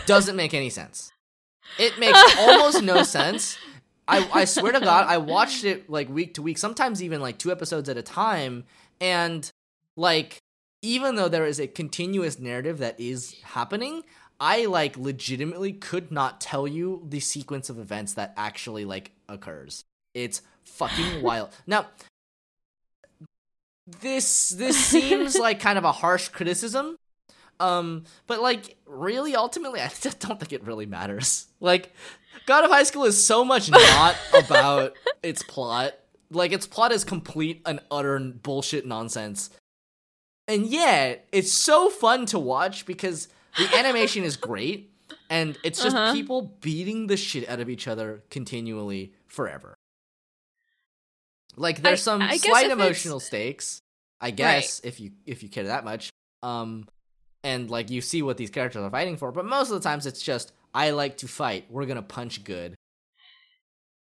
[0.06, 1.12] doesn't make any sense.
[1.78, 3.58] It makes almost no sense.
[4.08, 7.38] I I swear to God, I watched it like week to week, sometimes even like
[7.38, 8.64] two episodes at a time,
[9.00, 9.48] and
[9.96, 10.38] like
[10.82, 14.02] even though there is a continuous narrative that is happening,
[14.40, 19.84] I like legitimately could not tell you the sequence of events that actually like occurs.
[20.14, 21.50] It's fucking wild.
[21.66, 21.88] Now,
[24.00, 26.96] this this seems like kind of a harsh criticism.
[27.60, 31.46] Um, but like really ultimately I just don't think it really matters.
[31.60, 31.92] Like
[32.46, 35.92] God of High School is so much not about its plot
[36.30, 39.50] Like its plot is complete and utter bullshit nonsense.
[40.48, 44.92] And yet, it's so fun to watch because the animation is great
[45.28, 46.12] and it's just Uh-huh.
[46.12, 49.74] people beating the shit out of each other continually forever.
[51.56, 53.80] Like there's I- some I slight it's- emotional stakes,
[54.20, 56.10] I guess, if you if you care that much.
[56.42, 56.88] Um
[57.42, 60.06] and like you see what these characters are fighting for, but most of the times
[60.06, 61.64] it's just I like to fight.
[61.70, 62.76] We're going to punch good.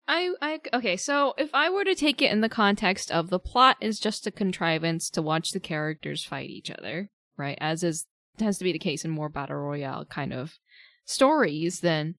[0.08, 3.40] I, I, okay, so if I were to take it in the context of the
[3.40, 7.58] plot is just a contrivance to watch the characters fight each other, right?
[7.62, 8.06] As is
[8.38, 10.60] tends to be the case in more battle royale kind of
[11.06, 12.16] stories, then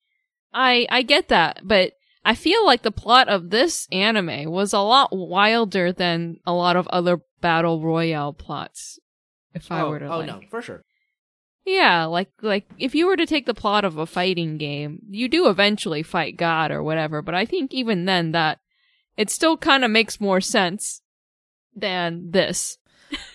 [0.52, 1.92] I, I get that, but
[2.24, 6.76] I feel like the plot of this anime was a lot wilder than a lot
[6.76, 8.98] of other battle royale plots.
[9.52, 10.82] If I oh, were to, oh like, no, for sure.
[11.64, 15.28] yeah, like like if you were to take the plot of a fighting game, you
[15.28, 18.58] do eventually fight God or whatever, but I think even then that
[19.16, 21.02] it still kind of makes more sense
[21.76, 22.78] than this.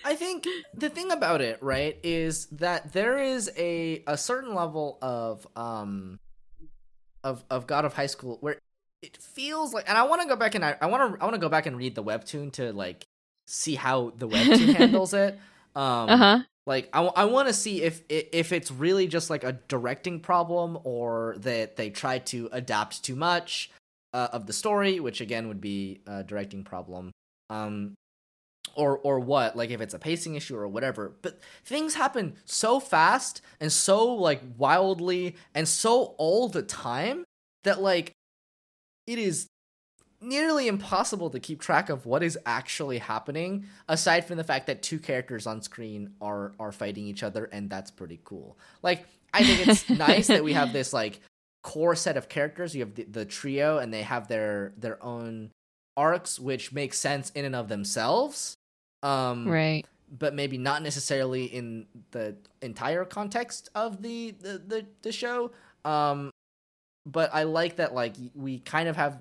[0.04, 4.98] I think the thing about it, right, is that there is a a certain level
[5.02, 6.20] of um
[7.24, 8.58] of of God of High School where
[9.02, 11.36] it feels like, and I want to go back and I want to I want
[11.36, 13.06] to go back and read the webtoon to like
[13.48, 15.40] see how the webtoon handles it.
[15.76, 16.44] Um, Uh-huh.
[16.66, 20.78] like I, I want to see if if it's really just like a directing problem
[20.84, 23.72] or that they try to adapt too much
[24.14, 27.12] uh, of the story, which again would be a directing problem.
[27.50, 27.96] Um,
[28.80, 29.58] or or what?
[29.58, 31.12] Like if it's a pacing issue or whatever.
[31.22, 37.26] But things happen so fast and so like wildly and so all the time
[37.64, 38.14] that like
[39.06, 39.48] it is
[40.22, 44.82] nearly impossible to keep track of what is actually happening aside from the fact that
[44.82, 49.42] two characters on screen are are fighting each other and that's pretty cool like i
[49.42, 51.22] think it's nice that we have this like
[51.64, 55.52] core set of characters you have the, the trio and they have their their own
[55.96, 58.58] arcs which make sense in and of themselves
[59.04, 59.86] um Right.
[60.12, 65.52] but maybe not necessarily in the entire context of the the the, the show.
[65.86, 66.32] Um
[67.06, 69.20] but i like that like we kind of have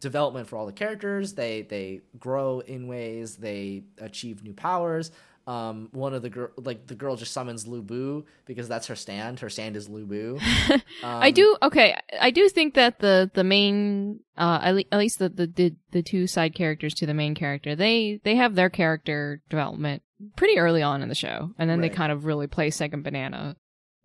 [0.00, 1.34] development for all the characters.
[1.34, 3.36] They they grow in ways.
[3.36, 5.10] They achieve new powers
[5.48, 8.94] um one of the girl like the girl just summons Lu Bu because that's her
[8.94, 10.38] stand her stand is Lu Bu
[10.68, 11.96] um, I do okay.
[12.20, 16.02] I do think that the the main, uh, at, le- at least the, the the
[16.02, 20.02] two side characters to the main character, they they have their character development
[20.36, 23.56] pretty early on in the show, and then they kind of really play second banana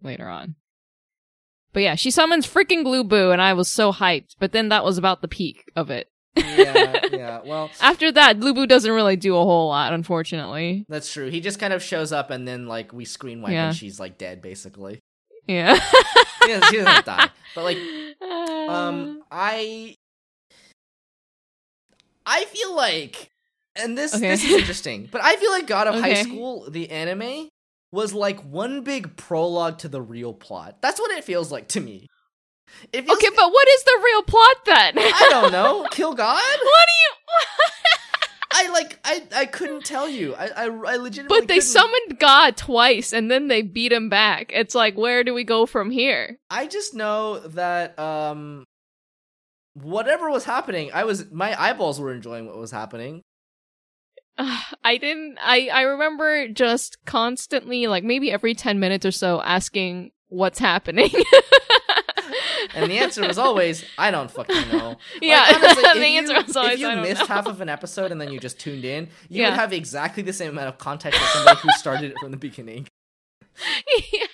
[0.02, 0.56] later on.
[1.74, 4.36] But yeah, she summons freaking Boo, and I was so hyped.
[4.40, 6.10] But then that was about the peak of it.
[6.36, 10.86] Yeah yeah well After that, Boo doesn't really do a whole lot, unfortunately.
[10.90, 13.68] that's true he just kind of shows up and then like we screen wipe Yeah.
[13.68, 15.00] and she's like dead basically
[15.48, 15.74] Yeah.
[16.48, 17.78] yeah, she doesn't die but like
[18.70, 19.96] um i
[22.26, 23.30] i feel like
[23.76, 24.30] and this Okay.
[24.30, 27.50] this is interesting but i feel like god of high school the anime
[27.92, 31.80] was like one big prologue to the real plot that's what it feels like to
[31.82, 32.08] me
[32.94, 34.94] okay, but what is the real plot then?
[34.98, 37.14] i don't know kill god what do you?
[38.56, 42.20] i like i i couldn't tell you i i, I legitimately But they couldn't- summoned
[42.20, 44.52] God twice and then they beat him back.
[44.54, 46.38] It's like, where do we go from here?
[46.50, 48.64] i just know that um
[49.74, 53.22] whatever was happening i was my eyeballs were enjoying what was happening
[54.84, 55.38] I didn't.
[55.40, 61.12] I I remember just constantly, like maybe every ten minutes or so, asking what's happening.
[62.76, 64.98] And the answer was always, I don't fucking know.
[65.22, 67.28] yeah, Like, honestly, the you- answer was always If you missed know.
[67.28, 69.50] half of an episode and then you just tuned in, you Yeah.
[69.50, 72.38] would have exactly the same amount of context as somebody who started it from the
[72.38, 72.88] beginning.
[74.14, 74.26] yeah.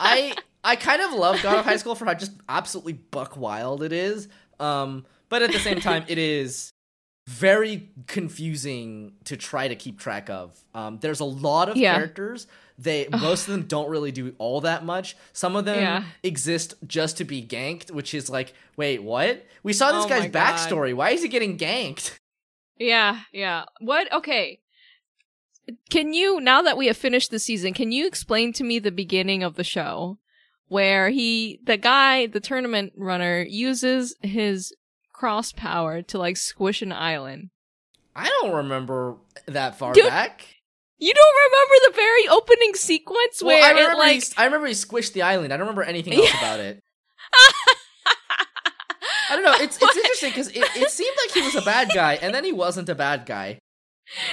[0.00, 0.34] I
[0.64, 3.92] I kind of love God of High School for how just absolutely buck wild it
[3.92, 4.28] is.
[4.60, 6.72] Um, but at the same time, it is
[7.26, 10.58] very confusing to try to keep track of.
[10.74, 11.94] Um, there's a lot of Yeah.
[11.94, 12.46] characters.
[12.80, 15.16] They most of them don't really do all that much.
[15.32, 16.04] Some of them Yeah.
[16.22, 19.44] exist just to be ganked, which is like, wait, what?
[19.64, 20.94] We saw this Oh guy's backstory.
[20.94, 22.16] Why is he getting ganked?
[22.80, 23.64] Yeah, yeah.
[23.80, 24.06] What?
[24.12, 24.60] Okay.
[25.90, 28.92] Can you, now that we have finished the season, can you explain to me the
[28.92, 30.18] beginning of the show
[30.68, 34.72] where he, the guy, the tournament runner, uses his
[35.12, 37.50] cross power to like squish an island?
[38.14, 40.46] I don't remember that far Dude, back.
[41.00, 44.44] You don't remember the very opening sequence Well, where I it remember like he, I
[44.46, 45.52] remember he squished the island.
[45.52, 46.38] I don't remember anything else Yeah.
[46.38, 46.80] about it.
[49.30, 49.54] I don't know.
[49.64, 52.44] It's it's interesting because it, it seemed like he was a bad guy, and then
[52.44, 53.58] he wasn't a bad guy.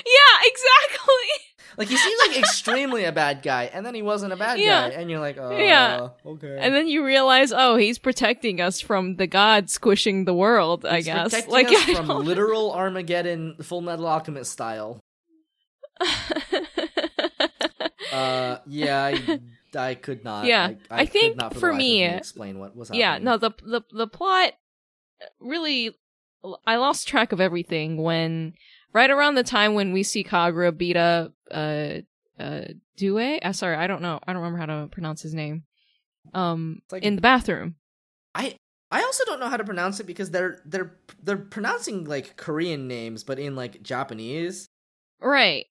[0.06, 1.52] Yeah, exactly.
[1.78, 4.88] Like he seemed like extremely a bad guy, and then he wasn't a bad Yeah.
[4.90, 6.10] guy, and you're like, oh, Yeah.
[6.26, 6.58] okay.
[6.62, 10.86] And then you realize, oh, he's protecting us from the god squishing the world.
[10.86, 15.02] I guess, protecting like us from literal Armageddon, Full Metal Alchemist style.
[18.12, 19.40] Uh, yeah, I,
[19.78, 20.46] I could not.
[20.46, 23.02] Yeah, I, I could think not for, for me- explain what was happening.
[23.02, 24.54] yeah, no, the the the plot
[25.40, 25.94] really,
[26.66, 28.54] I lost track of everything when
[28.94, 31.96] right around the time when we see Kagura beat up uh
[32.40, 32.62] uh
[32.96, 33.20] Due.
[33.20, 34.20] Uh, sorry, I don't know.
[34.26, 35.64] I don't remember how to pronounce his name.
[36.34, 37.76] Um, like- in the bathroom.
[38.34, 38.56] I
[38.92, 42.88] I also don't know how to pronounce it because they're they're they're pronouncing like Korean
[42.88, 44.68] names, but in like Japanese.
[45.20, 45.66] Right.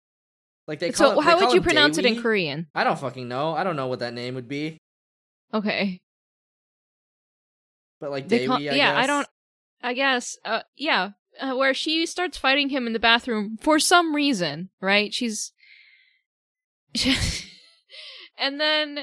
[0.67, 2.69] Like they call So it, how would you pronounce it in Korean?
[2.75, 3.55] I don't fucking know.
[3.55, 4.79] I don't know what that name would be.
[5.53, 6.01] Okay.
[8.01, 9.29] But like Daewee, call- I yeah, I don't.
[9.83, 10.37] I guess.
[10.45, 11.11] Uh, yeah.
[11.41, 15.13] Uh, where she starts fighting him in the bathroom for some reason, right?
[15.13, 15.53] She's.
[18.39, 19.01] and then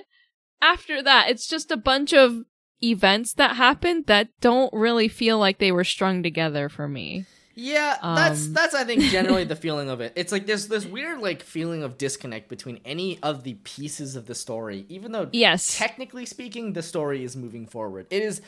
[0.61, 2.43] after that, it's just a bunch of
[2.83, 7.25] events that happened that don't really feel like they were strung together for me.
[7.63, 10.13] Yeah, that's Um, that's I think generally the feeling of it.
[10.15, 14.25] It's like there's this weird like feeling of disconnect between any of the pieces of
[14.25, 15.77] the story, even though Yes.
[15.77, 18.07] technically speaking the story is moving forward.
[18.09, 18.41] It is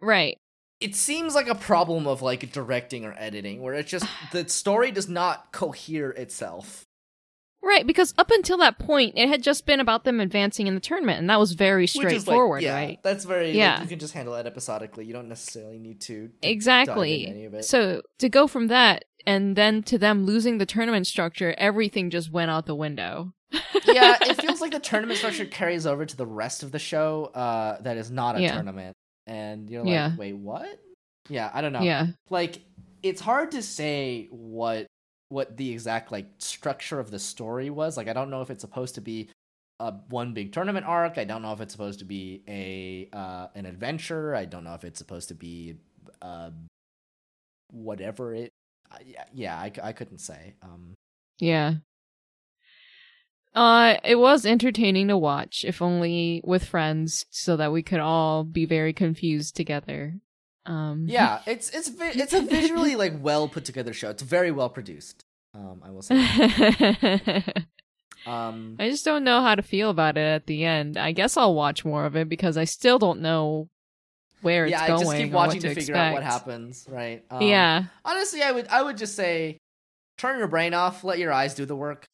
[0.00, 0.36] right.
[0.80, 4.90] it seems like a problem of like directing or editing where it's just the story
[4.90, 6.84] does not cohere itself.
[7.62, 10.80] Right, because up until that point, it had just been about them advancing in the
[10.80, 12.98] tournament, and that was very is, like, straightforward, yeah, right?
[13.02, 13.74] That's very Yeah.
[13.74, 15.04] like, you can just handle it episodically.
[15.04, 17.10] You don't necessarily need to, Exactly.
[17.10, 17.64] dive into any of it.
[17.64, 22.30] So to go from that and then to them losing the tournament structure, everything just
[22.32, 23.32] went out the window.
[23.84, 27.26] yeah, it feels like the tournament structure carries over to the rest of the show
[27.34, 28.54] uh, that is not a Yeah.
[28.54, 28.94] tournament.
[29.26, 30.16] And you're like, Yeah.
[30.16, 30.68] wait, what?
[31.28, 31.82] Yeah, I don't know.
[31.82, 32.06] Yeah.
[32.30, 32.60] Like,
[33.02, 34.86] it's hard to say what
[35.28, 37.96] what the exact like structure of the story was.
[37.96, 39.28] Like, I don't know if it's supposed to be
[39.80, 41.18] a one big tournament arc.
[41.18, 44.34] I don't know if it's supposed to be a uh, an adventure.
[44.34, 45.76] I don't know if it's supposed to be
[46.22, 46.50] uh,
[47.70, 48.50] whatever it.
[48.90, 48.98] Uh,
[49.34, 50.54] yeah, I, I couldn't say.
[50.62, 50.94] Um,
[51.38, 51.74] Yeah.
[53.54, 58.44] Uh, it was entertaining to watch, if only with friends, so that we could all
[58.44, 60.20] be very confused together.
[60.68, 64.10] Um, yeah, it's it's it's a visually like well put together show.
[64.10, 65.24] It's very well produced.
[65.54, 66.14] Um, I will say.
[66.16, 67.42] I
[68.26, 70.96] Um, just don't know how to feel about it at the end.
[70.98, 73.68] I guess I'll watch more of it because I still don't know
[74.42, 75.00] where it's yeah, I going.
[75.00, 76.84] just keep watching to, to figure out what happens.
[76.88, 77.24] Right.
[77.30, 77.84] Um, yeah.
[78.04, 79.58] Honestly, I would I would just say,
[80.18, 81.04] turn your brain off.
[81.04, 82.06] Let your eyes do the work.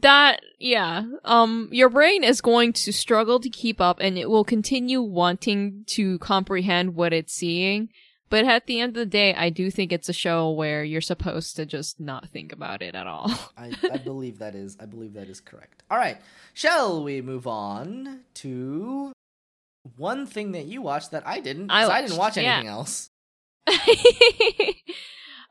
[0.00, 4.44] That yeah um your brain is going to struggle to keep up and it will
[4.44, 7.88] continue wanting to comprehend what it's seeing
[8.28, 11.00] but at the end of the day i do think it's a show where you're
[11.00, 14.84] supposed to just not think about it at all I, I believe that is I
[14.84, 15.82] believe that is correct.
[15.90, 16.18] All right,
[16.54, 19.12] shall we move on to
[19.96, 21.70] one thing that you watched that I didn't?
[21.70, 22.54] I 'cause I, didn't watch watched, yeah.
[22.56, 23.08] anything else.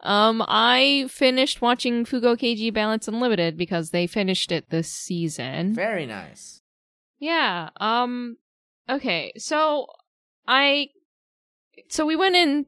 [0.01, 6.05] um i finished watching Fugo Keiji balance unlimited because they finished it this season Very
[6.05, 6.61] nice.
[7.19, 7.69] Yeah.
[7.77, 8.38] Um
[8.89, 9.34] okay.
[9.38, 9.88] So
[10.47, 10.89] I
[11.89, 12.65] so we went in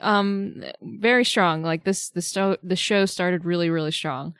[0.00, 1.62] um very strong.
[1.62, 4.34] Like this the sto- the show started really really strong.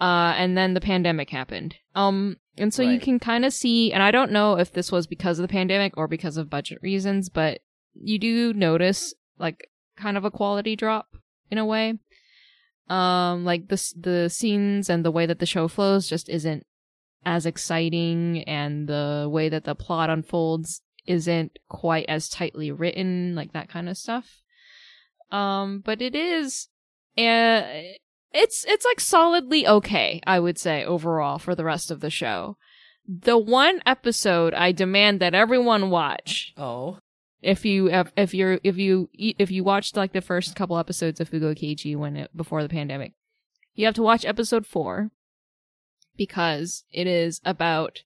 [0.00, 1.76] Uh and then the pandemic happened.
[1.94, 5.06] Um and so you can kind of see and I don't know if this was
[5.06, 7.60] because of the pandemic or because of budget reasons, but
[7.94, 11.16] you do notice like kind of a quality drop
[11.52, 11.98] in a way.
[12.88, 16.66] Um like the the scenes and the way that the show flows just isn't
[17.24, 23.52] as exciting and the way that the plot unfolds isn't quite as tightly written like
[23.52, 24.42] that kind of stuff.
[25.30, 26.68] Um but it is
[27.16, 27.62] uh,
[28.32, 32.56] it's it's like solidly okay i would say overall for the rest of the show.
[33.06, 36.98] The one episode i demand that everyone watch Oh,
[37.42, 41.20] if you if, if you're if you if you watched like the first couple episodes
[41.20, 43.12] of Fugo Keiji when it before the pandemic,
[43.74, 45.10] you have to watch episode four
[46.16, 48.04] because it is about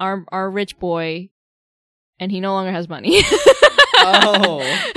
[0.00, 1.30] our our rich boy,
[2.18, 3.22] and he no longer has money.
[4.06, 4.60] Oh.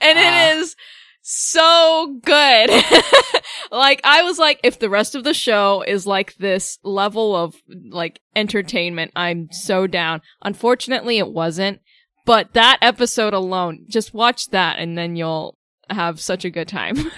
[0.00, 0.52] and Ah.
[0.52, 0.76] it is
[1.22, 2.70] so good.
[3.70, 7.54] like I was like, if the rest of the show is like this level of
[7.90, 10.20] like entertainment, I'm so down.
[10.42, 11.80] Unfortunately, it wasn't.
[12.24, 15.56] But that episode alone, just watch that and then you'll
[15.90, 16.96] have such a good time.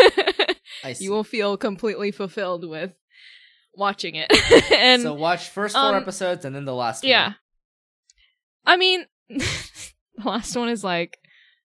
[0.98, 2.93] You will feel completely fulfilled with
[3.74, 4.31] watching it.
[4.72, 7.05] and so watch first four um, episodes and then the last.
[7.05, 7.24] yeah.
[7.24, 7.31] one.
[7.31, 8.72] Yeah.
[8.72, 11.18] I mean, the last one is like,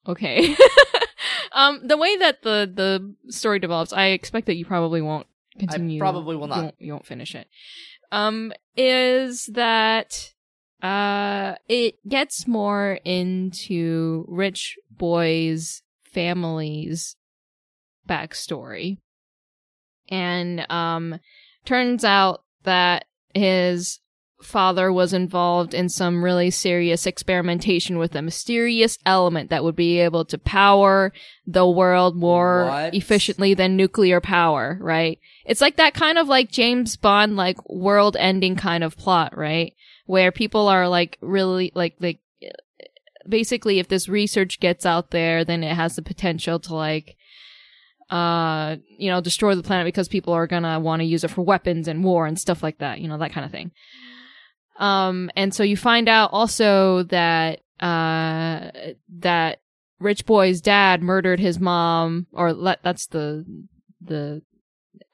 [0.08, 0.56] okay.
[1.54, 5.28] Um, the way that the, the story develops, I expect that you probably won't
[5.60, 6.00] continue.
[6.00, 6.64] probably will You not.
[6.64, 7.48] won't, you won't finish it.
[8.12, 10.34] Um, is that
[10.82, 17.16] uh, it gets more into rich boys' families'
[18.08, 18.98] backstory,
[20.10, 21.20] and um,
[21.66, 24.00] turns out that his
[24.44, 30.00] father was involved in some really serious experimentation with a mysterious element that would be
[30.00, 31.12] able to power
[31.48, 32.94] the world more What?
[32.94, 35.20] efficiently than nuclear power, right?
[35.46, 39.74] It's like that kind of like James Bond, like world ending kind of plot, right?
[40.06, 42.20] Where people are like really like like
[43.28, 47.16] basically if this research gets out there, then it has the potential to like
[48.10, 51.42] uh you know destroy the planet because people are gonna want to use it for
[51.42, 53.72] weapons and war and stuff like that, you know that kind of thing.
[54.78, 58.72] Um, and so you find out also that uh
[59.20, 59.60] that
[60.00, 63.46] Rich Boy's dad murdered his mom, or that's the
[64.02, 64.42] the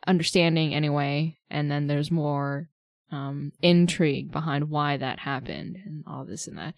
[0.07, 1.37] understanding anyway.
[1.49, 2.69] And then there's more
[3.11, 6.73] um intrigue behind why that happened and all this and that.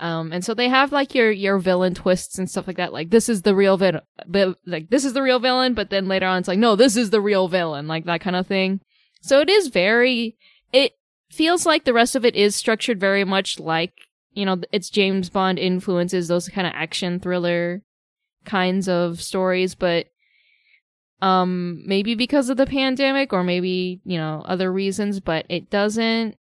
[0.00, 2.92] Um, and so they have like your your villain twists and stuff like that.
[2.92, 5.74] Like this is the real villain, but like this is the real villain.
[5.74, 8.36] But then later on, it's like no, this is the real villain, like that kind
[8.36, 8.80] of thing.
[9.22, 10.36] So it is very.
[10.72, 10.92] It
[11.30, 13.92] feels like the rest of it is structured very much like
[14.32, 17.82] you know it's James Bond influences those kind of action thriller
[18.44, 20.06] kinds of stories, but
[21.20, 26.36] um maybe because of the pandemic or maybe you know other reasons, but it doesn't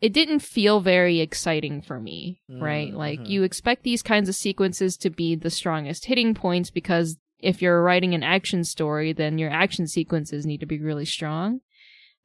[0.00, 2.92] it didn't feel very exciting for me, right?
[2.92, 3.28] Mm, Like mhm.
[3.28, 7.82] you expect these kinds of sequences to be the strongest hitting points because if you're
[7.82, 11.60] writing an action story, then your action sequences need to be really strong.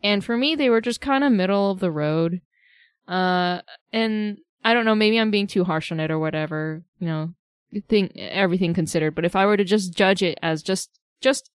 [0.03, 2.41] And for me, they were just kind of middle of the road.
[3.07, 3.61] Uh,
[3.91, 7.33] and I don't know, maybe I'm being too harsh on it or whatever, you know,
[7.89, 9.15] think everything considered.
[9.15, 11.49] But if I were to just judge it as just, just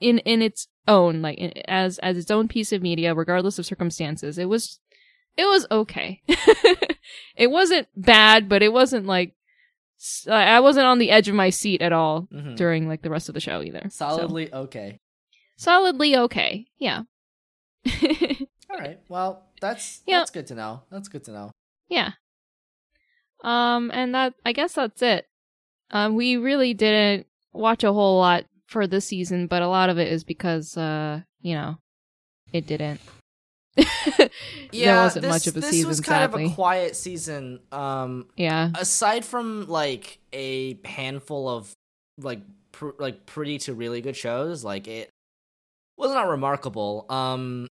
[0.00, 3.66] in, in its own, like in, as, as its own piece of media, regardless of
[3.66, 4.80] circumstances, it was,
[5.36, 6.22] it was okay.
[7.36, 9.34] it wasn't bad, but it wasn't like,
[10.30, 12.56] I wasn't on the edge of my seat at all Mhm.
[12.56, 13.82] during like the rest of the show either.
[13.90, 15.00] So, Solidly okay.
[15.56, 16.66] solidly okay.
[16.78, 17.02] Yeah.
[18.70, 18.98] All right.
[19.08, 20.18] Well, that's Yeah.
[20.20, 20.82] that's good to know.
[20.90, 21.50] That's good to know.
[21.88, 22.12] Yeah.
[23.42, 25.26] Um, and that I guess that's it.
[25.90, 29.98] Um, we really didn't watch a whole lot for this season, but a lot of
[29.98, 31.78] it is because uh, you know,
[32.52, 33.00] it didn't.
[34.72, 36.46] Yeah, there wasn't this, much of a this season, was kind sadly.
[36.46, 37.60] of a quiet season.
[37.70, 38.70] Um, yeah.
[38.74, 41.72] aside from like a handful of
[42.18, 42.40] like
[42.72, 45.10] pr- like pretty to really good shows, like it
[45.96, 47.06] was not remarkable.
[47.08, 47.68] Um,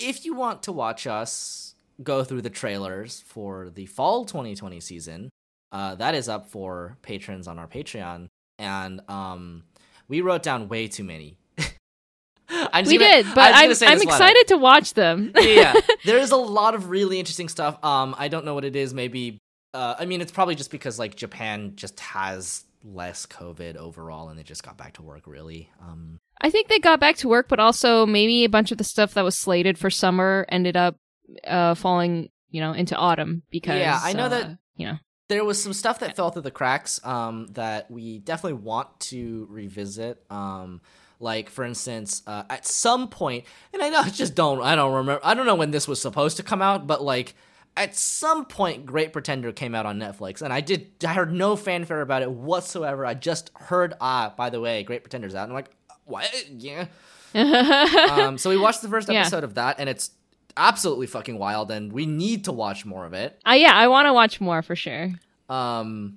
[0.00, 5.30] if you want to watch us go through the trailers for the fall 2020 season,
[5.72, 8.26] uh, that is up for patrons on our Patreon,
[8.58, 9.64] and um,
[10.08, 11.36] we wrote down way too many.
[12.48, 15.32] I'm just We gonna- did, but I'm, I'm this flat out excited to watch them.
[15.36, 15.74] yeah, yeah.
[16.04, 17.82] There's a lot of really interesting stuff.
[17.84, 18.92] Um, I don't know what it is.
[18.92, 19.38] Maybe,
[19.72, 24.38] uh, I mean, it's probably just because like Japan just has less COVID overall, and
[24.38, 25.22] they just got back to work.
[25.26, 25.70] Really.
[25.80, 28.84] Um, I think they got back to work, but also maybe a bunch of the
[28.84, 30.96] stuff that was slated for summer ended up
[31.46, 34.98] uh, falling, you know, into autumn because Yeah, I know that- uh, you know.
[35.28, 36.98] there was some stuff that fell through the cracks.
[37.04, 40.22] Um, that we definitely want to revisit.
[40.30, 40.80] Um.
[41.22, 43.44] Like for instance, uh, at some point,
[43.74, 46.00] and I know I just don't, I don't remember, I don't know when this was
[46.00, 47.34] supposed to come out, but like
[47.76, 51.56] at some point, Great Pretender came out on Netflix, and I did, I heard no
[51.56, 53.04] fanfare about it whatsoever.
[53.04, 55.42] I just heard, ah, by the way, Great Pretender's out.
[55.42, 55.70] And I'm like,
[56.10, 56.28] what?
[56.50, 56.86] Yeah.
[58.10, 59.20] um, so we watched the first Yeah.
[59.20, 60.10] episode of that, and it's
[60.56, 63.40] absolutely fucking wild, and we need to watch more of it.
[63.48, 65.12] Uh, yeah, I want to watch more for sure.
[65.48, 66.16] Um,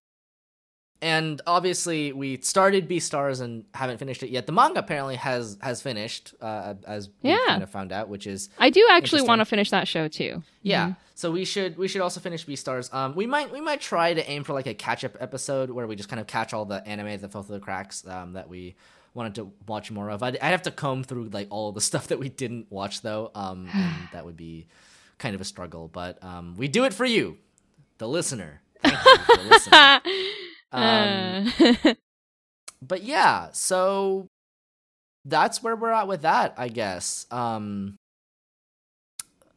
[1.01, 4.45] and obviously, we started Beastars and haven't finished it yet.
[4.45, 7.37] The manga apparently has has finished, uh, as we Yeah.
[7.47, 10.43] kind of found out, which is I do actually want to finish that show too.
[10.61, 10.87] yeah.
[10.89, 10.95] Mhm.
[11.15, 12.91] So we should we should also finish Beastars.
[12.93, 15.85] Um, we might we might try to aim for like a catch up episode where
[15.87, 18.07] we just kind of catch all the anime that fell through the cracks.
[18.07, 18.75] Um, that we
[19.13, 20.23] wanted to watch more of.
[20.23, 23.31] I'd, I'd have to comb through like all the stuff that we didn't watch though.
[23.35, 24.67] Um, and that would be
[25.19, 25.87] kind of a struggle.
[25.87, 27.37] But um, we do it for you,
[27.97, 28.61] the listener.
[28.83, 29.99] Thank you for listening.
[30.71, 31.53] Um,
[31.85, 31.93] Uh,
[32.81, 34.27] but yeah, so
[35.25, 37.27] that's where we're at with that, I guess.
[37.31, 37.95] Um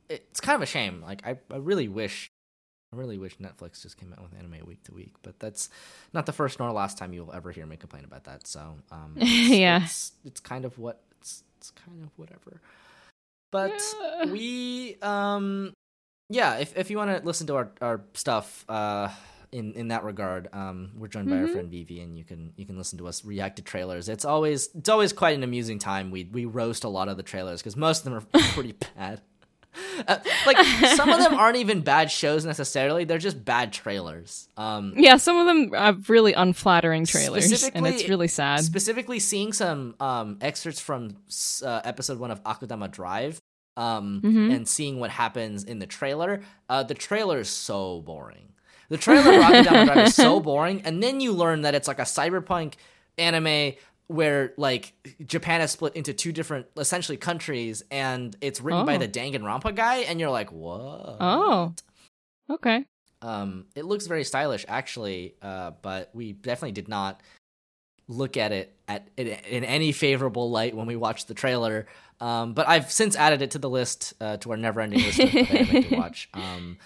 [0.08, 1.02] it's kind of a shame.
[1.02, 2.28] Like I, I really wish
[2.96, 5.68] I really wish Netflix just came out with anime week to week, but that's
[6.14, 8.46] not the first nor last time you'll ever hear me complain about that.
[8.46, 9.84] So, um it's, Yeah.
[9.84, 12.60] it's, it's kind of what it's, it's kind of whatever.
[13.52, 14.24] But Yeah.
[14.32, 15.72] we um
[16.28, 19.10] yeah, if if you want to listen to our our stuff, uh
[19.52, 20.48] in in that regard.
[20.52, 21.52] Um, we're joined by our Mhm.
[21.52, 24.08] friend Vivi, and you can you can listen to us react to trailers.
[24.08, 26.10] It's always it's always quite an amusing time.
[26.10, 29.20] We we roast a lot of the trailers because most of them are pretty bad.
[30.06, 30.56] Uh, like
[30.96, 34.48] some of them aren't even bad shows necessarily; they're just bad trailers.
[34.56, 38.60] Um, Yeah, some of them are really unflattering trailers, and it's really sad.
[38.60, 41.16] specifically seeing some um excerpts from
[41.64, 43.40] uh, episode one of Akudama Drive
[43.78, 44.54] um Mhm.
[44.56, 46.40] and seeing what happens in the trailer
[46.70, 48.48] uh the trailer is so boring
[48.88, 51.98] the trailer of Akudama Drive is so boring and then you learn that it's like
[51.98, 52.74] a cyberpunk
[53.18, 53.74] anime
[54.08, 54.92] where like
[55.26, 58.98] Japan is split into two different essentially countries and it's written by Oh.
[58.98, 61.74] the Danganronpa guy and you're like what Oh,
[62.50, 62.84] okay.
[63.22, 67.20] um, it looks very stylish, actually, uh, but we definitely did not
[68.08, 71.86] look at it at in, in any favorable light when we watched the trailer.
[72.20, 75.34] Um, but I've since added it to the list uh, to our never-ending list of
[75.34, 76.28] anime to watch.
[76.32, 76.78] Um,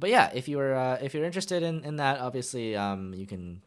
[0.00, 3.62] but yeah, if you're uh, if you're interested in, in that, obviously, um, you can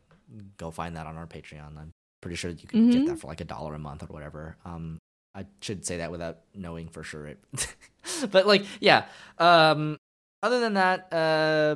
[0.57, 1.77] go find that on our Patreon.
[1.77, 1.90] I'm
[2.21, 3.07] pretty sure you can get Mhm.
[3.07, 4.57] that for like a dollar a month or whatever.
[4.65, 4.99] Um,
[5.33, 7.27] I should say that without knowing for sure.
[7.27, 7.43] It,
[8.31, 9.05] but like, yeah.
[9.37, 9.97] Um,
[10.43, 11.75] other than that, uh,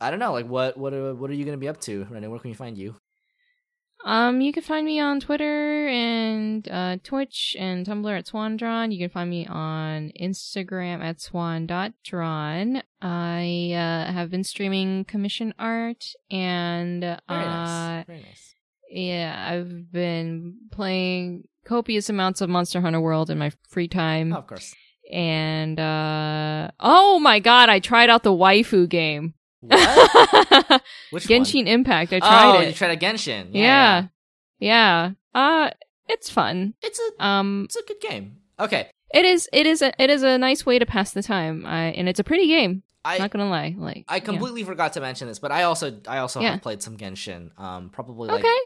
[0.00, 0.32] I don't know.
[0.32, 2.28] Like, what what are, what are you gonna be up to, Renee?
[2.28, 2.96] Where can we find you?
[4.04, 8.92] Um, you can find me on Twitter and uh, Twitch and Tumblr at SwanDrawn.
[8.92, 12.82] You can find me on Instagram at swan.drawn.
[13.02, 18.06] I uh, have been streaming commission art and uh, nice.
[18.06, 18.54] Very nice.
[18.90, 24.32] Yeah, I've been playing copious amounts of Monster Hunter World in my free time.
[24.32, 24.74] Oh, of course.
[25.10, 29.34] And uh oh my god, I tried out the waifu game.
[29.60, 30.82] What?
[31.10, 31.68] Which Genshin one?
[31.68, 32.12] Impact.
[32.12, 32.68] I tried oh, it.
[32.68, 33.48] you tried a Genshin.
[33.52, 34.06] yeah.
[34.58, 35.12] yeah.
[35.34, 35.70] Uh
[36.08, 36.74] it's fun.
[36.82, 38.36] It's a Um it's a good game.
[38.60, 41.64] Okay, it is it is a it is a nice way to pass the time.
[41.64, 42.82] I, and it's a pretty game.
[43.04, 43.74] I'm not gonna lie.
[43.78, 44.20] Like I yeah.
[44.20, 46.52] completely forgot to mention this, but I also I also Yeah.
[46.52, 47.58] have played some Genshin.
[47.58, 48.58] Um, probably like Okay.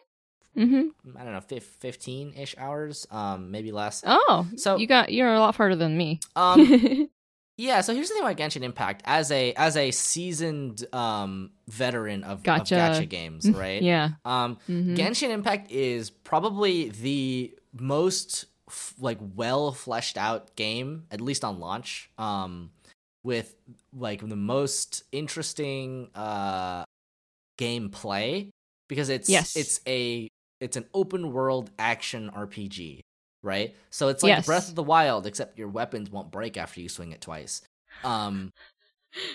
[0.57, 1.16] Mm-hmm.
[1.19, 3.07] I don't know, fifteen ish hours.
[3.11, 4.03] Um, maybe less.
[4.07, 6.20] Oh, So- you got you're a lot farther than me.
[6.37, 7.09] Um,
[7.57, 7.81] yeah.
[7.81, 9.03] So here's the thing about Genshin Impact.
[9.07, 12.77] As a as a seasoned um veteran of, Gotcha.
[12.77, 13.81] of gacha games, right?
[13.83, 14.11] yeah.
[14.24, 14.97] Um, Mhm.
[14.97, 21.61] Genshin Impact is probably the most f- like well fleshed out game, at least on
[21.61, 22.11] launch.
[22.19, 22.70] Um,
[23.24, 23.55] with
[23.97, 26.85] like the most interesting uh
[27.59, 28.49] gameplay
[28.89, 29.57] because it's Yes.
[29.57, 30.29] it's a
[30.63, 33.01] it's an open world action RPG,
[33.43, 33.75] right?
[33.91, 34.47] So it's like Yes.
[34.47, 37.63] Breath of the Wild, except your weapons won't break after you swing it twice.
[38.05, 38.53] Um,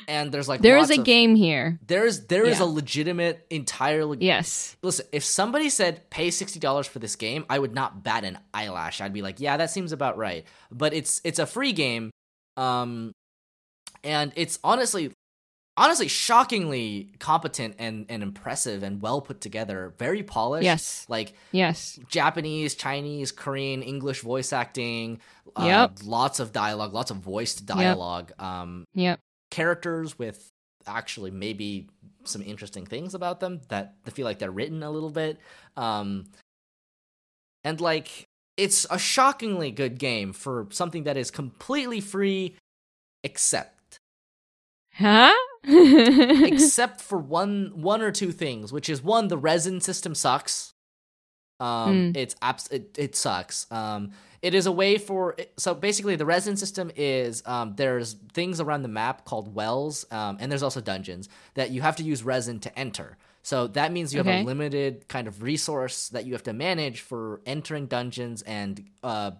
[0.07, 1.79] and there's like There is a of- game here.
[1.85, 2.63] There is Yeah.
[2.63, 4.75] a legitimate entirely Yes.
[4.81, 8.39] listen, if somebody said pay sixty dollars for this game, I would not bat an
[8.53, 9.01] eyelash.
[9.01, 10.45] I'd be like, yeah, that seems about right.
[10.71, 12.09] But it's it's a free game,
[12.55, 13.11] um,
[14.03, 15.11] and it's honestly,
[15.77, 19.93] honestly, shockingly competent and and impressive and well put together.
[19.97, 20.65] Very polished.
[20.65, 21.05] Yes.
[21.07, 21.97] like Yes.
[22.09, 25.19] Japanese, Chinese, Korean, English voice acting.
[25.55, 25.91] Uh, Yep.
[26.03, 28.31] Lots of dialogue, lots of voiced dialogue.
[28.39, 29.19] Um, Yep.
[29.51, 30.49] characters with
[30.85, 31.87] actually maybe
[32.23, 35.39] some interesting things about them that I feel like they're written a little bit.
[35.77, 36.25] Um,
[37.63, 38.25] and like
[38.57, 42.55] it's a shockingly good game for something that is completely free,
[43.23, 43.99] except
[44.93, 45.31] Huh?
[46.45, 50.73] except for one one or two things, which is one the resin system sucks.
[51.59, 52.17] Um, Mm.
[52.17, 53.65] it's abs- it, it sucks.
[53.71, 54.11] Um,
[54.43, 58.83] it is a way for so basically the resin system is um, there's things around
[58.83, 62.59] the map called wells, um, and there's also dungeons that you have to use resin
[62.59, 63.17] to enter.
[63.41, 67.01] So that means you have a limited kind of resource that you have to manage
[67.01, 69.31] for entering dungeons and uh,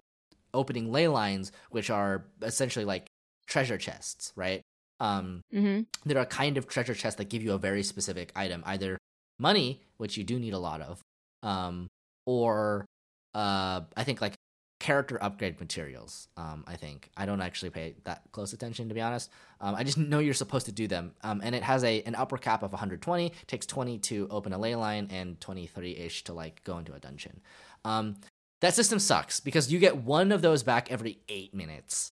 [0.54, 3.06] opening ley lines, which are essentially like
[3.46, 4.62] treasure chests, right?
[5.00, 8.62] Um, hmm there are kind of treasure chests that give you a very specific item,
[8.66, 8.98] either
[9.38, 11.00] money, which you do need a lot of,
[11.42, 11.88] um,
[12.26, 12.86] or
[13.34, 14.34] uh, I think like
[14.80, 16.28] character upgrade materials.
[16.36, 19.30] Um, I think I don't actually pay that close attention to be honest.
[19.60, 22.14] Um, I just know you're supposed to do them, um, and it has a an
[22.14, 23.32] upper cap of 120.
[23.46, 27.00] Takes 20 to open a ley line and 23 ish to like go into a
[27.00, 27.40] dungeon.
[27.84, 28.16] Um,
[28.60, 32.10] that system sucks because you get one of those back every eight minutes.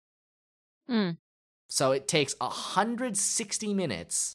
[0.90, 1.18] Mm.
[1.70, 4.34] So it takes 160 minutes,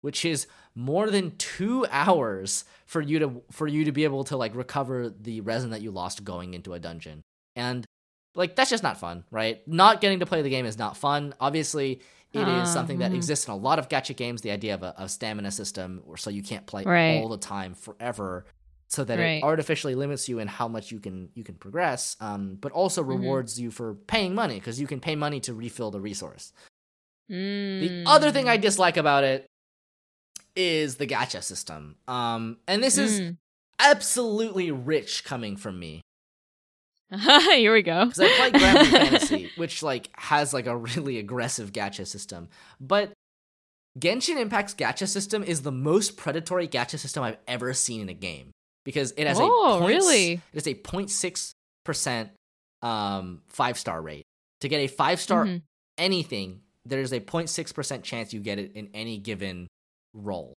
[0.00, 4.36] which is more than 2 hours for you to for you to be able to
[4.36, 7.22] like recover the resin that you lost going into a dungeon.
[7.56, 7.84] And
[8.34, 9.66] like that's just not fun, right?
[9.68, 11.34] Not getting to play the game is not fun.
[11.40, 12.00] Obviously,
[12.32, 13.16] it is Ah, something that mhm.
[13.16, 16.16] exists in a lot of gacha games, the idea of a, a stamina system or
[16.16, 17.20] so you can't play Right.
[17.20, 18.46] all the time forever
[18.88, 22.56] so that it artificially limits you in how much you can you can progress um,
[22.60, 23.08] but also Mhm.
[23.08, 26.52] rewards you for paying money because you can pay money to refill the resource
[27.32, 28.02] the Mm.
[28.06, 29.46] other thing I dislike about it
[30.54, 31.96] is the gacha system.
[32.06, 33.36] Um, and this is Mm.
[33.78, 36.02] absolutely rich coming from me
[37.12, 38.04] Here we go.
[38.06, 42.48] because I play Granblue Fantasy, which like has like a really aggressive gacha system.
[42.80, 43.12] But
[43.98, 48.14] Genshin Impact's gacha system is the most predatory gacha system I've ever seen in a
[48.14, 48.50] game
[48.84, 50.32] because it has Oh, a point, really?
[50.32, 51.52] It is a 06
[51.84, 52.30] percent
[52.82, 54.24] um five star rate.
[54.60, 55.62] To get a five star Mhm.
[55.98, 59.68] anything, there's a 06 percent chance you get it in any given
[60.12, 60.54] roll.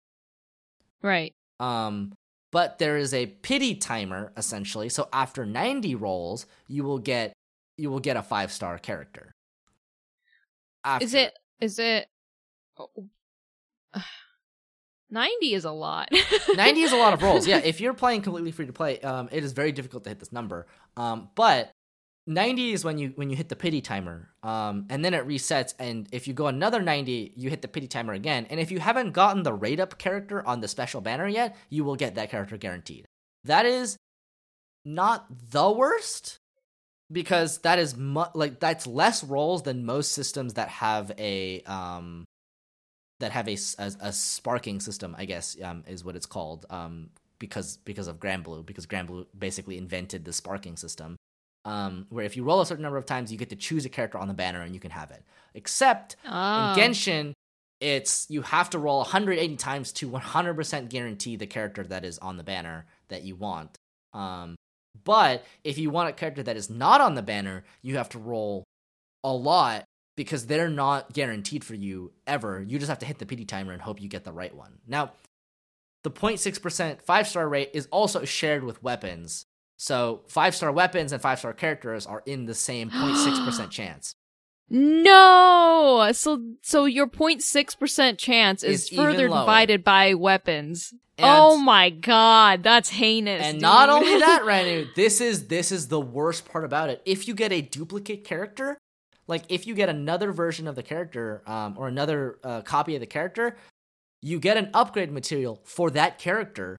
[1.01, 1.33] Right.
[1.59, 2.13] Um,
[2.51, 4.89] but there is a pity timer essentially.
[4.89, 7.33] So after 90 rolls, you will get
[7.77, 9.33] you will get a five star character.
[11.01, 11.33] Is it?
[11.59, 12.07] Is it?
[12.77, 12.89] oh,
[15.09, 16.09] Ninety is a lot.
[16.55, 17.47] 90 is a lot of rolls.
[17.47, 20.19] Yeah, if you're playing completely free to play, um, it is very difficult to hit
[20.19, 20.65] this number.
[20.97, 21.71] Um, but
[22.27, 24.29] 90 is when you when you hit the pity timer.
[24.41, 25.73] Um, and then it resets.
[25.77, 28.47] And if you go another 90, you hit the pity timer again.
[28.49, 31.83] And if you haven't gotten the rate up character on the special banner yet, you
[31.83, 33.05] will get that character guaranteed.
[33.43, 33.97] That is
[34.83, 36.39] not the worst
[37.11, 42.25] because that is mu- like that's less rolls than most systems that have a um
[43.19, 47.77] that have a a sparking system, I guess, um, is what it's called, um, because
[47.77, 51.15] because of Granblue, because Granblue basically invented the sparking system,
[51.65, 53.89] um, where if you roll a certain number of times, you get to choose a
[53.89, 55.23] character on the banner and you can have it.
[55.53, 56.73] Except Ah.
[56.73, 57.33] in Genshin,
[57.81, 62.37] it's you have to roll 180 times to 100% guarantee the character that is on
[62.37, 63.75] the banner that you want.
[64.13, 64.55] Um,
[65.03, 68.19] but if you want a character that is not on the banner, you have to
[68.19, 68.63] roll
[69.23, 69.83] a lot
[70.15, 72.63] because they're not guaranteed for you ever.
[72.65, 74.79] You just have to hit the pity timer and hope you get the right one.
[74.87, 75.11] Now,
[76.03, 79.45] the 0.6% five star rate is also shared with weapons.
[79.77, 84.15] So, five star weapons and five star characters are in the same 0.6% chance.
[84.69, 86.09] No.
[86.13, 90.93] So so your 0.6 percent chance is Is further divided by weapons.
[91.17, 93.43] And- oh my god, that's heinous.
[93.43, 93.61] And dude.
[93.61, 97.01] not only that, Ranu, this is this is the worst part about it.
[97.05, 98.77] If you get a duplicate character,
[99.27, 103.01] like if you get another version of the character, um, or another uh, copy of
[103.01, 103.55] the character,
[104.21, 106.75] you get an upgrade material for that character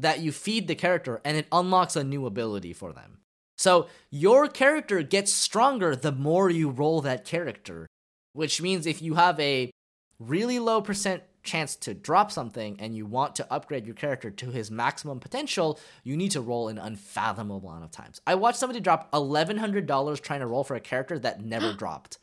[0.00, 3.18] that you feed the character, and it unlocks a new ability for them.
[3.56, 7.88] So your character gets stronger the more you roll that character,
[8.32, 9.70] which means if you have a
[10.18, 14.50] really low percent chance to drop something and you want to upgrade your character to
[14.50, 18.20] his maximum potential, you need to roll an unfathomable amount of times.
[18.26, 22.18] I watched somebody drop $1,100 trying to roll for a character that never dropped.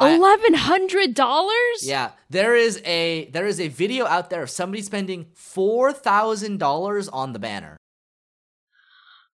[0.00, 1.82] Eleven hundred dollars?
[1.82, 6.58] yeah, there is a there is a video out there of somebody spending four thousand
[6.58, 7.76] dollars on the banner.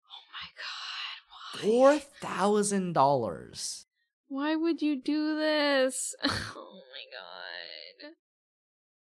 [0.07, 1.61] Oh my god.
[1.61, 3.85] Four thousand dollars.
[4.27, 6.15] Why would you do this?
[6.23, 8.13] Oh my god!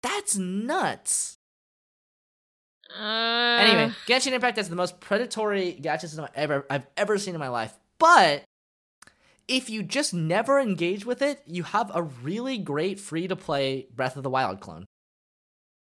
[0.04, 1.38] That's nuts.
[2.98, 3.02] Uh,
[3.62, 7.40] Anyway, Genshin Impact is the most predatory gacha system I've ever I've ever seen in
[7.40, 7.74] my life.
[8.00, 8.44] But
[9.50, 13.88] if you just never engage with it, you have a really great free to play
[13.94, 14.86] Breath of the Wild clone.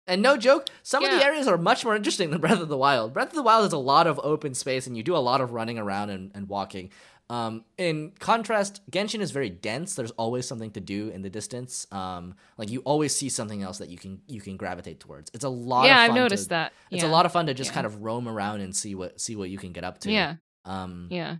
[0.07, 2.77] And no joke, some of the areas are much more interesting than Breath of the
[2.77, 3.13] Wild.
[3.13, 5.39] Breath of the Wild is a lot of open space and you do a lot
[5.41, 6.89] of running around and, and walking.
[7.29, 9.95] Um, in contrast, Genshin is very dense.
[9.95, 11.87] There's always something to do in the distance.
[11.89, 15.31] Um, like you always see something else that you can you can gravitate towards.
[15.33, 15.85] It's a lot.
[15.85, 16.73] yeah, of I've noticed to, that.
[16.89, 17.75] It's a lot of fun to just Yeah.
[17.75, 20.11] kind of roam around and see what see what you can get up to.
[20.11, 20.35] Yeah,
[20.65, 21.07] Um.
[21.09, 21.37] yeah.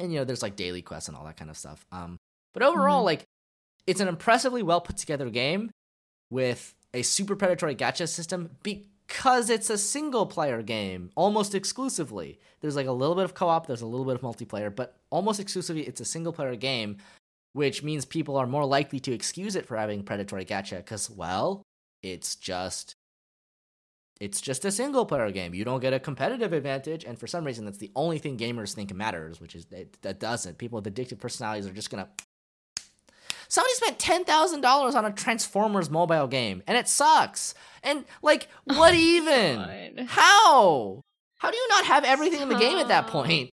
[0.00, 1.84] And you know, there's like daily quests and all that kind of stuff.
[1.92, 2.16] Um.
[2.52, 3.06] But overall, Mhm.
[3.06, 3.24] like,
[3.86, 5.70] it's an impressively well put together game
[6.30, 12.40] with a super predatory gacha system because it's a single player game almost exclusively.
[12.60, 14.96] There's like a little bit of co op, there's a little bit of multiplayer, but
[15.10, 16.96] almost exclusively it's a single player game,
[17.52, 21.62] which means people are more likely to excuse it for having predatory gacha because, well,
[22.02, 22.94] it's just.
[24.20, 25.54] It's just a single player game.
[25.54, 28.74] You don't get a competitive advantage, and for some reason, that's the only thing gamers
[28.74, 30.58] think matters, which is that, that doesn't.
[30.58, 32.08] People with addictive personalities are just gonna
[33.50, 37.52] Somebody spent ten thousand dollars on a Transformers mobile game, and it sucks.
[37.82, 39.56] And like, what even?
[39.56, 40.06] God.
[40.08, 41.02] How?
[41.38, 43.50] How do you not have everything in the game at that point?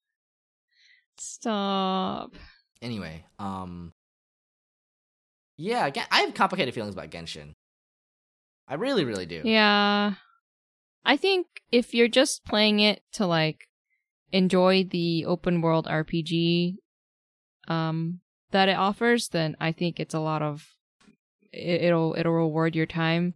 [1.17, 2.35] Stop.
[2.81, 3.93] Anyway, um,
[5.57, 7.53] yeah, I have complicated feelings about Genshin.
[8.67, 9.43] I really, really do.
[9.45, 10.15] Yeah.
[11.05, 13.67] I think if you're just playing it to like
[14.31, 16.75] enjoy the open world RPG
[17.67, 18.19] um
[18.51, 20.65] that it offers, then I think it's a lot of
[21.51, 23.33] it, it'll it'll reward your time.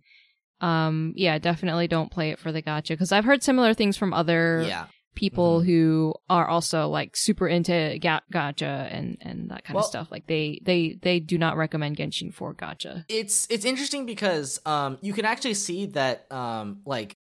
[0.61, 4.13] Um yeah, definitely don't play it for the gacha cuz I've heard similar things from
[4.13, 4.87] other yeah.
[5.15, 5.65] people Mhm.
[5.65, 10.11] who are also like super into ga- gacha and and that kind Well- of stuff.
[10.11, 13.05] Like they they they do not recommend Genshin for gacha.
[13.09, 17.15] it's it's interesting because um you can actually see that um like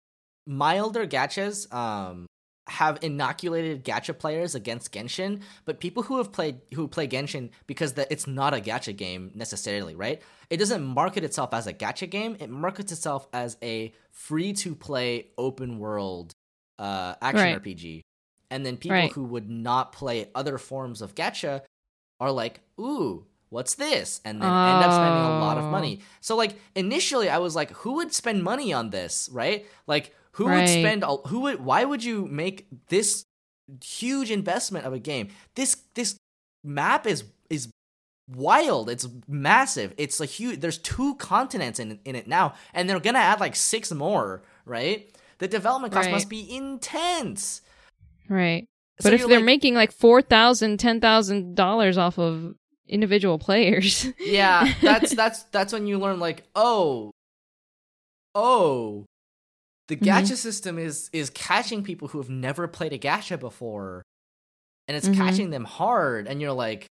[0.46, 2.26] milder gachas um
[2.66, 7.92] have inoculated gacha players against Genshin, but people who have played who play Genshin because
[7.94, 10.22] that it's not a gacha game necessarily, right?
[10.48, 12.36] It doesn't market itself as a gacha game.
[12.40, 16.32] It markets itself as a free to play open world
[16.78, 17.60] uh action Right.
[17.60, 18.00] RPG.
[18.50, 19.12] And then people Right.
[19.12, 21.62] who would not play other forms of gacha
[22.20, 25.70] are like, "Ooh, what's this?" and then end up spending a lot of Oh.
[25.70, 26.00] money.
[26.22, 29.66] So like initially I was like, who would spend money on this, right?
[29.86, 33.24] Like who would spend all who would why would you make this
[33.82, 35.28] huge investment of a game?
[35.54, 36.16] This this
[36.62, 37.70] map is is
[38.30, 38.90] wild.
[38.90, 39.94] It's massive.
[39.96, 43.40] It's a huge there's two continents in in it now and they're going to add
[43.40, 45.10] like six more, right?
[45.38, 46.12] The development cost Right.
[46.12, 47.60] must be intense.
[48.28, 48.66] Right.
[49.00, 52.54] So But if they're like- making like four thousand, ten thousand dollars off of
[52.88, 57.10] individual players, yeah that's that's that's when you learn like oh
[58.34, 59.04] oh
[59.88, 60.06] the Mhm.
[60.06, 64.02] gacha system is is catching people who have never played a gacha before
[64.88, 65.16] and it's Mhm.
[65.16, 66.86] catching them hard and you're like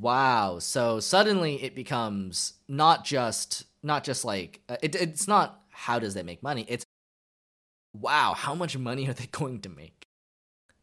[0.00, 5.98] wow so suddenly it becomes not just not just like uh, it, it's not how
[5.98, 6.84] does they make money it's
[7.92, 10.04] wow how much money are they going to make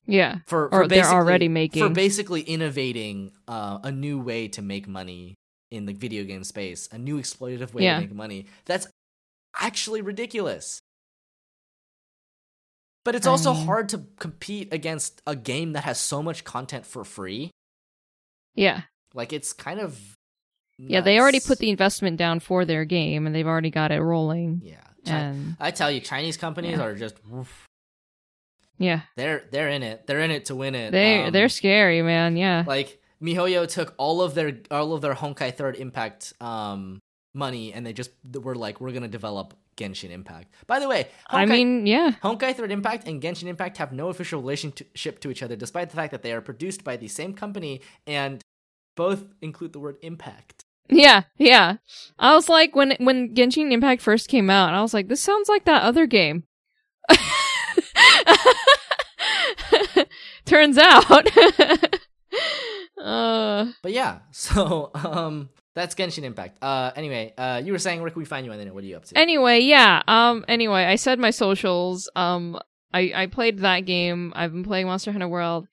[0.06, 4.62] yeah, for, or for they're already making for basically innovating uh, a new way to
[4.64, 5.36] make money
[5.70, 7.96] in the video game space, a new exploitative way Yeah.
[7.96, 8.48] to make money.
[8.66, 8.88] That's
[9.56, 10.80] actually ridiculous.
[13.10, 17.04] But it's also hard to compete against a game that has so much content for
[17.04, 17.50] free.
[18.54, 18.82] yeah,
[19.16, 20.00] Like it's kind of
[20.78, 21.02] yeah.
[21.02, 24.62] They already put the investment down for their game, and they've already got it rolling.
[24.64, 24.76] yeah.
[25.08, 26.84] And I tell you, Chinese companies Yeah.
[26.84, 27.66] are just oof.
[28.78, 30.06] yeah, they're they're in it.
[30.06, 30.92] They're in it to win it.
[30.92, 32.38] they Um, they're scary, man.
[32.38, 37.00] Yeah, like mihoyo took all of their all of their honkai third impact um
[37.34, 41.38] money and they just were like we're gonna develop genshin impact by the way honkai,
[41.38, 45.42] I mean, yeah, honkai third impact and genshin impact have no official relationship to each
[45.42, 48.44] other despite the fact that they are produced by the same company and
[48.96, 51.76] both include the word impact yeah, yeah.
[52.18, 55.48] I was like, when when Genshin Impact first came out, I was like, this sounds
[55.48, 56.46] like that other game.
[60.46, 61.28] Turns out.
[63.02, 65.50] uh, but yeah so um
[65.80, 68.58] that's genshin impact uh anyway uh you were saying where can we find you on
[68.58, 70.02] the internet what are you up to anyway, yeah.
[70.08, 70.44] Um.
[70.48, 72.10] Anyway, I said my socials.
[72.16, 72.60] Um.
[72.94, 74.34] I I played that game.
[74.36, 75.68] I've been playing Monster Hunter World,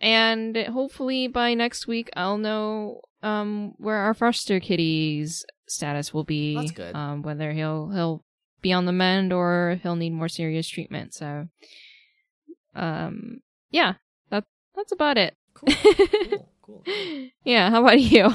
[0.00, 6.54] and hopefully by next week I'll know um where our foster kitty's status will be.
[6.56, 6.94] That's good.
[6.94, 7.22] Um.
[7.22, 8.24] Whether he'll he'll
[8.62, 11.14] be on the mend or he'll need more serious treatment.
[11.14, 11.48] So.
[12.74, 13.40] Um.
[13.70, 13.94] Yeah.
[14.30, 14.44] That
[14.76, 15.36] that's about it.
[15.54, 16.82] cool cool cool
[17.44, 17.70] yeah.
[17.70, 18.30] How about you?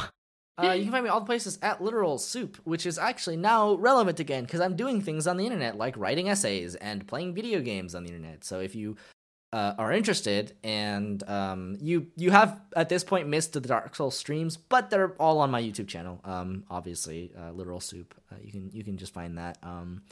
[0.62, 3.76] Uh, you can find me all the places at Literal Soup, which is actually now
[3.76, 7.62] relevant again because I'm doing things on the internet like writing essays and playing video
[7.62, 8.44] games on the internet.
[8.44, 8.98] So if you
[9.52, 14.16] uh, are interested and um, you you have at this point missed the Dark Souls
[14.16, 16.22] streams, but they're all on my YouTube channel.
[16.24, 18.14] Um, obviously, uh, Literal Soup.
[18.32, 19.58] Uh, you can you can just find that.
[19.64, 20.04] Um!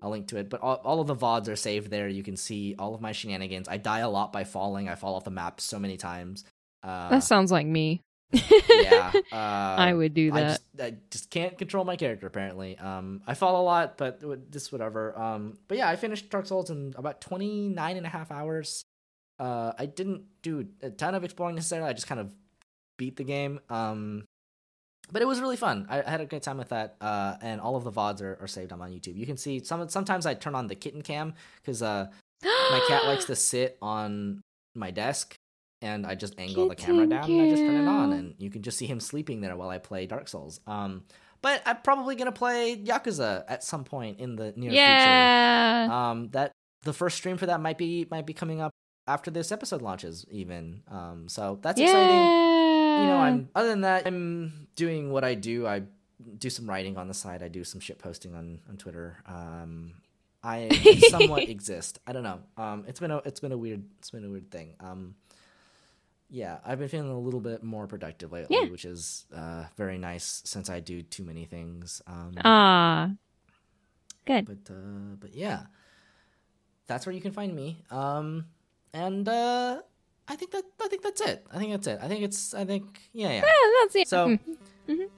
[0.00, 0.48] I'll link to it.
[0.48, 2.06] But all, all of the VODs are saved there.
[2.08, 3.68] You can see all of my shenanigans.
[3.68, 4.88] I die a lot by falling.
[4.88, 6.44] I fall off the map so many times.
[6.84, 8.00] Uh, That sounds like me.
[8.68, 9.12] Yeah.
[9.32, 10.48] Uh, I would do I that.
[10.48, 12.78] just, I just can't control my character apparently.
[12.78, 14.20] Um, I fall a lot, but
[14.50, 15.18] just whatever.
[15.18, 18.84] Um, but yeah, I finished Dark Souls in about 29 and a half hours.
[19.38, 21.90] Uh, I didn't do a ton of exploring necessarily.
[21.90, 22.32] I just kind of
[22.96, 23.60] beat the game.
[23.68, 24.24] Um,
[25.10, 25.86] but it was really fun.
[25.88, 26.96] I, I had a great time with that.
[27.00, 29.16] Uh, and all of the VODs are, are saved on my YouTube.
[29.16, 32.06] You can see some, sometimes I turn on the kitten cam because, uh,
[32.42, 34.42] my cat likes to sit on
[34.74, 35.36] my desk
[35.84, 38.50] and I just angle the camera down and I just turn it on and you
[38.50, 40.60] can just see him sleeping there while I play Dark Souls.
[40.66, 41.04] Um
[41.42, 45.92] but I'm probably gonna play Yakuza at some point in the near future.
[45.92, 46.52] Um that
[46.82, 48.72] the first stream for that might be might be coming up
[49.06, 50.82] after this episode launches even.
[50.88, 51.86] Um so that's yeah.
[51.86, 53.02] exciting.
[53.02, 55.66] You know, I'm other than that, I'm doing what I do.
[55.66, 55.82] I
[56.38, 57.42] do some writing on the side.
[57.42, 59.22] I do some shit posting on, on Twitter.
[59.26, 59.94] Um
[60.44, 60.68] I
[61.08, 61.98] somewhat exist.
[62.06, 62.40] I don't know.
[62.58, 64.74] Um, it's been a it's been a weird it's been a weird thing.
[64.78, 65.14] Um,
[66.30, 68.68] yeah, I've been feeling a little bit more productive lately, Yeah.
[68.70, 72.02] which is uh, very nice since I do too many things.
[72.06, 73.10] Um, Ah.
[74.26, 74.46] Good.
[74.46, 75.66] but uh, but yeah,
[76.86, 77.84] that's where you can find me.
[77.90, 78.46] Um,
[78.92, 79.82] and uh,
[80.26, 81.46] I think that I think that's it.
[81.52, 81.98] I think that's it.
[82.02, 83.42] I think it's I think yeah yeah.
[83.44, 84.08] Yeah, that's it.
[84.08, 84.38] So
[84.88, 85.08] Mm.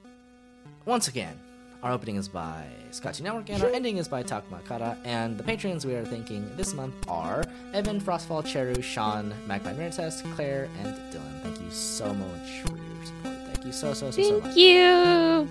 [0.85, 1.37] once again,
[1.83, 4.97] Our opening is by Scotchy Network, and our ending is by Takumakara.
[5.05, 7.43] And the patrons we are thanking this month are
[7.73, 9.91] Evan, Frostfall, Cheru, Sean, Magpie Mirror
[10.35, 11.41] Claire, and Dylan.
[11.43, 13.35] Thank you so much for your support.
[13.53, 14.43] Thank you so, so, so, so much.
[14.55, 15.47] Thank you.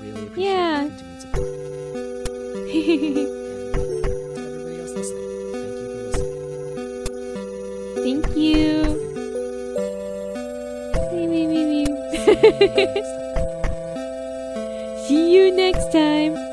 [0.00, 0.82] We really appreciate Yeah.
[0.82, 1.48] your continued support.
[3.78, 6.00] And everybody else listening, thank you for
[7.94, 8.22] listening.
[8.22, 8.64] Thank you.
[11.12, 11.66] Meow, meow, meow,
[13.04, 13.14] meow.
[15.28, 16.47] See you next time.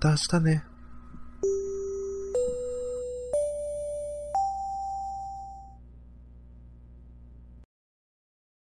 [0.00, 0.64] また明日ね。